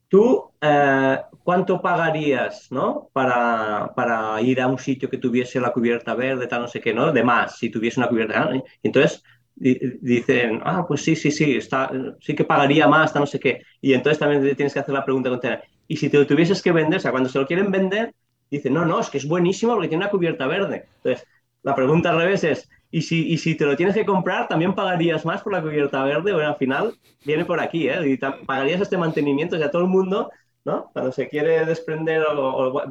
tú, 0.09 0.53
eh, 0.61 1.18
¿cuánto 1.44 1.81
pagarías, 1.83 2.73
¿no? 2.73 3.11
Para, 3.12 3.92
para 3.97 4.40
ir 4.42 4.61
a 4.61 4.68
un 4.68 4.79
sitio 4.79 5.11
que 5.11 5.18
tuviese 5.18 5.61
la 5.61 5.73
cubierta 5.73 6.14
verde, 6.14 6.47
tal, 6.49 6.62
no 6.62 6.68
sé 6.68 6.81
qué, 6.81 6.94
¿no? 6.94 7.12
De 7.12 7.25
más, 7.25 7.59
si 7.59 7.71
tuviese 7.71 8.01
una 8.01 8.09
cubierta. 8.09 8.51
Y 8.55 8.62
Entonces, 8.88 9.23
di- 9.57 9.79
dicen, 10.03 10.61
ah, 10.64 10.85
pues 10.88 11.03
sí, 11.03 11.16
sí, 11.16 11.31
sí, 11.33 11.57
está, 11.57 11.90
sí 12.21 12.35
que 12.37 12.44
pagaría 12.44 12.88
más, 12.88 13.12
tal, 13.12 13.23
no 13.23 13.27
sé 13.27 13.40
qué. 13.40 13.62
Y 13.81 13.94
entonces 13.94 14.18
también 14.21 14.42
tienes 14.57 14.75
que 14.75 14.81
hacer 14.81 14.94
la 14.94 15.05
pregunta. 15.05 15.62
Y 15.88 15.96
si 15.96 16.11
te 16.11 16.18
lo 16.18 16.27
tuvieses 16.27 16.62
que 16.62 16.72
vender, 16.72 16.98
o 16.98 17.01
sea, 17.01 17.11
cuando 17.11 17.29
se 17.29 17.38
lo 17.38 17.46
quieren 17.46 17.70
vender, 17.70 18.14
dicen, 18.51 18.74
no, 18.74 18.85
no, 18.85 19.01
es 19.01 19.11
que 19.11 19.18
es 19.18 19.27
buenísimo 19.29 19.72
porque 19.74 19.88
tiene 19.88 20.05
una 20.05 20.11
cubierta 20.11 20.46
verde. 20.46 20.87
Entonces, 20.96 21.27
la 21.62 21.74
pregunta 21.74 22.11
al 22.11 22.18
revés 22.18 22.44
es, 22.44 22.68
¿y 22.90 23.03
si, 23.03 23.29
y 23.33 23.38
si 23.38 23.57
te 23.57 23.64
lo 23.66 23.77
tienes 23.77 23.94
que 23.94 24.05
comprar, 24.07 24.48
también 24.48 24.74
pagarías 24.74 25.24
más 25.24 25.42
por 25.42 25.53
la 25.53 25.62
cubierta 25.62 26.05
verde? 26.05 26.33
Bueno, 26.33 26.48
al 26.51 26.57
final 26.57 26.94
viene 27.24 27.44
por 27.44 27.61
aquí, 27.61 27.88
¿eh? 27.88 28.09
Y 28.09 28.16
pagarías 28.18 28.81
este 28.81 28.96
mantenimiento, 28.98 29.57
o 29.57 29.59
sea, 29.59 29.70
todo 29.70 29.83
el 29.83 29.88
mundo, 29.88 30.31
¿no? 30.64 30.90
Cuando 30.92 31.12
se 31.12 31.29
quiere 31.29 31.64
desprender 31.64 32.22
o, 32.37 32.83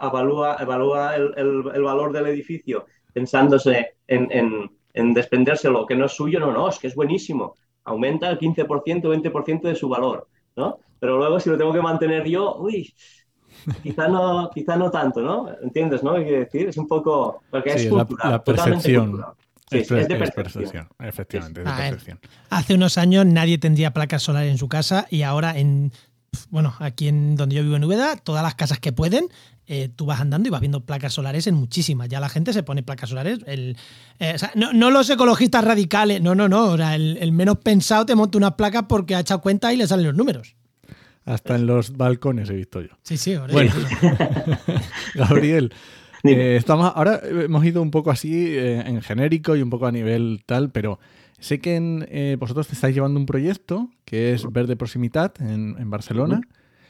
evalúa, 0.00 0.56
evalúa 0.60 1.16
el, 1.16 1.32
el- 1.36 1.70
el 1.74 1.82
valor 1.82 2.12
del 2.12 2.26
edificio 2.26 2.86
pensándose 3.12 3.94
en, 4.06 4.28
en, 4.30 4.70
en 4.92 5.14
desprendérselo, 5.14 5.86
que 5.86 5.94
no 5.96 6.04
es 6.06 6.12
suyo, 6.12 6.38
no, 6.40 6.52
no, 6.52 6.68
es 6.68 6.78
que 6.78 6.88
es 6.88 6.94
buenísimo. 6.94 7.54
Aumenta 7.84 8.28
el 8.30 8.38
15% 8.38 9.08
o 9.08 9.10
20% 9.10 9.68
de 9.68 9.74
su 9.74 9.88
valor, 9.88 10.28
¿no? 10.56 10.78
Pero 10.98 11.18
luego 11.18 11.38
si 11.40 11.50
lo 11.50 11.58
tengo 11.58 11.72
que 11.72 11.82
mantener 11.82 12.26
yo, 12.26 12.56
uy, 12.58 12.94
quizá 13.82 14.08
no, 14.08 14.50
quizá 14.54 14.76
no 14.76 14.90
tanto, 14.90 15.20
¿no? 15.20 15.48
¿Entiendes, 15.62 16.02
no? 16.02 16.14
Quiero 16.14 16.40
decir, 16.40 16.68
es 16.68 16.76
un 16.76 16.88
poco, 16.88 17.42
porque 17.50 17.70
es 17.70 17.82
Sí, 17.82 17.90
la- 17.90 18.04
cultural, 18.04 18.30
la 18.32 18.44
percepción. 18.44 19.10
cultural. 19.10 19.34
Sí, 19.68 19.78
Es, 19.78 19.90
es 19.90 20.08
de 20.08 20.14
es 20.14 20.30
percepción. 20.30 20.88
efectivamente, 21.00 21.60
es 21.60 21.66
de 21.66 21.72
ver. 21.72 21.90
percepción. 21.90 22.20
Hace 22.50 22.74
unos 22.74 22.98
años 22.98 23.26
nadie 23.26 23.58
tendría 23.58 23.92
placas 23.92 24.22
solares 24.22 24.50
en 24.52 24.58
su 24.58 24.68
casa 24.68 25.06
y 25.10 25.22
ahora 25.22 25.58
en, 25.58 25.90
bueno, 26.50 26.74
aquí 26.78 27.08
en 27.08 27.34
donde 27.34 27.56
yo 27.56 27.62
vivo 27.64 27.74
en 27.76 27.82
Úbeda, 27.84 28.16
todas 28.16 28.44
las 28.44 28.54
casas 28.54 28.78
que 28.78 28.92
pueden 28.92 29.28
eh, 29.68 29.88
tú 29.94 30.06
vas 30.06 30.20
andando 30.20 30.46
y 30.46 30.50
vas 30.50 30.60
viendo 30.60 30.84
placas 30.84 31.12
solares 31.14 31.46
en 31.48 31.54
muchísimas. 31.56 32.08
Ya 32.08 32.20
la 32.20 32.28
gente 32.28 32.52
se 32.52 32.62
pone 32.62 32.84
placas 32.84 33.10
solares. 33.10 33.40
El, 33.46 33.76
eh, 34.20 34.36
no, 34.54 34.90
los 34.90 35.10
ecologistas 35.10 35.64
radicales, 35.64 36.22
no, 36.22 36.36
no, 36.36 36.48
no. 36.48 36.76
el, 36.76 37.32
menos 37.32 37.58
pensado 37.58 38.06
te 38.06 38.14
monta 38.14 38.38
unas 38.38 38.52
placas 38.52 38.84
porque 38.88 39.16
ha 39.16 39.20
echado 39.20 39.40
cuenta 39.40 39.72
y 39.72 39.76
le 39.76 39.86
salen 39.88 40.06
los 40.06 40.14
números. 40.14 40.54
Hasta 41.24 41.56
en 41.56 41.66
los 41.66 41.96
balcones 41.96 42.48
he 42.50 42.54
visto 42.54 42.80
yo. 42.80 42.90
Sí, 43.02 43.16
sí, 43.16 43.34
ahora 43.34 43.52
bueno. 43.52 43.72
Gabriel, 45.16 45.72
eh, 46.22 46.54
estamos, 46.56 46.92
ahora 46.94 47.20
hemos 47.24 47.64
ido 47.64 47.82
un 47.82 47.90
poco 47.90 48.12
así 48.12 48.56
en 48.56 49.02
genérico 49.02 49.56
y 49.56 49.62
un 49.62 49.70
poco 49.70 49.88
a 49.88 49.92
nivel 49.92 50.44
tal, 50.46 50.70
pero 50.70 51.00
sé 51.40 51.58
que 51.58 52.36
vosotros 52.38 52.72
estáis 52.72 52.94
llevando 52.94 53.18
un 53.18 53.26
proyecto 53.26 53.90
que 54.04 54.32
es 54.32 54.44
Verde 54.52 54.76
Proximidad 54.76 55.34
en, 55.40 55.74
en 55.76 55.90
Barcelona. 55.90 56.40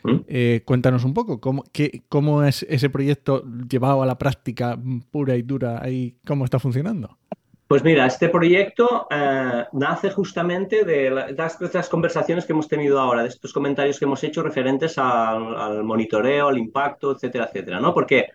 ¿Mm? 0.06 0.24
Eh, 0.28 0.62
cuéntanos 0.64 1.04
un 1.04 1.14
poco, 1.14 1.40
¿cómo, 1.40 1.64
qué, 1.72 2.02
¿cómo 2.08 2.42
es 2.44 2.64
ese 2.68 2.90
proyecto 2.90 3.44
llevado 3.68 4.02
a 4.02 4.06
la 4.06 4.18
práctica 4.18 4.78
pura 5.10 5.36
y 5.36 5.42
dura? 5.42 5.82
y 5.90 6.16
¿Cómo 6.24 6.44
está 6.44 6.58
funcionando? 6.58 7.18
Pues 7.66 7.82
mira, 7.82 8.06
este 8.06 8.28
proyecto 8.28 9.08
eh, 9.10 9.64
nace 9.72 10.10
justamente 10.10 10.84
de, 10.84 11.10
las, 11.10 11.88
conversaciones 11.88 12.46
que 12.46 12.52
hemos 12.52 12.68
tenido 12.68 13.00
ahora, 13.00 13.22
de 13.22 13.28
estos 13.28 13.52
comentarios 13.52 13.98
que 13.98 14.04
hemos 14.04 14.22
hecho 14.22 14.44
referentes 14.44 14.96
al, 14.98 15.82
monitoreo, 15.82 16.46
al 16.46 16.58
impacto, 16.58 17.10
etcétera, 17.10 17.46
etcétera, 17.46 17.80
¿no? 17.80 17.92
Porque, 17.92 18.28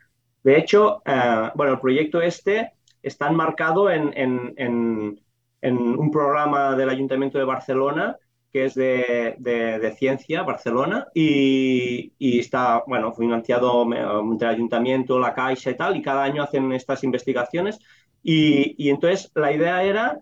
de 0.44 0.58
hecho, 0.58 1.02
eh, 1.06 1.50
bueno, 1.56 1.74
el 1.74 1.80
proyecto 1.80 2.22
este 2.22 2.74
está 3.02 3.30
enmarcado 3.30 3.90
en, 3.90 4.12
en, 4.18 5.18
un 5.64 6.12
programa 6.12 6.76
del 6.76 6.90
Ayuntamiento 6.90 7.38
de 7.38 7.46
Barcelona 7.46 8.18
que 8.52 8.66
es 8.66 8.76
de, 8.76 9.96
ciencia, 9.98 10.44
Barcelona, 10.44 11.08
y, 11.14 12.12
está, 12.20 12.84
bueno, 12.86 13.14
financiado 13.14 13.84
entre 13.84 14.48
el 14.48 14.56
ayuntamiento, 14.56 15.20
la 15.20 15.34
Caixa 15.34 15.72
y 15.72 15.78
tal, 15.78 15.96
y 15.96 16.02
cada 16.02 16.24
año 16.24 16.44
hacen 16.44 16.72
estas 16.74 17.04
investigaciones. 17.04 17.80
Y, 18.24 18.90
entonces 18.90 19.32
la 19.36 19.52
idea 19.54 19.84
era, 19.84 20.20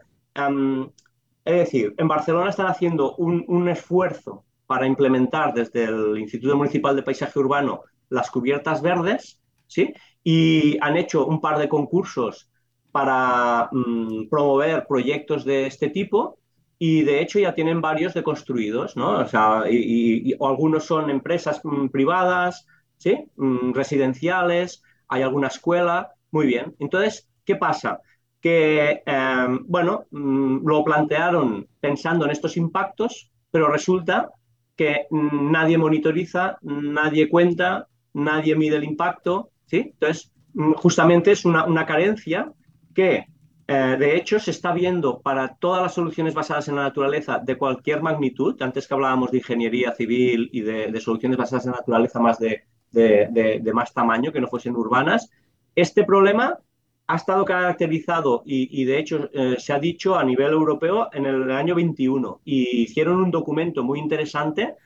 es 1.45 1.55
decir, 1.55 1.95
en 1.97 2.07
Barcelona 2.07 2.51
están 2.51 2.67
haciendo 2.67 3.15
un, 3.15 3.67
esfuerzo 3.69 4.45
para 4.67 4.85
implementar 4.85 5.53
desde 5.53 5.85
el 5.85 6.17
Instituto 6.19 6.55
Municipal 6.55 6.95
de 6.95 7.03
Paisaje 7.03 7.39
Urbano 7.39 7.81
las 8.09 8.29
cubiertas 8.29 8.81
verdes, 8.81 9.41
¿sí? 9.67 9.93
Y 10.23 10.77
han 10.81 10.97
hecho 10.97 11.25
un 11.25 11.41
par 11.41 11.57
de 11.57 11.69
concursos 11.69 12.49
para 12.91 13.69
mm, 13.71 14.29
promover 14.29 14.85
proyectos 14.87 15.45
de 15.45 15.67
este 15.67 15.89
tipo 15.89 16.38
y 16.81 17.03
de 17.03 17.21
hecho 17.21 17.39
ya 17.39 17.53
tienen 17.53 17.81
varios 17.81 18.13
de 18.13 18.23
construidos, 18.23 18.95
¿no? 18.95 19.19
O 19.19 19.27
sea, 19.27 19.65
y, 19.69 20.33
algunos 20.39 20.85
son 20.85 21.09
empresas 21.09 21.59
mm, 21.61 21.87
privadas, 21.89 22.65
¿sí? 22.97 23.25
Mm, 23.35 23.73
residenciales, 23.73 24.81
hay 25.09 25.21
alguna 25.21 25.47
escuela, 25.47 26.13
muy 26.31 26.47
bien. 26.47 26.75
Entonces, 26.79 27.27
¿qué 27.43 27.57
pasa? 27.57 27.99
Que, 28.39 29.03
em, 29.05 29.65
bueno, 29.67 30.05
mm, 30.11 30.65
lo 30.65 30.83
plantearon 30.85 31.67
pensando 31.81 32.23
en 32.23 32.31
estos 32.31 32.55
impactos, 32.55 33.29
pero 33.51 33.67
resulta 33.69 34.29
que 34.77 35.07
nadie 35.11 35.77
monitoriza, 35.77 36.57
nadie 36.61 37.27
cuenta, 37.27 37.87
nadie 38.13 38.55
mide 38.55 38.77
el 38.77 38.85
impacto, 38.85 39.49
¿sí? 39.65 39.91
Entonces, 39.93 40.31
justamente 40.77 41.31
es 41.31 41.43
una, 41.43 41.65
una 41.65 41.85
carencia 41.85 42.53
que 42.95 43.25
eh, 43.71 43.97
de 43.99 44.17
hecho, 44.17 44.39
se 44.39 44.49
está 44.49 44.73
viendo 44.73 45.19
para 45.19 45.55
todas 45.57 45.83
las 45.83 45.93
soluciones 45.93 46.33
basadas 46.33 46.67
en 46.69 46.75
la 46.75 46.81
naturaleza 46.81 47.37
de 47.37 47.55
cualquier 47.55 48.01
magnitud, 48.01 48.59
antes 48.63 48.87
que 48.87 48.95
hablábamos 48.95 49.29
de 49.29 49.37
ingeniería 49.37 49.93
civil 49.93 50.49
y 50.51 50.61
de, 50.61 50.99
soluciones 50.99 51.37
basadas 51.37 51.67
en 51.67 51.73
la 51.73 51.77
naturaleza 51.77 52.19
más 52.19 52.39
de, 52.39 53.71
más 53.71 53.93
tamaño, 53.93 54.31
que 54.31 54.41
no 54.41 54.47
fuesen 54.47 54.75
urbanas, 54.75 55.29
este 55.75 56.03
problema 56.03 56.57
ha 57.05 57.15
estado 57.15 57.45
caracterizado 57.45 58.41
y, 58.43 58.85
de 58.85 58.97
hecho 58.97 59.29
eh, 59.33 59.57
se 59.59 59.71
ha 59.71 59.77
dicho 59.77 60.17
a 60.17 60.23
nivel 60.23 60.51
europeo 60.51 61.09
en 61.13 61.27
el 61.27 61.51
año 61.51 61.75
21 61.75 62.41
y 62.45 62.81
hicieron 62.81 63.17
un 63.17 63.29
documento 63.29 63.83
muy 63.83 63.99
interesante 63.99 64.77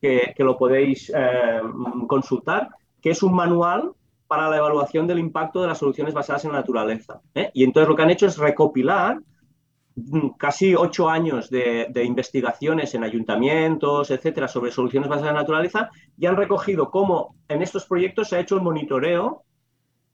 que, 0.00 0.34
lo 0.38 0.58
podéis 0.58 1.12
eh, 1.14 1.60
consultar, 2.08 2.70
que 3.00 3.10
es 3.10 3.22
un 3.22 3.36
manual 3.36 3.92
para 4.32 4.48
la 4.48 4.56
evaluación 4.56 5.06
del 5.06 5.18
impacto 5.18 5.60
de 5.60 5.68
las 5.68 5.76
soluciones 5.76 6.14
basadas 6.14 6.46
en 6.46 6.52
la 6.52 6.60
naturaleza. 6.60 7.20
¿eh? 7.34 7.50
Y 7.52 7.64
entonces 7.64 7.86
lo 7.86 7.94
que 7.94 8.00
han 8.00 8.08
hecho 8.08 8.24
es 8.24 8.38
recopilar 8.38 9.20
mm, 9.94 10.28
casi 10.38 10.74
ocho 10.74 11.10
años 11.10 11.50
de, 11.50 11.92
investigaciones 12.02 12.94
en 12.94 13.04
ayuntamientos, 13.04 14.10
etcétera, 14.10 14.48
sobre 14.48 14.72
soluciones 14.72 15.10
basadas 15.10 15.28
en 15.28 15.34
la 15.34 15.42
naturaleza 15.42 15.90
y 16.16 16.24
han 16.24 16.38
recogido 16.38 16.90
cómo 16.90 17.36
en 17.46 17.60
estos 17.60 17.84
proyectos 17.84 18.30
se 18.30 18.36
ha 18.36 18.40
hecho 18.40 18.54
el 18.54 18.62
monitoreo 18.62 19.44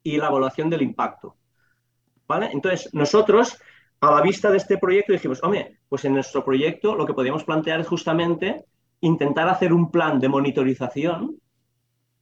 y 0.02 0.16
la 0.16 0.26
evaluación 0.26 0.68
del 0.68 0.82
impacto. 0.82 1.36
¿Vale? 2.26 2.50
Entonces, 2.52 2.92
nosotros, 2.92 3.56
a 4.00 4.10
la 4.10 4.20
vista 4.20 4.50
de 4.50 4.56
este 4.56 4.78
proyecto, 4.78 5.12
dijimos, 5.12 5.40
hombre, 5.44 5.78
pues 5.88 6.04
en 6.04 6.14
nuestro 6.14 6.44
proyecto 6.44 6.96
lo 6.96 7.06
que 7.06 7.14
podríamos 7.14 7.44
plantear 7.44 7.78
es 7.78 7.86
justamente 7.86 8.64
intentar 9.00 9.48
hacer 9.48 9.72
un 9.72 9.92
plan 9.92 10.18
de 10.18 10.28
monitorización 10.28 11.36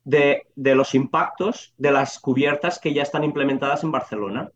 de, 0.07 0.47
los 0.55 0.95
impactos 0.95 1.75
de 1.77 1.91
las 1.91 2.21
cubiertas 2.21 2.79
que 2.79 2.95
ya 2.95 3.03
están 3.03 3.25
implementadas 3.25 3.83
en 3.83 3.91
Barcelona, 3.91 4.49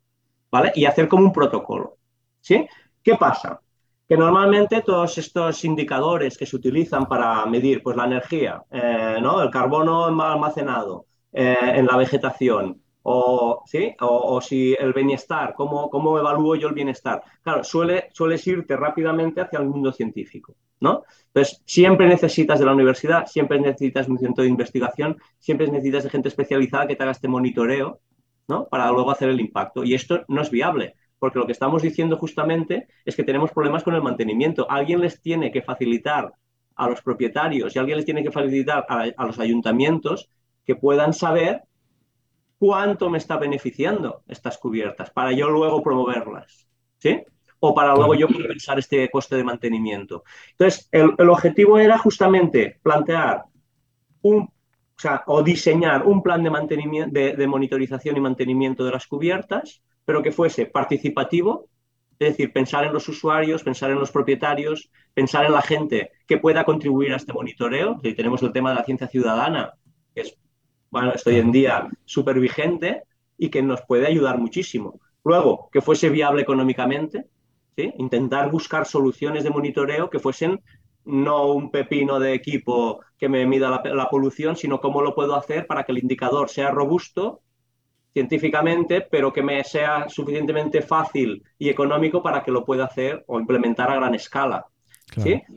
¿vale? 0.49 0.71
Y 0.75 0.85
hacer 0.85 1.09
como 1.09 1.25
un 1.25 1.33
protocolo, 1.33 1.97
¿sí? 2.39 2.65
¿Qué 3.03 3.15
pasa? 3.15 3.59
Que 4.07 4.15
normalmente 4.15 4.81
todos 4.81 5.17
estos 5.17 5.63
indicadores 5.65 6.37
que 6.37 6.45
se 6.45 6.55
utilizan 6.55 7.05
para 7.05 7.45
medir 7.45 7.83
pues, 7.83 7.97
la 7.97 8.05
energía, 8.05 8.63
eh, 8.71 9.17
¿no? 9.21 9.41
el 9.41 9.49
carbono 9.49 10.05
almacenado 10.05 11.05
eh, 11.33 11.57
en 11.61 11.85
la 11.85 11.97
vegetación, 11.97 12.81
o, 13.03 13.63
¿sí? 13.65 13.95
o, 13.99 14.39
si 14.41 14.75
el 14.79 14.93
bienestar, 14.93 15.53
¿cómo, 15.55 15.89
¿cómo, 15.89 16.19
evalúo 16.19 16.55
yo 16.55 16.67
el 16.67 16.75
bienestar? 16.75 17.23
Claro, 17.41 17.63
suele, 17.63 18.09
sueles 18.13 18.45
irte 18.47 18.75
rápidamente 18.75 19.41
hacia 19.41 19.59
el 19.59 19.65
mundo 19.65 19.91
científico, 19.91 20.55
¿no? 20.79 21.03
Entonces, 21.27 21.61
siempre 21.65 22.07
necesitas 22.07 22.59
de 22.59 22.65
la 22.65 22.73
universidad, 22.73 23.25
siempre 23.25 23.59
necesitas 23.59 24.07
un 24.07 24.19
centro 24.19 24.43
de 24.43 24.49
investigación, 24.49 25.17
siempre 25.39 25.67
necesitas 25.67 26.03
de 26.03 26.09
gente 26.09 26.27
especializada 26.27 26.87
que 26.87 26.95
te 26.95 27.03
haga 27.03 27.13
este 27.13 27.27
monitoreo, 27.27 27.99
¿no? 28.47 28.67
Para 28.67 28.91
luego 28.91 29.11
hacer 29.11 29.29
el 29.29 29.39
impacto. 29.39 29.83
Y 29.83 29.95
esto 29.95 30.23
no 30.27 30.41
es 30.41 30.51
viable, 30.51 30.95
porque 31.17 31.39
lo 31.39 31.45
que 31.45 31.53
estamos 31.53 31.81
diciendo 31.81 32.17
justamente 32.17 32.87
es 33.05 33.15
que 33.15 33.23
tenemos 33.23 33.51
problemas 33.51 33.83
con 33.83 33.95
el 33.95 34.01
mantenimiento. 34.01 34.69
Alguien 34.69 35.01
les 35.01 35.21
tiene 35.21 35.51
que 35.51 35.61
facilitar 35.61 36.33
a 36.75 36.89
los 36.89 37.01
propietarios 37.01 37.75
y 37.75 37.79
alguien 37.79 37.97
les 37.97 38.05
tiene 38.05 38.23
que 38.23 38.31
facilitar 38.31 38.85
a, 38.87 39.05
a 39.15 39.25
los 39.25 39.39
ayuntamientos 39.39 40.29
que 40.65 40.75
puedan 40.75 41.13
saber 41.13 41.63
cuánto 42.61 43.09
me 43.09 43.17
está 43.17 43.37
beneficiando 43.37 44.21
estas 44.27 44.59
cubiertas 44.59 45.09
para 45.09 45.31
yo 45.31 45.49
luego 45.49 45.81
promoverlas. 45.81 46.67
¿Sí? 46.99 47.19
o 47.63 47.75
para 47.75 47.93
luego 47.93 48.15
yo 48.15 48.27
compensar 48.27 48.79
este 48.79 49.07
coste 49.11 49.35
de 49.35 49.43
mantenimiento. 49.43 50.23
Entonces, 50.51 50.89
el, 50.91 51.29
objetivo 51.29 51.77
era 51.77 51.95
justamente 51.99 52.79
plantear 52.81 53.43
un, 54.23 54.49
o, 55.27 55.43
diseñar 55.43 56.03
un 56.07 56.23
plan 56.23 56.43
de, 56.43 56.49
mantenimiento, 56.49 57.13
de, 57.13 57.47
monitorización 57.47 58.17
y 58.17 58.19
mantenimiento 58.19 58.83
de 58.83 58.91
las 58.91 59.05
cubiertas, 59.05 59.83
pero 60.05 60.23
que 60.23 60.31
fuese 60.31 60.65
participativo, 60.65 61.69
es 62.17 62.29
decir, 62.29 62.51
pensar 62.51 62.83
en 62.85 62.93
los 62.93 63.07
usuarios, 63.07 63.63
pensar 63.63 63.91
en 63.91 63.99
los 63.99 64.11
propietarios, 64.11 64.89
pensar 65.13 65.45
en 65.45 65.51
la 65.51 65.61
gente 65.61 66.13
que 66.25 66.39
pueda 66.39 66.63
contribuir 66.63 67.13
a 67.13 67.17
este 67.17 67.31
monitoreo. 67.31 67.99
Y 68.01 68.15
tenemos 68.15 68.41
el 68.41 68.53
tema 68.53 68.71
de 68.71 68.77
la 68.77 68.85
ciencia 68.85 69.07
ciudadana, 69.07 69.73
que 70.15 70.21
es, 70.21 70.35
bueno, 70.91 71.13
hoy 71.25 71.35
en 71.37 71.51
día 71.51 71.89
súper 72.05 72.39
vigente 72.39 73.03
y 73.37 73.49
que 73.49 73.63
nos 73.63 73.81
puede 73.81 74.05
ayudar 74.05 74.37
muchísimo. 74.37 74.99
Luego, 75.23 75.69
que 75.71 75.81
fuese 75.81 76.09
viable 76.09 76.43
económicamente, 76.43 77.25
intentar 77.97 78.51
buscar 78.51 78.85
soluciones 78.85 79.43
de 79.43 79.49
monitoreo 79.49 80.09
que 80.09 80.19
fuesen 80.19 80.61
no 81.03 81.47
un 81.47 81.71
pepino 81.71 82.19
de 82.19 82.33
equipo 82.33 83.01
que 83.17 83.27
me 83.27 83.45
mida 83.45 83.81
la, 83.83 84.09
polución, 84.09 84.55
sino 84.55 84.79
cómo 84.79 85.01
lo 85.01 85.15
puedo 85.15 85.35
hacer 85.35 85.65
para 85.65 85.83
que 85.83 85.91
el 85.91 85.97
indicador 85.97 86.49
sea 86.49 86.69
robusto 86.69 87.41
científicamente, 88.13 89.01
pero 89.01 89.31
que 89.31 89.41
me 89.41 89.63
sea 89.63 90.09
suficientemente 90.09 90.81
fácil 90.81 91.43
y 91.57 91.69
económico 91.69 92.21
para 92.21 92.43
que 92.43 92.51
lo 92.51 92.65
pueda 92.65 92.85
hacer 92.85 93.23
o 93.27 93.39
implementar 93.39 93.89
a 93.89 93.95
gran 93.95 94.13
escala. 94.13 94.65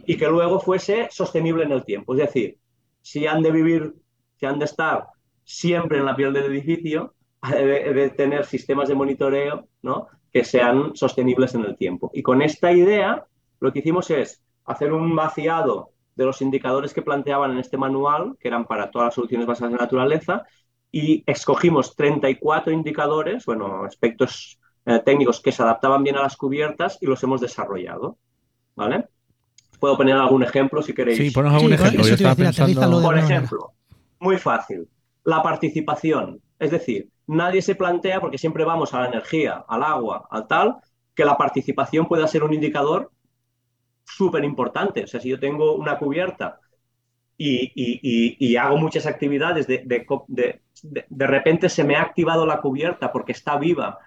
Y 0.07 0.17
que 0.17 0.29
luego 0.29 0.59
fuese 0.61 1.09
sostenible 1.11 1.65
en 1.65 1.73
el 1.73 1.85
tiempo. 1.85 2.15
Es 2.15 2.21
decir, 2.21 2.59
si 3.03 3.27
han 3.27 3.43
de 3.43 3.53
vivir, 3.53 3.95
si 4.37 4.47
han 4.47 4.59
de 4.59 4.65
estar 4.65 5.07
siempre 5.45 5.99
en 5.99 6.07
la 6.07 6.17
piel 6.17 6.33
del 6.33 6.45
edificio, 6.45 7.15
de, 7.51 7.93
de 7.93 8.11
tener 8.11 8.47
sistemas 8.47 8.89
de 8.89 8.95
monitoreo 8.95 9.69
¿no? 9.83 10.09
que 10.33 10.45
sean 10.45 10.97
sostenibles 10.97 11.55
en 11.55 11.65
el 11.65 11.77
tiempo. 11.77 12.11
Y 12.15 12.23
con 12.23 12.43
esta 12.43 12.73
idea, 12.73 13.25
lo 13.61 13.73
que 13.73 13.81
hicimos 13.81 14.11
es 14.11 14.43
hacer 14.65 14.93
un 14.93 15.15
vaciado 15.15 15.91
de 16.17 16.25
los 16.25 16.41
indicadores 16.43 16.95
que 16.95 17.03
planteaban 17.03 17.53
en 17.53 17.59
este 17.59 17.77
manual, 17.77 18.37
que 18.39 18.49
eran 18.49 18.65
para 18.65 18.91
todas 18.91 19.07
las 19.07 19.15
soluciones 19.15 19.47
basadas 19.47 19.73
en 19.73 19.79
naturaleza, 19.79 20.45
y 20.91 21.25
escogimos 21.27 21.97
34 21.97 22.73
indicadores, 22.73 23.45
bueno, 23.47 23.85
aspectos 23.85 24.59
eh, 24.87 25.01
técnicos 25.05 25.41
que 25.41 25.51
se 25.51 25.63
adaptaban 25.63 26.05
bien 26.05 26.17
a 26.17 26.23
las 26.23 26.37
cubiertas 26.37 26.99
y 27.01 27.07
los 27.07 27.23
hemos 27.25 27.41
desarrollado. 27.41 28.19
¿Vale? 28.77 29.07
Puedo 29.81 29.97
poner 29.97 30.17
algún 30.17 30.43
ejemplo 30.43 30.83
si 30.83 30.93
queréis. 30.93 31.19
Sí, 31.19 31.31
ponos 31.31 31.53
algún 31.53 31.73
ejemplo. 31.73 32.03
Por 33.03 33.19
ejemplo, 33.19 33.73
muy 34.21 34.39
fácil. 34.39 34.89
La 35.25 35.43
participación. 35.43 36.41
Es 36.59 36.71
decir, 36.71 37.11
nadie 37.27 37.63
se 37.63 37.75
plantea, 37.75 38.21
porque 38.21 38.39
siempre 38.39 38.65
vamos 38.65 38.95
a 38.95 39.01
la 39.01 39.09
energía, 39.09 39.65
al 39.69 39.83
agua, 39.83 40.27
al 40.31 40.47
tal, 40.47 40.77
que 41.15 41.25
la 41.25 41.37
participación 41.37 42.07
pueda 42.07 42.27
ser 42.29 42.43
un 42.43 42.55
indicador 42.55 43.11
súper 44.05 44.45
importante. 44.45 45.05
O 45.05 45.07
sea, 45.07 45.21
si 45.21 45.31
yo 45.31 45.41
tengo 45.41 45.75
una 45.75 45.99
cubierta 45.99 46.61
y, 47.37 48.57
hago 48.57 48.77
muchas 48.77 49.07
actividades, 49.07 49.67
de, 49.67 50.57
repente 51.11 51.69
se 51.69 51.85
me 51.85 51.97
ha 51.97 52.03
activado 52.03 52.47
la 52.47 52.61
cubierta 52.61 53.11
porque 53.11 53.33
está 53.33 53.57
viva 53.57 53.99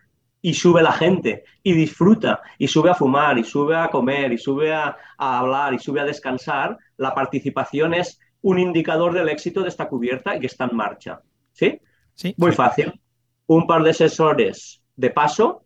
y 0.41 0.53
sube 0.53 0.83
la 0.83 0.91
gente 0.91 1.43
y 1.63 1.73
disfruta 1.73 2.41
y 2.57 2.67
sube 2.67 2.91
a 2.91 2.95
fumar 2.95 3.37
y 3.37 3.43
sube 3.43 3.75
a 3.75 3.89
comer 3.89 4.31
y 4.31 4.37
sube 4.37 4.73
a, 4.73 4.95
hablar 5.17 5.73
y 5.73 5.79
sube 5.79 5.99
a 5.99 6.05
descansar, 6.05 6.77
la 6.97 7.13
participación 7.13 7.93
es 7.93 8.19
un 8.49 8.59
indicador 8.59 9.13
del 9.13 9.29
éxito 9.29 9.61
de 9.61 9.69
esta 9.69 9.87
cubierta 9.87 10.35
y 10.35 10.39
que 10.39 10.47
está 10.47 10.65
en 10.65 10.75
marcha. 10.75 11.21
¿Sí? 11.51 11.79
Sí. 12.13 12.33
Muy 12.37 12.51
fácil. 12.51 12.99
Un 13.47 13.67
par 13.67 13.83
de 13.83 13.93
sensores 13.93 14.81
de 14.95 15.09
paso 15.09 15.65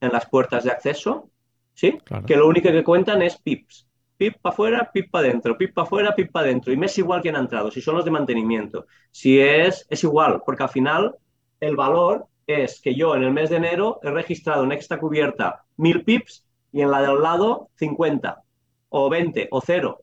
en 0.00 0.12
las 0.12 0.26
puertas 0.26 0.64
de 0.64 0.70
acceso, 0.70 1.30
¿sí? 1.74 1.98
Que 2.26 2.36
lo 2.36 2.46
único 2.46 2.70
que 2.70 2.84
cuentan 2.84 3.22
es 3.22 3.36
pips 3.36 3.88
pip 4.18 4.36
para 4.42 4.52
afuera, 4.52 4.90
pip 4.92 5.10
para 5.10 5.28
adentro, 5.28 5.56
pip 5.56 5.72
para 5.72 5.86
afuera, 5.86 6.14
pip 6.14 6.30
para 6.30 6.46
adentro. 6.46 6.72
Y 6.72 6.76
me 6.76 6.86
es 6.86 6.98
igual 6.98 7.22
que 7.22 7.30
han 7.30 7.36
entrado, 7.36 7.70
si 7.70 7.80
son 7.80 7.94
los 7.94 8.04
de 8.04 8.10
mantenimiento. 8.10 8.86
Si 9.10 9.40
es, 9.40 9.86
es 9.88 10.04
igual, 10.04 10.42
porque 10.44 10.64
al 10.64 10.68
final 10.68 11.14
el 11.60 11.76
valor 11.76 12.26
es 12.46 12.80
que 12.80 12.94
yo 12.94 13.14
en 13.14 13.22
el 13.22 13.30
mes 13.30 13.48
de 13.48 13.56
enero 13.56 14.00
he 14.02 14.10
registrado 14.10 14.64
en 14.64 14.72
esta 14.72 14.98
cubierta 14.98 15.64
mil 15.76 16.04
pips 16.04 16.44
y 16.72 16.82
en 16.82 16.90
la 16.90 17.00
del 17.00 17.22
lado 17.22 17.70
50 17.76 18.42
o 18.88 19.08
20 19.08 19.48
o 19.50 19.60
0. 19.60 20.00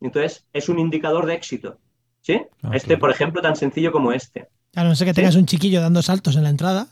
Entonces 0.00 0.46
es 0.52 0.68
un 0.68 0.78
indicador 0.78 1.26
de 1.26 1.34
éxito. 1.34 1.78
¿Sí? 2.20 2.40
Ah, 2.62 2.70
este, 2.72 2.96
por 2.96 3.10
ejemplo, 3.10 3.40
tan 3.40 3.54
sencillo 3.54 3.92
como 3.92 4.12
este. 4.12 4.48
Claro, 4.76 4.90
no 4.90 4.94
sé 4.94 5.06
que 5.06 5.14
tengas 5.14 5.36
un 5.36 5.46
chiquillo 5.46 5.80
dando 5.80 6.02
saltos 6.02 6.36
en 6.36 6.42
la 6.42 6.50
entrada. 6.50 6.88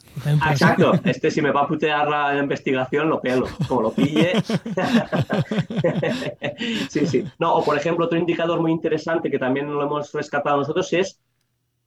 Exacto. 0.51 0.95
Este 1.05 1.31
si 1.31 1.43
me 1.43 1.51
va 1.51 1.65
a 1.65 1.69
putear 1.69 2.09
la 2.09 2.39
investigación, 2.39 3.11
lo 3.11 3.21
pelo. 3.21 3.47
Como 3.69 3.83
lo 3.83 3.93
pille. 3.93 4.33
sí, 6.89 7.07
sí. 7.07 7.25
No, 7.39 7.57
o 7.57 7.63
por 7.63 7.77
ejemplo, 7.77 8.07
otro 8.07 8.19
indicador 8.19 8.59
muy 8.59 8.73
interesante 8.73 9.31
que 9.31 9.39
también 9.39 9.71
lo 9.71 9.83
hemos 9.83 10.11
rescatado 10.15 10.57
nosotros 10.57 10.91
es 10.95 11.21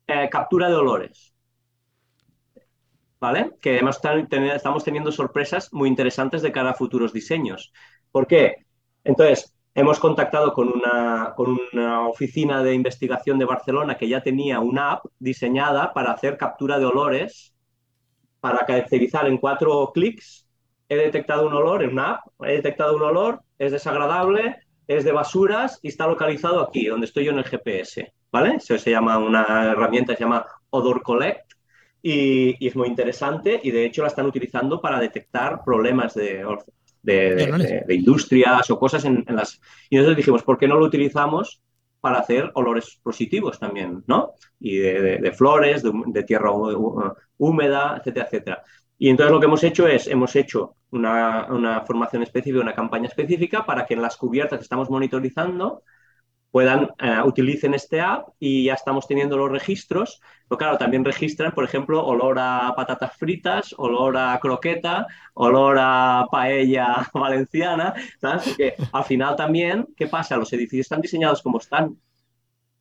eh, 0.05 0.29
captura 0.29 0.69
de 0.69 0.75
olores. 0.75 1.33
¿Vale? 3.19 3.53
Que 3.59 3.77
además 3.77 3.99
estamos 4.53 4.83
teniendo 4.83 5.11
sorpresas 5.11 5.73
muy 5.73 5.89
interesantes 5.89 6.43
de 6.43 6.51
cara 6.51 6.69
a 6.69 6.75
futuros 6.75 7.11
diseños. 7.11 7.73
¿Por 8.11 8.27
qué? 8.27 8.67
Entonces, 9.03 9.51
Hemos 9.77 9.99
contactado 9.99 10.53
con 10.53 10.69
una, 10.69 11.33
con 11.35 11.55
una 11.71 12.07
oficina 12.07 12.63
de 12.63 12.73
investigación 12.73 13.37
de 13.37 13.45
Barcelona 13.45 13.95
que 13.95 14.07
ya 14.07 14.23
tenía 14.23 14.59
una 14.59 14.93
app 14.93 15.05
diseñada 15.19 15.93
para 15.93 16.13
hacer 16.13 16.35
captura 16.35 16.79
de 16.79 16.85
olores, 16.85 17.53
para 18.39 18.65
caracterizar 18.65 19.27
en 19.27 19.37
cuatro 19.37 19.91
clics. 19.93 20.47
He 20.89 20.95
detectado 20.95 21.45
un 21.45 21.53
olor 21.53 21.83
en 21.83 21.91
una 21.91 22.13
app, 22.13 22.21
he 22.43 22.53
detectado 22.53 22.95
un 22.95 23.03
olor, 23.03 23.43
es 23.59 23.71
desagradable, 23.71 24.55
es 24.87 25.03
de 25.03 25.11
basuras 25.11 25.79
y 25.83 25.89
está 25.89 26.07
localizado 26.07 26.59
aquí, 26.61 26.87
donde 26.87 27.05
estoy 27.05 27.25
yo 27.25 27.31
en 27.31 27.37
el 27.37 27.45
GPS. 27.45 28.11
¿Vale? 28.31 28.55
Eso 28.55 28.79
se 28.79 28.89
llama 28.89 29.19
una 29.19 29.45
herramienta, 29.73 30.15
se 30.15 30.23
llama 30.23 30.43
Odor 30.71 31.03
Collect. 31.03 31.53
Y, 32.01 32.55
y, 32.59 32.67
es 32.67 32.75
muy 32.75 32.87
interesante 32.87 33.59
y 33.61 33.69
de 33.69 33.85
hecho 33.85 34.01
la 34.01 34.07
están 34.07 34.25
utilizando 34.25 34.81
para 34.81 34.99
detectar 34.99 35.63
problemas 35.63 36.15
de, 36.15 36.43
de, 37.07 37.95
industrias 37.95 38.69
o 38.69 38.79
cosas 38.79 39.05
en, 39.05 39.23
las... 39.29 39.59
Y 39.89 39.95
nosotros 39.95 40.17
dijimos, 40.17 40.43
¿por 40.43 40.57
qué 40.57 40.67
no 40.67 40.75
lo 40.75 40.85
utilizamos 40.85 41.61
para 41.99 42.19
hacer 42.19 42.51
olores 42.53 42.99
positivos 43.01 43.59
también, 43.59 44.03
¿no? 44.07 44.33
Y 44.59 44.77
de, 44.77 45.31
flores, 45.31 45.83
de, 45.83 46.23
tierra 46.23 46.51
húmeda, 47.37 47.97
etcétera, 47.97 48.25
etcétera. 48.25 48.63
Y 48.99 49.09
entonces 49.09 49.31
lo 49.31 49.39
que 49.39 49.45
hemos 49.45 49.63
hecho 49.63 49.87
es, 49.87 50.07
hemos 50.07 50.35
hecho 50.35 50.75
una, 50.91 51.47
una 51.49 51.81
formación 51.81 52.23
específica, 52.23 52.61
una 52.61 52.73
campaña 52.73 53.07
específica 53.07 53.65
para 53.65 53.85
que 53.85 53.93
en 53.93 54.01
las 54.01 54.17
cubiertas 54.17 54.59
que 54.59 54.63
estamos 54.63 54.89
monitorizando 54.89 55.83
puedan, 56.57 56.89
eh, 56.97 57.21
utilicen 57.23 57.75
este 57.75 58.01
app 58.01 58.29
y 58.39 58.63
ya 58.63 58.73
estamos 58.73 59.07
teniendo 59.07 59.37
los 59.37 59.51
registros. 59.51 60.19
Pero 60.49 60.57
claro, 60.57 60.77
también 60.79 61.05
registran, 61.05 61.51
por 61.51 61.63
ejemplo, 61.63 62.03
olor 62.03 62.39
a 62.39 62.73
patatas 62.75 63.15
fritas, 63.15 63.75
olor 63.77 64.17
a 64.17 64.39
croqueta, 64.41 65.05
olor 65.35 65.77
a 65.79 66.25
paella 66.31 67.07
valenciana, 67.13 67.93
¿sabes? 68.19 68.41
Porque 68.47 68.73
al 68.91 69.03
final 69.03 69.35
también, 69.35 69.87
¿qué 69.95 70.07
pasa? 70.07 70.35
Los 70.35 70.51
edificios 70.51 70.85
están 70.85 70.99
diseñados 70.99 71.43
como 71.43 71.59
están, 71.59 71.95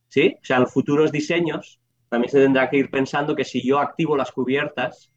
¿sí? 0.09 0.39
O 0.41 0.45
sea, 0.47 0.57
en 0.57 0.63
los 0.63 0.73
futuros 0.73 1.13
diseños 1.13 1.79
también 2.09 2.31
se 2.31 2.41
tendrá 2.41 2.71
que 2.71 2.79
ir 2.79 2.91
pensando 2.91 3.37
que 3.37 3.45
si 3.45 3.63
yo 3.63 3.79
activo 3.79 4.17
las 4.17 4.33
cubiertas, 4.33 5.13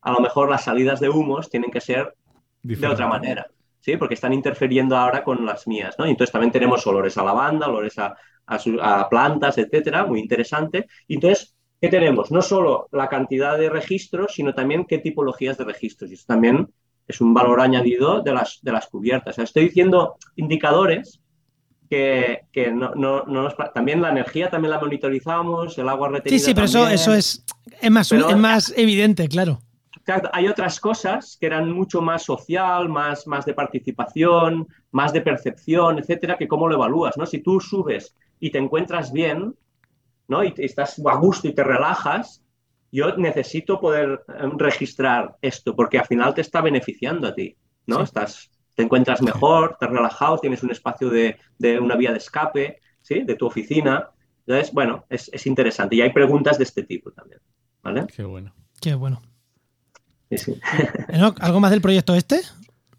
a 0.00 0.12
lo 0.12 0.20
mejor 0.20 0.48
las 0.48 0.64
salidas 0.64 0.98
de 0.98 1.10
humos 1.10 1.50
tienen 1.50 1.70
que 1.70 1.82
ser 1.82 2.14
de 2.62 2.86
otra 2.86 3.06
manera. 3.06 3.48
¿Sí? 3.88 3.96
Porque 3.96 4.14
están 4.14 4.34
interfiriendo 4.34 4.94
ahora 4.94 5.24
con 5.24 5.46
las 5.46 5.66
mías, 5.66 5.94
¿no? 5.98 6.04
entonces 6.04 6.30
también 6.30 6.52
tenemos 6.52 6.86
olores 6.86 7.16
a 7.16 7.24
lavanda, 7.24 7.68
olores 7.68 7.98
a, 7.98 8.14
plantas, 9.10 9.58
etcétera, 9.58 10.06
muy 10.06 10.20
interesante. 10.20 10.86
Y 11.06 11.16
entonces, 11.16 11.54
¿qué 11.80 11.88
tenemos? 11.88 12.30
No 12.30 12.40
solo 12.40 12.88
la 12.92 13.06
cantidad 13.06 13.58
de 13.58 13.68
registros, 13.68 14.32
sino 14.34 14.54
también 14.54 14.86
qué 14.86 14.98
tipologías 14.98 15.58
de 15.58 15.64
registros. 15.64 16.10
Y 16.10 16.14
eso 16.14 16.24
también 16.26 16.66
es 17.06 17.20
un 17.20 17.34
valor 17.34 17.60
añadido 17.60 18.22
de 18.22 18.32
las, 18.32 18.58
de 18.62 18.72
las 18.72 18.86
cubiertas. 18.86 19.38
estoy 19.38 19.64
diciendo 19.64 20.16
indicadores 20.36 21.20
que, 21.90 22.40
no, 22.72 22.94
no, 22.94 23.24
nos, 23.24 23.54
también 23.74 24.00
la 24.00 24.10
energía 24.10 24.48
también 24.48 24.70
la 24.70 24.80
monitorizamos, 24.80 25.76
el 25.76 25.88
agua 25.88 26.08
retenida. 26.08 26.38
Sí, 26.38 26.44
sí, 26.46 26.54
pero 26.54 26.66
eso, 26.66 26.88
eso 26.88 27.12
es, 27.12 27.44
es, 27.82 27.90
más, 27.90 28.10
es 28.12 28.36
más 28.36 28.72
evidente, 28.76 29.28
claro 29.28 29.60
hay 30.32 30.48
otras 30.48 30.80
cosas 30.80 31.36
que 31.40 31.46
eran 31.46 31.70
mucho 31.70 32.00
más 32.00 32.22
social, 32.22 32.88
más, 32.88 33.26
más 33.26 33.44
de 33.44 33.54
participación, 33.54 34.66
más 34.90 35.12
de 35.12 35.20
percepción, 35.20 35.98
etcétera, 35.98 36.36
que 36.36 36.48
cómo 36.48 36.68
lo 36.68 36.74
evalúas, 36.74 37.16
¿no? 37.16 37.26
Si 37.26 37.40
tú 37.40 37.60
subes 37.60 38.14
y 38.40 38.50
te 38.50 38.58
encuentras 38.58 39.12
bien, 39.12 39.54
¿no? 40.28 40.44
Y 40.44 40.54
estás 40.58 41.00
a 41.04 41.14
gusto 41.16 41.48
y 41.48 41.54
te 41.54 41.64
relajas, 41.64 42.44
yo 42.90 43.16
necesito 43.16 43.80
poder 43.80 44.24
em, 44.38 44.58
registrar 44.58 45.36
esto, 45.42 45.74
porque 45.74 45.98
al 45.98 46.06
final 46.06 46.34
te 46.34 46.40
está 46.40 46.60
beneficiando 46.60 47.28
a 47.28 47.34
ti, 47.34 47.56
¿no? 47.86 48.02
Estás, 48.02 48.50
te 48.74 48.82
encuentras 48.82 49.20
mejor, 49.22 49.72
estás 49.72 49.90
relajado, 49.90 50.38
tienes 50.38 50.62
un 50.62 50.70
espacio 50.70 51.10
de, 51.10 51.36
una 51.80 51.96
vía 51.96 52.12
de 52.12 52.18
escape, 52.18 52.80
¿sí? 53.02 53.22
De 53.24 53.34
tu 53.34 53.46
oficina. 53.46 54.10
Entonces, 54.46 54.72
bueno, 54.72 55.04
es, 55.08 55.30
es 55.32 55.46
interesante. 55.46 55.96
Y 55.96 56.00
hay 56.00 56.12
preguntas 56.12 56.56
de 56.56 56.64
este 56.64 56.82
tipo 56.82 57.10
también, 57.10 57.40
¿vale? 57.82 58.06
Qué 58.14 58.24
bueno. 58.24 58.54
Qué 58.80 58.94
bueno. 58.94 59.20
¿Algo 61.40 61.60
más 61.60 61.70
del 61.70 61.80
proyecto 61.80 62.14
este? 62.14 62.40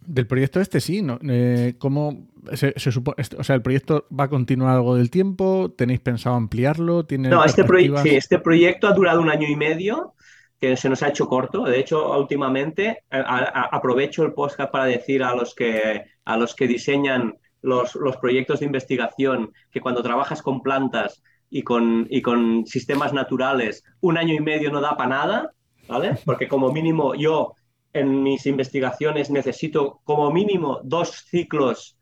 Del 0.05 0.25
proyecto 0.25 0.59
este 0.59 0.79
sí, 0.79 1.01
¿no? 1.01 1.19
Eh, 1.27 1.75
¿Cómo 1.77 2.27
se, 2.53 2.73
supone? 2.91 3.23
O 3.37 3.43
sea, 3.43 3.55
¿el 3.55 3.61
proyecto 3.61 4.07
va 4.17 4.25
a 4.25 4.29
continuar 4.29 4.75
algo 4.75 4.95
del 4.95 5.11
tiempo? 5.11 5.71
¿Tenéis 5.77 5.99
pensado 5.99 6.35
ampliarlo? 6.35 7.05
¿Tiene 7.05 7.29
no, 7.29 7.43
este, 7.43 7.63
sí, 8.01 8.15
este 8.15 8.39
proyecto 8.39 8.87
ha 8.87 8.93
durado 8.93 9.21
un 9.21 9.29
año 9.29 9.47
y 9.47 9.55
medio, 9.55 10.15
que 10.59 10.75
se 10.75 10.89
nos 10.89 11.03
ha 11.03 11.09
hecho 11.09 11.27
corto. 11.27 11.63
De 11.63 11.79
hecho, 11.79 12.17
últimamente 12.17 13.03
aprovecho 13.09 14.23
el 14.23 14.33
podcast 14.33 14.71
para 14.71 14.85
decir 14.85 15.23
a 15.23 15.35
los 15.35 15.53
que, 15.53 16.03
a 16.25 16.37
los 16.37 16.55
que 16.55 16.67
diseñan 16.67 17.35
los, 17.61 17.95
los 17.95 18.17
proyectos 18.17 18.61
de 18.61 18.65
investigación 18.65 19.53
que 19.71 19.81
cuando 19.81 20.01
trabajas 20.01 20.41
con 20.41 20.61
plantas 20.61 21.21
y 21.49 21.61
con, 21.63 22.07
y 22.09 22.21
con 22.21 22.65
sistemas 22.65 23.13
naturales, 23.13 23.83
un 24.01 24.17
año 24.17 24.33
y 24.33 24.39
medio 24.39 24.71
no 24.71 24.81
da 24.81 24.97
para 24.97 25.09
nada 25.09 25.51
Porque 26.25 26.47
como 26.47 26.71
mínimo 26.71 27.15
yo 27.15 27.53
en 27.93 28.21
mis 28.21 28.45
investigaciones 28.45 29.29
necesito 29.29 30.01
como 30.03 30.31
mínimo 30.31 30.79
dos 30.83 31.25
ciclos 31.29 31.97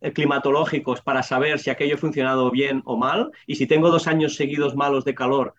eh, 0.00 0.12
climatológicos 0.12 1.00
para 1.00 1.22
saber 1.22 1.58
si 1.58 1.70
aquello 1.70 1.94
ha 1.94 1.98
funcionado 1.98 2.50
bien 2.50 2.82
o 2.84 2.96
mal. 2.96 3.30
Y 3.46 3.56
si 3.56 3.66
tengo 3.66 3.90
dos 3.90 4.06
años 4.06 4.36
seguidos 4.36 4.76
malos 4.76 5.04
de 5.04 5.14
calor, 5.14 5.54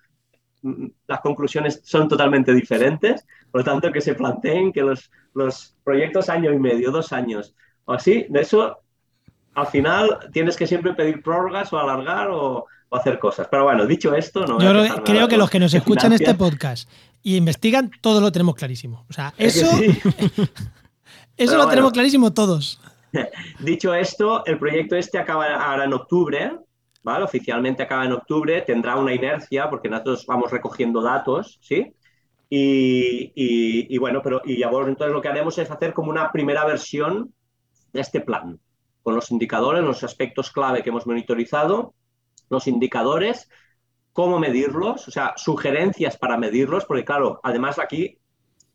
mm, 0.62 0.88
las 1.08 1.22
conclusiones 1.22 1.82
son 1.84 2.08
totalmente 2.08 2.54
diferentes. 2.54 3.26
Por 3.52 3.62
lo 3.62 3.66
tanto, 3.66 3.92
que 3.92 4.02
se 4.02 4.16
planteen 4.16 4.72
que 4.72 4.84
los, 4.84 5.12
los 5.34 5.76
proyectos 5.84 6.30
año 6.30 6.52
y 6.54 6.60
medio, 6.60 6.92
dos 6.92 7.12
años 7.14 7.56
o 7.86 7.94
así, 7.94 8.26
de 8.30 8.42
eso 8.42 8.80
al 9.56 9.68
final 9.68 10.30
tienes 10.32 10.58
que 10.58 10.68
siempre 10.68 10.94
pedir 10.94 11.22
prórrogas 11.22 11.72
o 11.74 11.78
alargar 11.78 12.30
o, 12.32 12.66
hacer 12.96 13.20
cosas. 13.20 13.48
Pero 13.50 13.64
bueno, 13.66 13.86
dicho 13.86 14.14
esto, 14.16 14.46
no. 14.46 14.60
Yo 14.60 15.04
creo 15.04 15.28
que 15.28 15.38
los 15.38 15.50
que 15.50 15.60
nos 15.60 15.74
escuchan 15.74 16.14
este 16.14 16.34
podcast 16.36 16.90
y 17.22 17.38
investigan, 17.38 17.92
todo 18.02 18.20
lo 18.22 18.32
tenemos 18.32 18.56
clarísimo. 18.56 19.06
O 19.10 19.14
sea, 19.14 19.34
eso, 19.38 19.68
eso 21.38 21.58
lo 21.58 21.68
tenemos 21.68 21.92
clarísimo 21.92 22.34
todos. 22.34 22.80
Dicho 23.60 23.94
esto, 23.94 24.46
el 24.46 24.58
proyecto 24.60 24.96
este 24.96 25.18
acaba 25.18 25.46
ahora 25.56 25.86
en 25.86 25.94
octubre, 25.94 26.58
¿vale? 27.04 27.24
Oficialmente 27.24 27.84
acaba 27.84 28.06
en 28.06 28.14
octubre, 28.14 28.62
tendrá 28.62 28.96
una 28.96 29.14
inercia 29.14 29.70
porque 29.70 29.90
nosotros 29.90 30.26
vamos 30.28 30.52
recogiendo 30.52 31.02
datos, 31.02 31.60
¿sí? 31.62 31.94
Y, 32.50 33.32
y, 33.36 33.98
bueno, 33.98 34.22
pero 34.24 34.42
y 34.46 34.62
entonces 34.62 35.12
lo 35.12 35.22
que 35.22 35.28
haremos 35.28 35.58
es 35.58 35.72
hacer 35.72 35.92
como 35.92 36.12
una 36.12 36.32
primera 36.32 36.64
versión 36.66 37.34
de 37.92 38.02
este 38.02 38.22
plan, 38.22 38.60
con 39.02 39.16
los 39.16 39.32
indicadores, 39.32 39.84
los 39.84 40.04
aspectos 40.04 40.52
clave 40.52 40.84
que 40.84 40.90
hemos 40.90 41.08
monitorizado, 41.08 41.96
los 42.54 42.68
indicadores 42.68 43.50
cómo 44.14 44.40
medirlos, 44.40 45.08
o 45.08 45.12
sea, 45.12 45.34
sugerencias 45.36 46.18
para 46.18 46.38
medirlos, 46.38 46.86
porque 46.86 47.04
claro, 47.04 47.40
además 47.44 47.80
aquí 47.80 48.20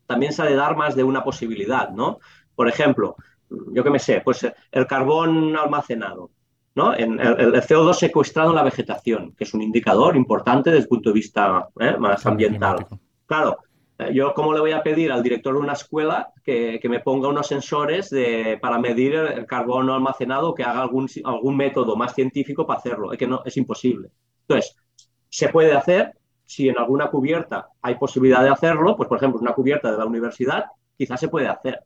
también 0.07 0.33
se 0.33 0.43
ha 0.43 0.47
de 0.47 0.57
dar 0.57 0.77
más 0.77 0.97
de 0.97 1.05
una 1.05 1.23
posibilidad, 1.23 1.91
¿no? 1.91 2.19
Por 2.55 2.69
ejemplo, 2.69 3.17
yo 3.49 3.85
qué 3.85 3.91
me 3.91 4.01
sé, 4.01 4.21
pues 4.25 4.47
el 4.73 4.87
carbón 4.87 5.57
almacenado, 5.57 6.31
¿no? 6.75 6.95
En 6.95 7.21
el, 7.21 7.55
CO2 7.63 7.95
secuestrado 7.95 8.51
en 8.51 8.57
la 8.57 8.65
vegetación, 8.65 9.33
que 9.37 9.45
es 9.45 9.55
un 9.55 9.63
indicador 9.63 10.17
importante 10.17 10.71
desde 10.71 10.83
el 10.83 10.89
punto 10.89 11.11
de 11.11 11.15
vista 11.15 11.69
¿eh? 11.79 11.97
más 11.99 12.27
ambiental. 12.27 12.87
Claro, 13.27 13.59
eh, 13.61 13.68
yo 14.13 14.33
cómo 14.33 14.53
le 14.53 14.61
voy 14.61 14.73
a 14.73 14.83
pedir 14.83 15.11
al 15.11 15.23
director 15.23 15.55
de 15.55 15.61
una 15.61 15.73
escuela 15.73 16.33
que, 16.45 16.81
me 16.89 17.01
ponga 17.01 17.29
unos 17.29 17.49
sensores 17.49 18.11
de, 18.11 18.59
para 18.61 18.79
medir 18.79 19.15
el, 19.15 19.47
carbono 19.47 19.95
almacenado, 19.95 20.55
que 20.55 20.63
haga 20.63 20.83
algún, 20.83 21.09
algún 21.25 21.57
método 21.57 21.97
más 21.97 22.15
científico 22.15 22.67
para 22.67 22.79
hacerlo. 22.79 23.13
Es 23.13 23.19
que 23.19 23.27
no, 23.27 23.43
es 23.45 23.57
imposible. 23.57 24.11
Entonces, 24.43 24.77
se 25.29 25.49
puede 25.49 25.73
hacer, 25.73 26.13
si 26.45 26.69
en 26.69 26.79
alguna 26.79 27.09
cubierta 27.09 27.69
hay 27.83 27.97
posibilidad 27.97 28.43
de 28.43 28.51
hacerlo, 28.51 28.97
pues 28.97 29.09
por 29.09 29.19
ejemplo, 29.19 29.41
una 29.41 29.53
cubierta 29.53 29.91
de 29.91 29.99
la 29.99 30.07
universidad, 30.07 30.67
quizás 30.97 31.19
se 31.19 31.29
puede 31.29 31.49
hacer. 31.49 31.81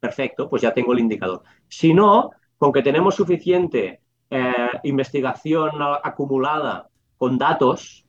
Perfecto, 0.00 0.48
pues 0.48 0.62
ya 0.62 0.72
tengo 0.72 0.94
el 0.94 1.00
indicador. 1.00 1.42
Si 1.68 1.92
no, 1.92 2.30
con 2.56 2.72
que 2.72 2.82
tenemos 2.82 3.14
suficiente 3.14 4.00
eh, 4.30 4.52
investigación 4.84 5.72
acumulada 6.02 6.88
con 7.18 7.36
datos, 7.36 8.06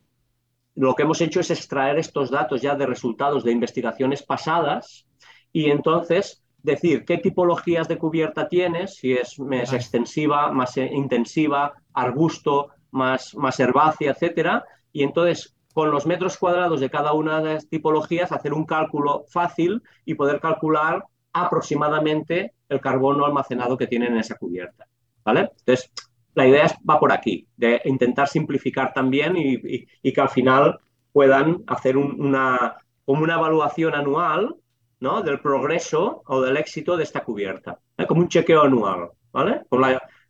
lo 0.76 0.96
que 0.96 1.04
hemos 1.04 1.22
hecho 1.22 1.40
es 1.40 1.52
extraer 1.52 2.00
estos 2.00 2.32
datos 2.32 2.62
ya 2.62 2.76
de 2.76 2.86
resultados 2.86 3.44
de 3.44 3.52
investigaciones 3.52 4.24
pasadas 4.24 5.06
y 5.52 5.70
entonces 5.70 6.44
decir 6.64 7.06
qué 7.06 7.18
tipologías 7.18 7.88
de 7.88 7.98
cubierta 7.98 8.48
tienes, 8.48 8.96
si 8.96 9.14
es 9.14 9.40
más 9.40 9.74
extensiva, 9.74 10.52
más 10.52 10.78
intensiva, 10.78 11.74
arbusto, 11.94 12.70
más, 12.92 13.36
más 13.36 13.60
herbácea, 13.60 14.12
etcétera, 14.12 14.64
y 14.94 15.04
entonces 15.04 15.56
con 15.74 15.92
los 15.92 16.06
metros 16.06 16.38
cuadrados 16.38 16.80
de 16.80 16.90
cada 16.90 17.14
una 17.14 17.42
de 17.42 17.56
las 17.56 17.68
tipologías 17.68 18.32
hacer 18.32 18.54
un 18.54 18.66
cálculo 18.66 19.26
fácil 19.30 19.82
y 20.06 20.16
poder 20.16 20.40
calcular 20.40 21.06
aproximadamente 21.34 22.54
el 22.68 22.82
carbono 22.82 23.26
almacenado 23.26 23.78
que 23.78 23.88
tienen 23.88 24.14
en 24.14 24.20
esa 24.20 24.36
cubierta. 24.36 24.88
¿Vale? 25.24 25.52
Entonces, 25.60 25.92
la 26.34 26.48
idea 26.48 26.68
va 26.90 27.00
por 27.00 27.12
aquí, 27.12 27.48
de 27.58 27.82
intentar 27.86 28.28
simplificar 28.28 28.94
también 28.94 29.36
y, 29.36 30.12
que 30.12 30.22
al 30.22 30.30
final 30.30 30.80
puedan 31.12 31.64
hacer 31.68 31.98
una, 31.98 32.78
como 33.06 33.24
una 33.24 33.36
evaluación 33.36 33.96
anual 33.96 34.56
¿no? 35.00 35.22
del 35.22 35.40
progreso 35.42 36.24
o 36.26 36.42
del 36.42 36.58
éxito 36.58 36.96
de 36.96 37.04
esta 37.04 37.24
cubierta, 37.24 37.80
¿eh? 37.98 38.06
como 38.06 38.22
un 38.22 38.30
chequeo 38.30 38.64
anual, 38.64 39.10
¿vale? 39.32 39.62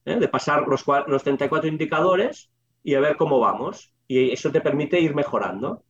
¿eh? 0.05 0.15
De 0.15 0.27
pasar 0.27 0.67
los, 0.67 0.83
los 1.07 1.23
34 1.23 1.69
indicadores 1.69 2.49
y 2.83 2.95
a 2.95 2.99
ver 2.99 3.15
cómo 3.15 3.39
vamos. 3.39 3.93
Y 4.07 4.31
eso 4.31 4.51
te 4.51 4.61
permite 4.61 4.99
ir 4.99 5.15
mejorando. 5.15 5.83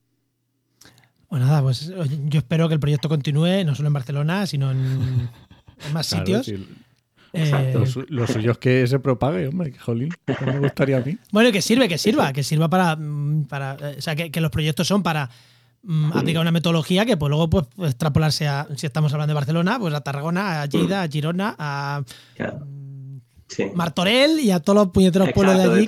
Pues 1.28 1.42
nada, 1.42 1.62
pues 1.62 1.90
yo 2.26 2.38
espero 2.38 2.68
que 2.68 2.74
el 2.74 2.80
proyecto 2.80 3.08
continúe, 3.08 3.64
no 3.64 3.74
solo 3.74 3.86
en 3.86 3.94
Barcelona, 3.94 4.46
sino 4.46 4.70
en, 4.70 5.30
más 5.92 6.06
sitios. 6.06 6.52
Eh, 7.34 7.72
lo, 8.08 8.26
suyo 8.26 8.52
es 8.52 8.58
que 8.58 8.86
se 8.86 8.98
propague, 8.98 9.48
hombre, 9.48 9.72
que 9.72 9.78
jolín, 9.78 10.10
me 10.44 10.58
gustaría 10.58 10.98
a 10.98 11.00
mí. 11.00 11.16
Bueno, 11.32 11.50
que 11.50 11.62
sirve, 11.62 11.88
que 11.88 11.96
sirva, 11.96 12.32
que 12.32 12.42
sirva 12.42 12.68
para, 12.68 12.98
para 13.48 13.76
o 13.96 14.00
sea, 14.02 14.14
que, 14.14 14.40
los 14.40 14.50
proyectos 14.50 14.86
son 14.86 15.02
para 15.02 15.30
mm, 15.82 16.12
aplicar 16.12 16.42
una 16.42 16.52
metodología 16.52 17.06
que 17.06 17.16
pues 17.16 17.30
luego 17.30 17.48
pues 17.48 17.66
extrapolarse 17.78 18.48
a, 18.48 18.68
si 18.76 18.86
estamos 18.86 19.12
hablando 19.12 19.30
de 19.30 19.36
Barcelona, 19.36 19.78
pues 19.78 19.94
a 19.94 20.02
Tarragona, 20.02 20.62
a 20.62 20.66
Lleida, 20.66 21.02
a 21.02 21.08
Girona, 21.08 21.56
a 21.58 22.02
Martorell 23.74 24.40
y 24.40 24.50
a 24.50 24.60
todos 24.60 24.76
los 24.76 24.88
puñeteros 24.88 25.32
pueblos 25.32 25.56
de 25.56 25.62
allí. 25.64 25.86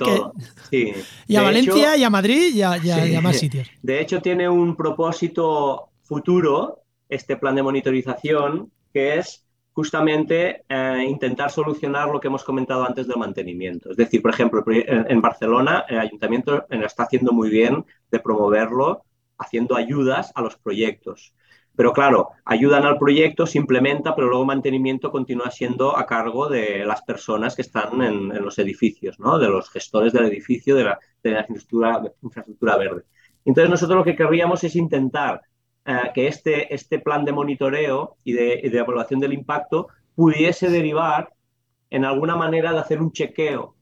que, 0.71 1.03
Y 1.27 1.35
a 1.35 1.41
Valencia 1.41 1.97
y 1.97 2.03
a 2.03 2.09
Madrid 2.09 2.55
y 2.55 2.61
a, 2.61 3.21
más 3.21 3.37
sitios. 3.37 3.67
De 3.81 4.01
hecho, 4.01 4.21
tiene 4.21 4.49
un 4.49 4.75
propósito 4.75 5.89
futuro 6.03 6.81
este 7.07 7.37
plan 7.37 7.55
de 7.55 7.63
monitorización 7.63 8.71
que 8.93 9.19
es 9.19 9.44
justamente 9.75 10.63
eh, 10.69 11.05
intentar 11.05 11.51
solucionar 11.51 12.07
lo 12.07 12.21
que 12.21 12.29
hemos 12.29 12.45
comentado 12.45 12.85
antes 12.85 13.07
del 13.07 13.17
mantenimiento. 13.17 13.91
Es 13.91 13.97
decir, 13.97 14.21
por 14.21 14.31
ejemplo, 14.31 14.63
en 14.65 15.21
Barcelona 15.21 15.83
el 15.89 15.99
ayuntamiento 15.99 16.65
está 16.69 17.03
haciendo 17.03 17.33
muy 17.33 17.49
bien 17.49 17.85
de 18.09 18.19
promoverlo, 18.21 19.03
haciendo 19.37 19.75
ayudas 19.75 20.31
a 20.33 20.41
los 20.41 20.55
proyectos. 20.55 21.33
Pero 21.75 21.91
claro, 21.91 22.29
ayudan 22.45 22.85
al 22.85 22.97
proyecto, 22.97 23.45
se 23.45 23.57
implementa, 23.57 24.15
pero 24.15 24.29
luego 24.29 24.45
mantenimiento 24.45 25.11
continúa 25.11 25.51
siendo 25.51 25.97
a 25.97 26.05
cargo 26.05 26.47
de 26.47 26.85
las 26.85 27.01
personas 27.01 27.53
que 27.53 27.63
están 27.63 28.01
en, 28.01 28.29
los 28.29 28.57
edificios, 28.59 29.19
¿no? 29.19 29.37
de 29.37 29.49
los 29.49 29.69
gestores 29.69 30.13
del 30.13 30.25
edificio, 30.25 30.73
de 30.75 30.85
la, 30.85 30.99
infraestructura, 31.49 32.77
verde. 32.77 33.03
Entonces 33.43 33.69
nosotros 33.69 33.97
lo 33.97 34.03
que 34.05 34.15
querríamos 34.15 34.63
es 34.63 34.73
intentar 34.77 35.41
eh, 35.85 36.11
que 36.13 36.27
este, 36.27 36.73
este 36.73 36.99
plan 36.99 37.25
de 37.25 37.31
monitoreo 37.31 38.17
y 38.23 38.33
de, 38.33 38.59
evaluación 38.63 39.19
del 39.19 39.33
impacto 39.33 39.87
pudiese 40.15 40.69
derivar 40.69 41.33
en 41.89 42.05
alguna 42.05 42.35
manera 42.35 42.71
de 42.73 42.79
hacer 42.79 43.01
un 43.01 43.11
chequeo. 43.11 43.75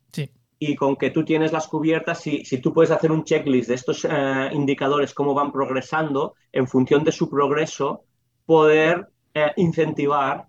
Y 0.59 0.75
con 0.75 0.95
que 0.95 1.09
tú 1.09 1.25
tienes 1.25 1.51
las 1.51 1.67
cubiertas, 1.67 2.21
si, 2.21 2.45
si 2.45 2.59
tú 2.59 2.73
puedes 2.73 2.91
hacer 2.91 3.11
un 3.11 3.25
checklist 3.25 3.67
de 3.67 3.75
estos 3.75 4.05
eh, 4.05 4.49
indicadores, 4.53 5.13
cómo 5.13 5.33
van 5.33 5.51
progresando, 5.51 6.35
en 6.53 6.67
función 6.69 7.03
de 7.03 7.11
su 7.11 7.29
progreso, 7.29 8.05
poder 8.45 9.09
eh, 9.33 9.51
incentivar 9.57 10.45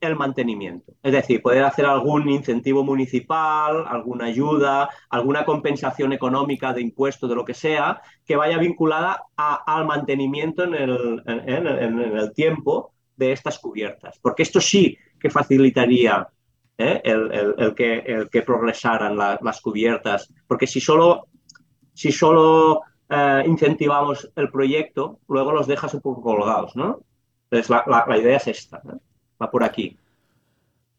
el 0.00 0.16
mantenimiento. 0.16 0.92
Es 1.02 1.12
decir, 1.12 1.42
poder 1.42 1.64
hacer 1.64 1.86
algún 1.86 2.28
incentivo 2.28 2.84
municipal, 2.84 3.84
alguna 3.86 4.26
ayuda, 4.26 4.88
alguna 5.08 5.44
compensación 5.44 6.12
económica 6.12 6.72
de 6.72 6.82
impuestos, 6.82 7.28
de 7.28 7.36
lo 7.36 7.44
que 7.44 7.54
sea, 7.54 8.00
que 8.26 8.36
vaya 8.36 8.58
vinculada 8.58 9.24
al 9.36 9.86
mantenimiento 9.86 10.64
en 10.64 10.74
el, 10.74 12.32
tiempo 12.34 12.92
de 13.16 13.32
estas 13.32 13.58
cubiertas. 13.58 14.18
Porque 14.20 14.42
esto 14.42 14.60
sí 14.60 14.96
que 15.18 15.30
facilitaría 15.30 16.26
¿eh? 16.78 17.00
el, 17.04 17.74
que, 17.74 18.42
progresaran 18.42 19.16
las 19.16 19.60
cubiertas. 19.60 20.32
Porque 20.46 20.66
si 20.66 20.80
solo, 20.80 21.28
si 21.94 22.10
solo 22.10 22.82
eh, 23.08 23.42
incentivamos 23.46 24.30
el 24.34 24.50
proyecto, 24.50 25.20
luego 25.28 25.52
los 25.52 25.66
dejas 25.66 25.94
un 25.94 26.00
poco 26.00 26.22
colgados, 26.22 26.74
¿no? 26.76 27.00
Entonces 27.50 27.70
la, 27.70 28.04
la, 28.06 28.18
idea 28.18 28.36
es 28.36 28.46
esta, 28.46 28.80
va 29.40 29.50
por 29.50 29.64
aquí. 29.64 29.96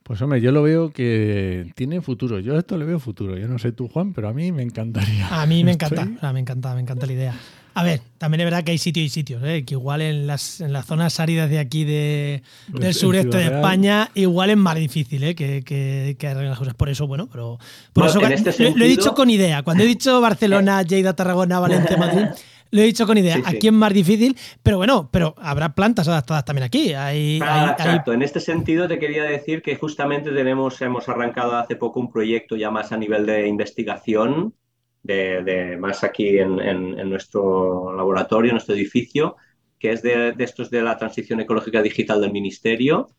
Pues 0.03 0.21
hombre, 0.21 0.41
yo 0.41 0.51
lo 0.51 0.63
veo 0.63 0.91
que 0.91 1.71
tiene 1.75 2.01
futuro. 2.01 2.39
Yo 2.39 2.57
esto 2.57 2.77
le 2.77 2.85
veo 2.85 2.99
futuro. 2.99 3.37
Yo 3.37 3.47
no 3.47 3.59
sé 3.59 3.71
tú, 3.71 3.87
Juan, 3.87 4.13
pero 4.13 4.29
a 4.29 4.33
mí 4.33 4.51
me 4.51 4.63
encantaría. 4.63 5.27
A 5.29 5.45
mí 5.45 5.63
me 5.63 5.71
encanta, 5.71 6.05
me 6.33 6.39
encanta, 6.39 6.73
me 6.73 6.81
encanta 6.81 7.05
la 7.05 7.13
idea. 7.13 7.35
A 7.73 7.83
ver, 7.83 8.01
también 8.17 8.41
es 8.41 8.45
verdad 8.45 8.63
que 8.65 8.71
hay 8.71 8.77
sitios 8.77 9.05
y 9.05 9.09
sitios, 9.09 9.41
¿eh? 9.45 9.63
que 9.63 9.75
igual 9.75 10.01
en 10.01 10.27
las, 10.27 10.59
en 10.59 10.73
las 10.73 10.85
zonas 10.85 11.21
áridas 11.21 11.49
de 11.49 11.57
aquí 11.57 11.85
de, 11.85 12.43
pues 12.69 12.83
del 12.83 12.93
sureste 12.93 13.37
de 13.37 13.45
España, 13.45 14.11
igual 14.13 14.49
es 14.49 14.57
más 14.57 14.75
difícil 14.75 15.23
¿eh? 15.23 15.35
que, 15.35 15.63
que, 15.63 16.17
que 16.19 16.33
las 16.33 16.59
cosas. 16.59 16.73
Por 16.73 16.89
eso, 16.89 17.07
bueno, 17.07 17.29
pero 17.31 17.59
por 17.93 18.07
eso 18.07 18.19
este 18.19 18.71
lo, 18.71 18.83
he 18.83 18.89
dicho 18.89 19.13
con 19.13 19.29
idea. 19.29 19.63
Cuando 19.63 19.83
he 19.83 19.87
dicho 19.87 20.19
Barcelona, 20.19 20.81
Lleida, 20.87 21.13
Tarragona, 21.13 21.59
Valencia, 21.59 21.95
Madrid, 21.95 22.25
lo 22.71 22.81
he 22.81 22.85
dicho 22.85 23.05
con 23.05 23.17
idea. 23.17 23.41
Aquí 23.45 23.67
es 23.67 23.73
más 23.73 23.93
difícil, 23.93 24.35
pero 24.63 24.77
bueno, 24.77 25.09
pero 25.11 25.35
habrá 25.37 25.75
plantas 25.75 26.07
adaptadas 26.07 26.45
también 26.45 26.63
aquí. 26.63 26.93
Hay, 26.93 27.39
ah, 27.43 27.75
exacto. 27.77 28.13
En 28.13 28.21
este 28.21 28.39
sentido 28.39 28.87
te 28.87 28.97
quería 28.97 29.23
decir 29.23 29.61
que 29.61 29.75
justamente 29.75 30.31
tenemos, 30.31 30.81
hemos 30.81 31.07
arrancado 31.09 31.55
hace 31.55 31.75
poco 31.75 31.99
un 31.99 32.11
proyecto 32.11 32.55
ya 32.55 32.71
más 32.71 32.91
a 32.91 32.97
nivel 32.97 33.25
de 33.25 33.47
investigación 33.47 34.53
de, 35.03 35.77
más 35.79 36.03
aquí 36.03 36.37
en, 36.37 37.09
nuestro 37.09 37.93
laboratorio, 37.95 38.49
en 38.49 38.55
nuestro 38.55 38.75
edificio, 38.75 39.35
que 39.79 39.91
es 39.91 40.01
de, 40.01 40.35
estos 40.39 40.69
de 40.69 40.81
la 40.81 40.97
transición 40.97 41.39
ecológica 41.39 41.81
digital 41.81 42.21
del 42.21 42.31
Ministerio 42.31 43.09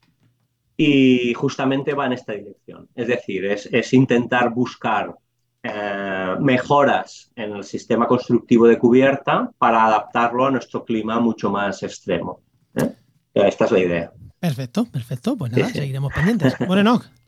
y 0.77 1.35
justamente 1.35 1.95
va 1.95 2.07
en 2.07 2.13
esta 2.13 2.33
dirección. 2.33 2.89
Es 2.95 3.09
decir, 3.09 3.45
es, 3.45 3.93
intentar 3.93 4.51
buscar 4.51 5.15
eh, 5.63 6.37
mejoras 6.41 7.31
en 7.37 7.57
el 7.57 7.65
sistema 7.65 8.07
constructivo 8.07 8.67
de 8.67 8.79
cubierta 8.79 9.51
para 9.59 9.87
adaptarlo 9.87 10.47
a 10.47 10.51
nuestro 10.51 10.85
clima 10.85 11.21
mucho 11.21 11.51
más 11.51 11.83
extremo. 11.83 12.41
¿eh? 12.75 12.93
Esta 13.35 13.67
es 13.67 13.71
la 13.73 13.79
idea. 13.79 14.13
Perfecto, 14.41 14.85
perfecto. 14.87 15.37
Pues 15.37 15.53
nada, 15.53 15.69
seguiremos 15.69 16.13
pendientes. 16.13 16.55
Bueno, 16.67 16.83
no, 16.83 17.03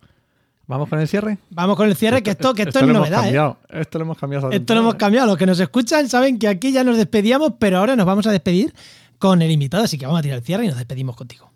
¿Vamos 0.67 0.89
con 0.89 0.99
el 0.99 1.09
cierre? 1.09 1.39
Vamos 1.51 1.77
con 1.77 1.89
el 1.89 1.95
cierre, 1.95 2.23
que 2.23 2.31
esto, 2.31 2.55
que 2.55 2.63
esto, 2.63 2.81
es 2.81 2.87
novedad. 2.87 3.27
¿eh? 3.27 3.81
Esto 3.81 3.99
lo 3.99 4.05
hemos 4.05 4.19
cambiado. 4.19 4.51
Esto 4.51 4.75
lo 4.75 4.81
hemos 4.81 4.95
cambiado. 4.95 5.27
Los 5.29 5.37
que 5.37 5.47
nos 5.47 5.61
escuchan 5.61 6.09
saben 6.09 6.39
que 6.39 6.49
aquí 6.49 6.73
ya 6.73 6.83
nos 6.85 6.97
despedíamos, 6.97 7.55
pero 7.59 7.79
ahora 7.79 7.97
nos 7.97 8.07
vamos 8.07 8.27
a 8.27 8.33
despedir 8.33 8.75
con 9.19 9.43
el 9.43 9.51
invitado. 9.51 9.85
Así 9.85 9.99
que 9.99 10.07
vamos 10.07 10.21
a 10.21 10.23
tirar 10.23 10.39
el 10.39 10.45
cierre 10.45 10.65
y 10.65 10.69
nos 10.69 10.79
despedimos 10.79 11.17
contigo. 11.17 11.51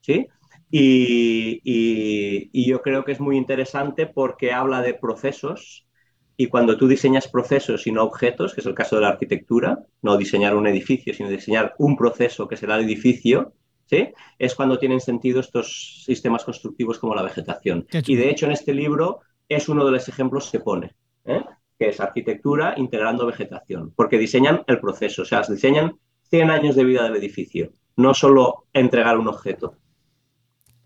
¿sí? 0.00 0.28
Y, 0.70 1.60
y, 1.64 2.68
yo 2.68 2.80
creo 2.80 3.04
que 3.04 3.12
es 3.12 3.20
muy 3.20 3.36
interesante 3.36 4.06
porque 4.06 4.52
habla 4.52 4.82
de 4.82 4.94
procesos 4.94 5.88
y 6.36 6.46
cuando 6.46 6.78
tú 6.78 6.86
diseñas 6.86 7.28
procesos 7.28 7.86
y 7.86 7.92
no 7.92 8.04
objetos, 8.04 8.54
que 8.54 8.60
es 8.60 8.66
el 8.66 8.74
caso 8.74 8.96
de 8.96 9.02
la 9.02 9.08
arquitectura, 9.08 9.80
no 10.00 10.16
diseñar 10.16 10.56
un 10.56 10.66
edificio, 10.66 11.12
sino 11.12 11.28
diseñar 11.28 11.74
un 11.78 11.96
proceso 11.96 12.48
que 12.48 12.56
será 12.56 12.76
el 12.76 12.84
edificio, 12.84 13.52
¿sí? 13.84 14.08
es 14.38 14.54
cuando 14.54 14.78
tienen 14.78 15.00
sentido 15.00 15.40
estos 15.40 16.04
sistemas 16.06 16.44
constructivos 16.44 16.98
como 16.98 17.14
la 17.14 17.22
vegetación. 17.22 17.86
Y 18.06 18.14
de 18.14 18.30
hecho 18.30 18.46
en 18.46 18.52
este 18.52 18.72
libro 18.72 19.20
es 19.48 19.68
uno 19.68 19.84
de 19.84 19.90
los 19.90 20.08
ejemplos 20.08 20.50
que 20.50 20.60
pone, 20.60 20.94
¿eh? 21.24 21.42
que 21.78 21.88
es 21.88 22.00
arquitectura 22.00 22.74
integrando 22.76 23.26
vegetación, 23.26 23.92
porque 23.96 24.16
diseñan 24.16 24.62
el 24.66 24.80
proceso, 24.80 25.22
o 25.22 25.24
sea, 25.24 25.42
diseñan 25.42 25.98
100 26.30 26.50
años 26.50 26.76
de 26.76 26.84
vida 26.84 27.02
del 27.02 27.16
edificio, 27.16 27.72
no 27.96 28.14
solo 28.14 28.66
entregar 28.72 29.18
un 29.18 29.28
objeto. 29.28 29.76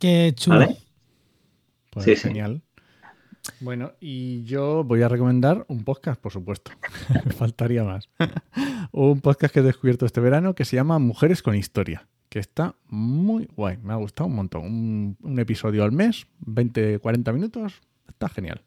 Qué 0.05 0.35
chulo. 0.37 0.69
Pues 1.89 2.05
sí, 2.05 2.15
genial. 2.15 2.61
Bueno, 3.61 3.93
y 4.01 4.45
yo 4.45 4.85
voy 4.85 5.01
a 5.01 5.09
recomendar 5.09 5.65
un 5.69 5.83
podcast, 5.83 6.21
por 6.21 6.31
supuesto. 6.31 6.73
Me 7.25 7.33
faltaría 7.33 7.85
más. 7.85 8.11
un 8.93 9.23
podcast 9.23 9.55
que 9.55 9.61
he 9.61 9.63
descubierto 9.63 10.05
este 10.05 10.21
verano 10.21 10.55
que 10.55 10.67
se 10.67 10.77
llama 10.77 10.99
Mujeres 10.99 11.43
con 11.43 11.55
Historia, 11.55 12.07
que 12.29 12.39
está 12.39 12.75
muy 12.87 13.49
guay. 13.57 13.79
Me 13.79 13.95
ha 13.95 13.97
gustado 13.97 14.29
un 14.29 14.37
montón. 14.37 15.17
Un, 15.23 15.39
episodio 15.39 15.85
al 15.85 15.93
mes, 15.93 16.27
20, 16.41 16.99
40 16.99 17.33
minutos. 17.33 17.81
Está 18.07 18.29
genial. 18.29 18.61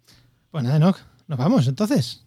Pues 0.50 0.64
nada, 0.64 0.78
Enoch, 0.78 0.98
nos 1.28 1.38
vamos 1.38 1.68
entonces. 1.68 2.27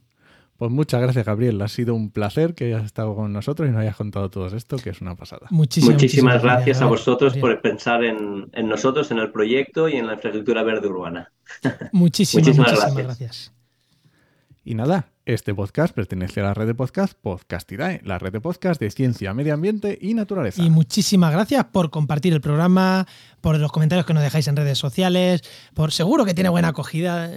Pues 0.61 0.71
muchas 0.71 1.01
gracias, 1.01 1.25
Gabriel. 1.25 1.63
Ha 1.63 1.69
sido 1.69 1.95
un 1.95 2.11
placer 2.11 2.55
que 2.55 2.67
hayas 2.67 2.85
estado 2.85 3.15
con 3.15 3.33
nosotros 3.33 3.67
y 3.67 3.73
nos 3.73 3.81
hayas 3.81 3.97
contado 3.97 4.29
todo 4.29 4.47
esto, 4.55 4.77
que 4.77 4.91
es 4.91 5.01
una 5.01 5.17
pasada. 5.17 5.47
muchísimas, 5.49 6.43
gracias, 6.43 6.83
a 6.83 6.85
vosotros 6.85 7.35
por 7.39 7.59
pensar 7.63 8.05
en, 8.05 8.51
nosotros, 8.65 9.11
en 9.11 9.17
el 9.21 9.33
proyecto 9.33 9.89
y 9.89 9.95
en 9.95 10.07
la 10.07 10.13
infraestructura 10.13 10.63
verde 10.63 10.87
urbana. 10.87 11.33
Muchísimas, 11.93 12.47
muchísimas 12.47 12.95
gracias. 12.95 13.55
Y 14.63 14.75
nada, 14.75 15.09
este 15.25 15.55
podcast 15.55 15.95
pertenece 15.95 16.43
a 16.43 16.45
la 16.45 16.53
red 16.53 16.67
de 16.67 16.75
podcast 16.75 17.15
Podcastidae, 17.15 18.03
la 18.05 18.19
red 18.19 18.31
de 18.31 18.43
podcast 18.43 18.79
de 18.79 18.91
ciencia, 18.91 19.33
medio 19.33 19.55
ambiente 19.55 19.97
y 19.99 20.13
naturaleza. 20.13 20.63
Y 20.63 20.69
muchísimas 20.69 21.33
gracias 21.33 21.65
por 21.73 21.89
compartir 21.89 22.35
el 22.35 22.43
programa, 22.43 23.07
por 23.41 23.59
los 23.59 23.73
comentarios 23.73 24.05
que 24.05 24.13
nos 24.13 24.23
dejáis 24.23 24.47
en 24.47 24.57
redes 24.57 24.77
sociales, 24.77 25.41
por 25.73 25.91
seguro 25.91 26.27
que 26.27 26.35
tiene 26.35 26.51
buena 26.51 26.69
acogida 26.69 27.31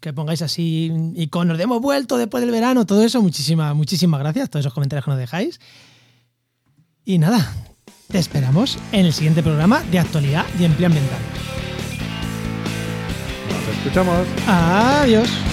que 0.00 0.12
pongáis 0.12 0.42
así 0.42 0.92
iconos 1.16 1.58
de 1.58 1.64
hemos 1.64 1.80
vuelto 1.80 2.16
después 2.16 2.40
del 2.40 2.50
verano, 2.50 2.86
todo 2.86 3.02
eso, 3.02 3.20
muchísimas, 3.22 3.74
muchísimas 3.74 4.20
gracias, 4.20 4.50
todos 4.50 4.64
esos 4.64 4.74
comentarios 4.74 5.04
que 5.04 5.10
nos 5.10 5.20
dejáis. 5.20 5.60
Y 7.04 7.18
nada, 7.18 7.54
te 8.08 8.18
esperamos 8.18 8.78
en 8.92 9.06
el 9.06 9.12
siguiente 9.12 9.42
programa 9.42 9.82
de 9.84 9.98
actualidad 9.98 10.44
y 10.58 10.64
empleo 10.64 10.86
ambiental. 10.86 11.18
Nos 13.50 13.76
escuchamos. 13.76 14.26
Adiós. 14.46 15.47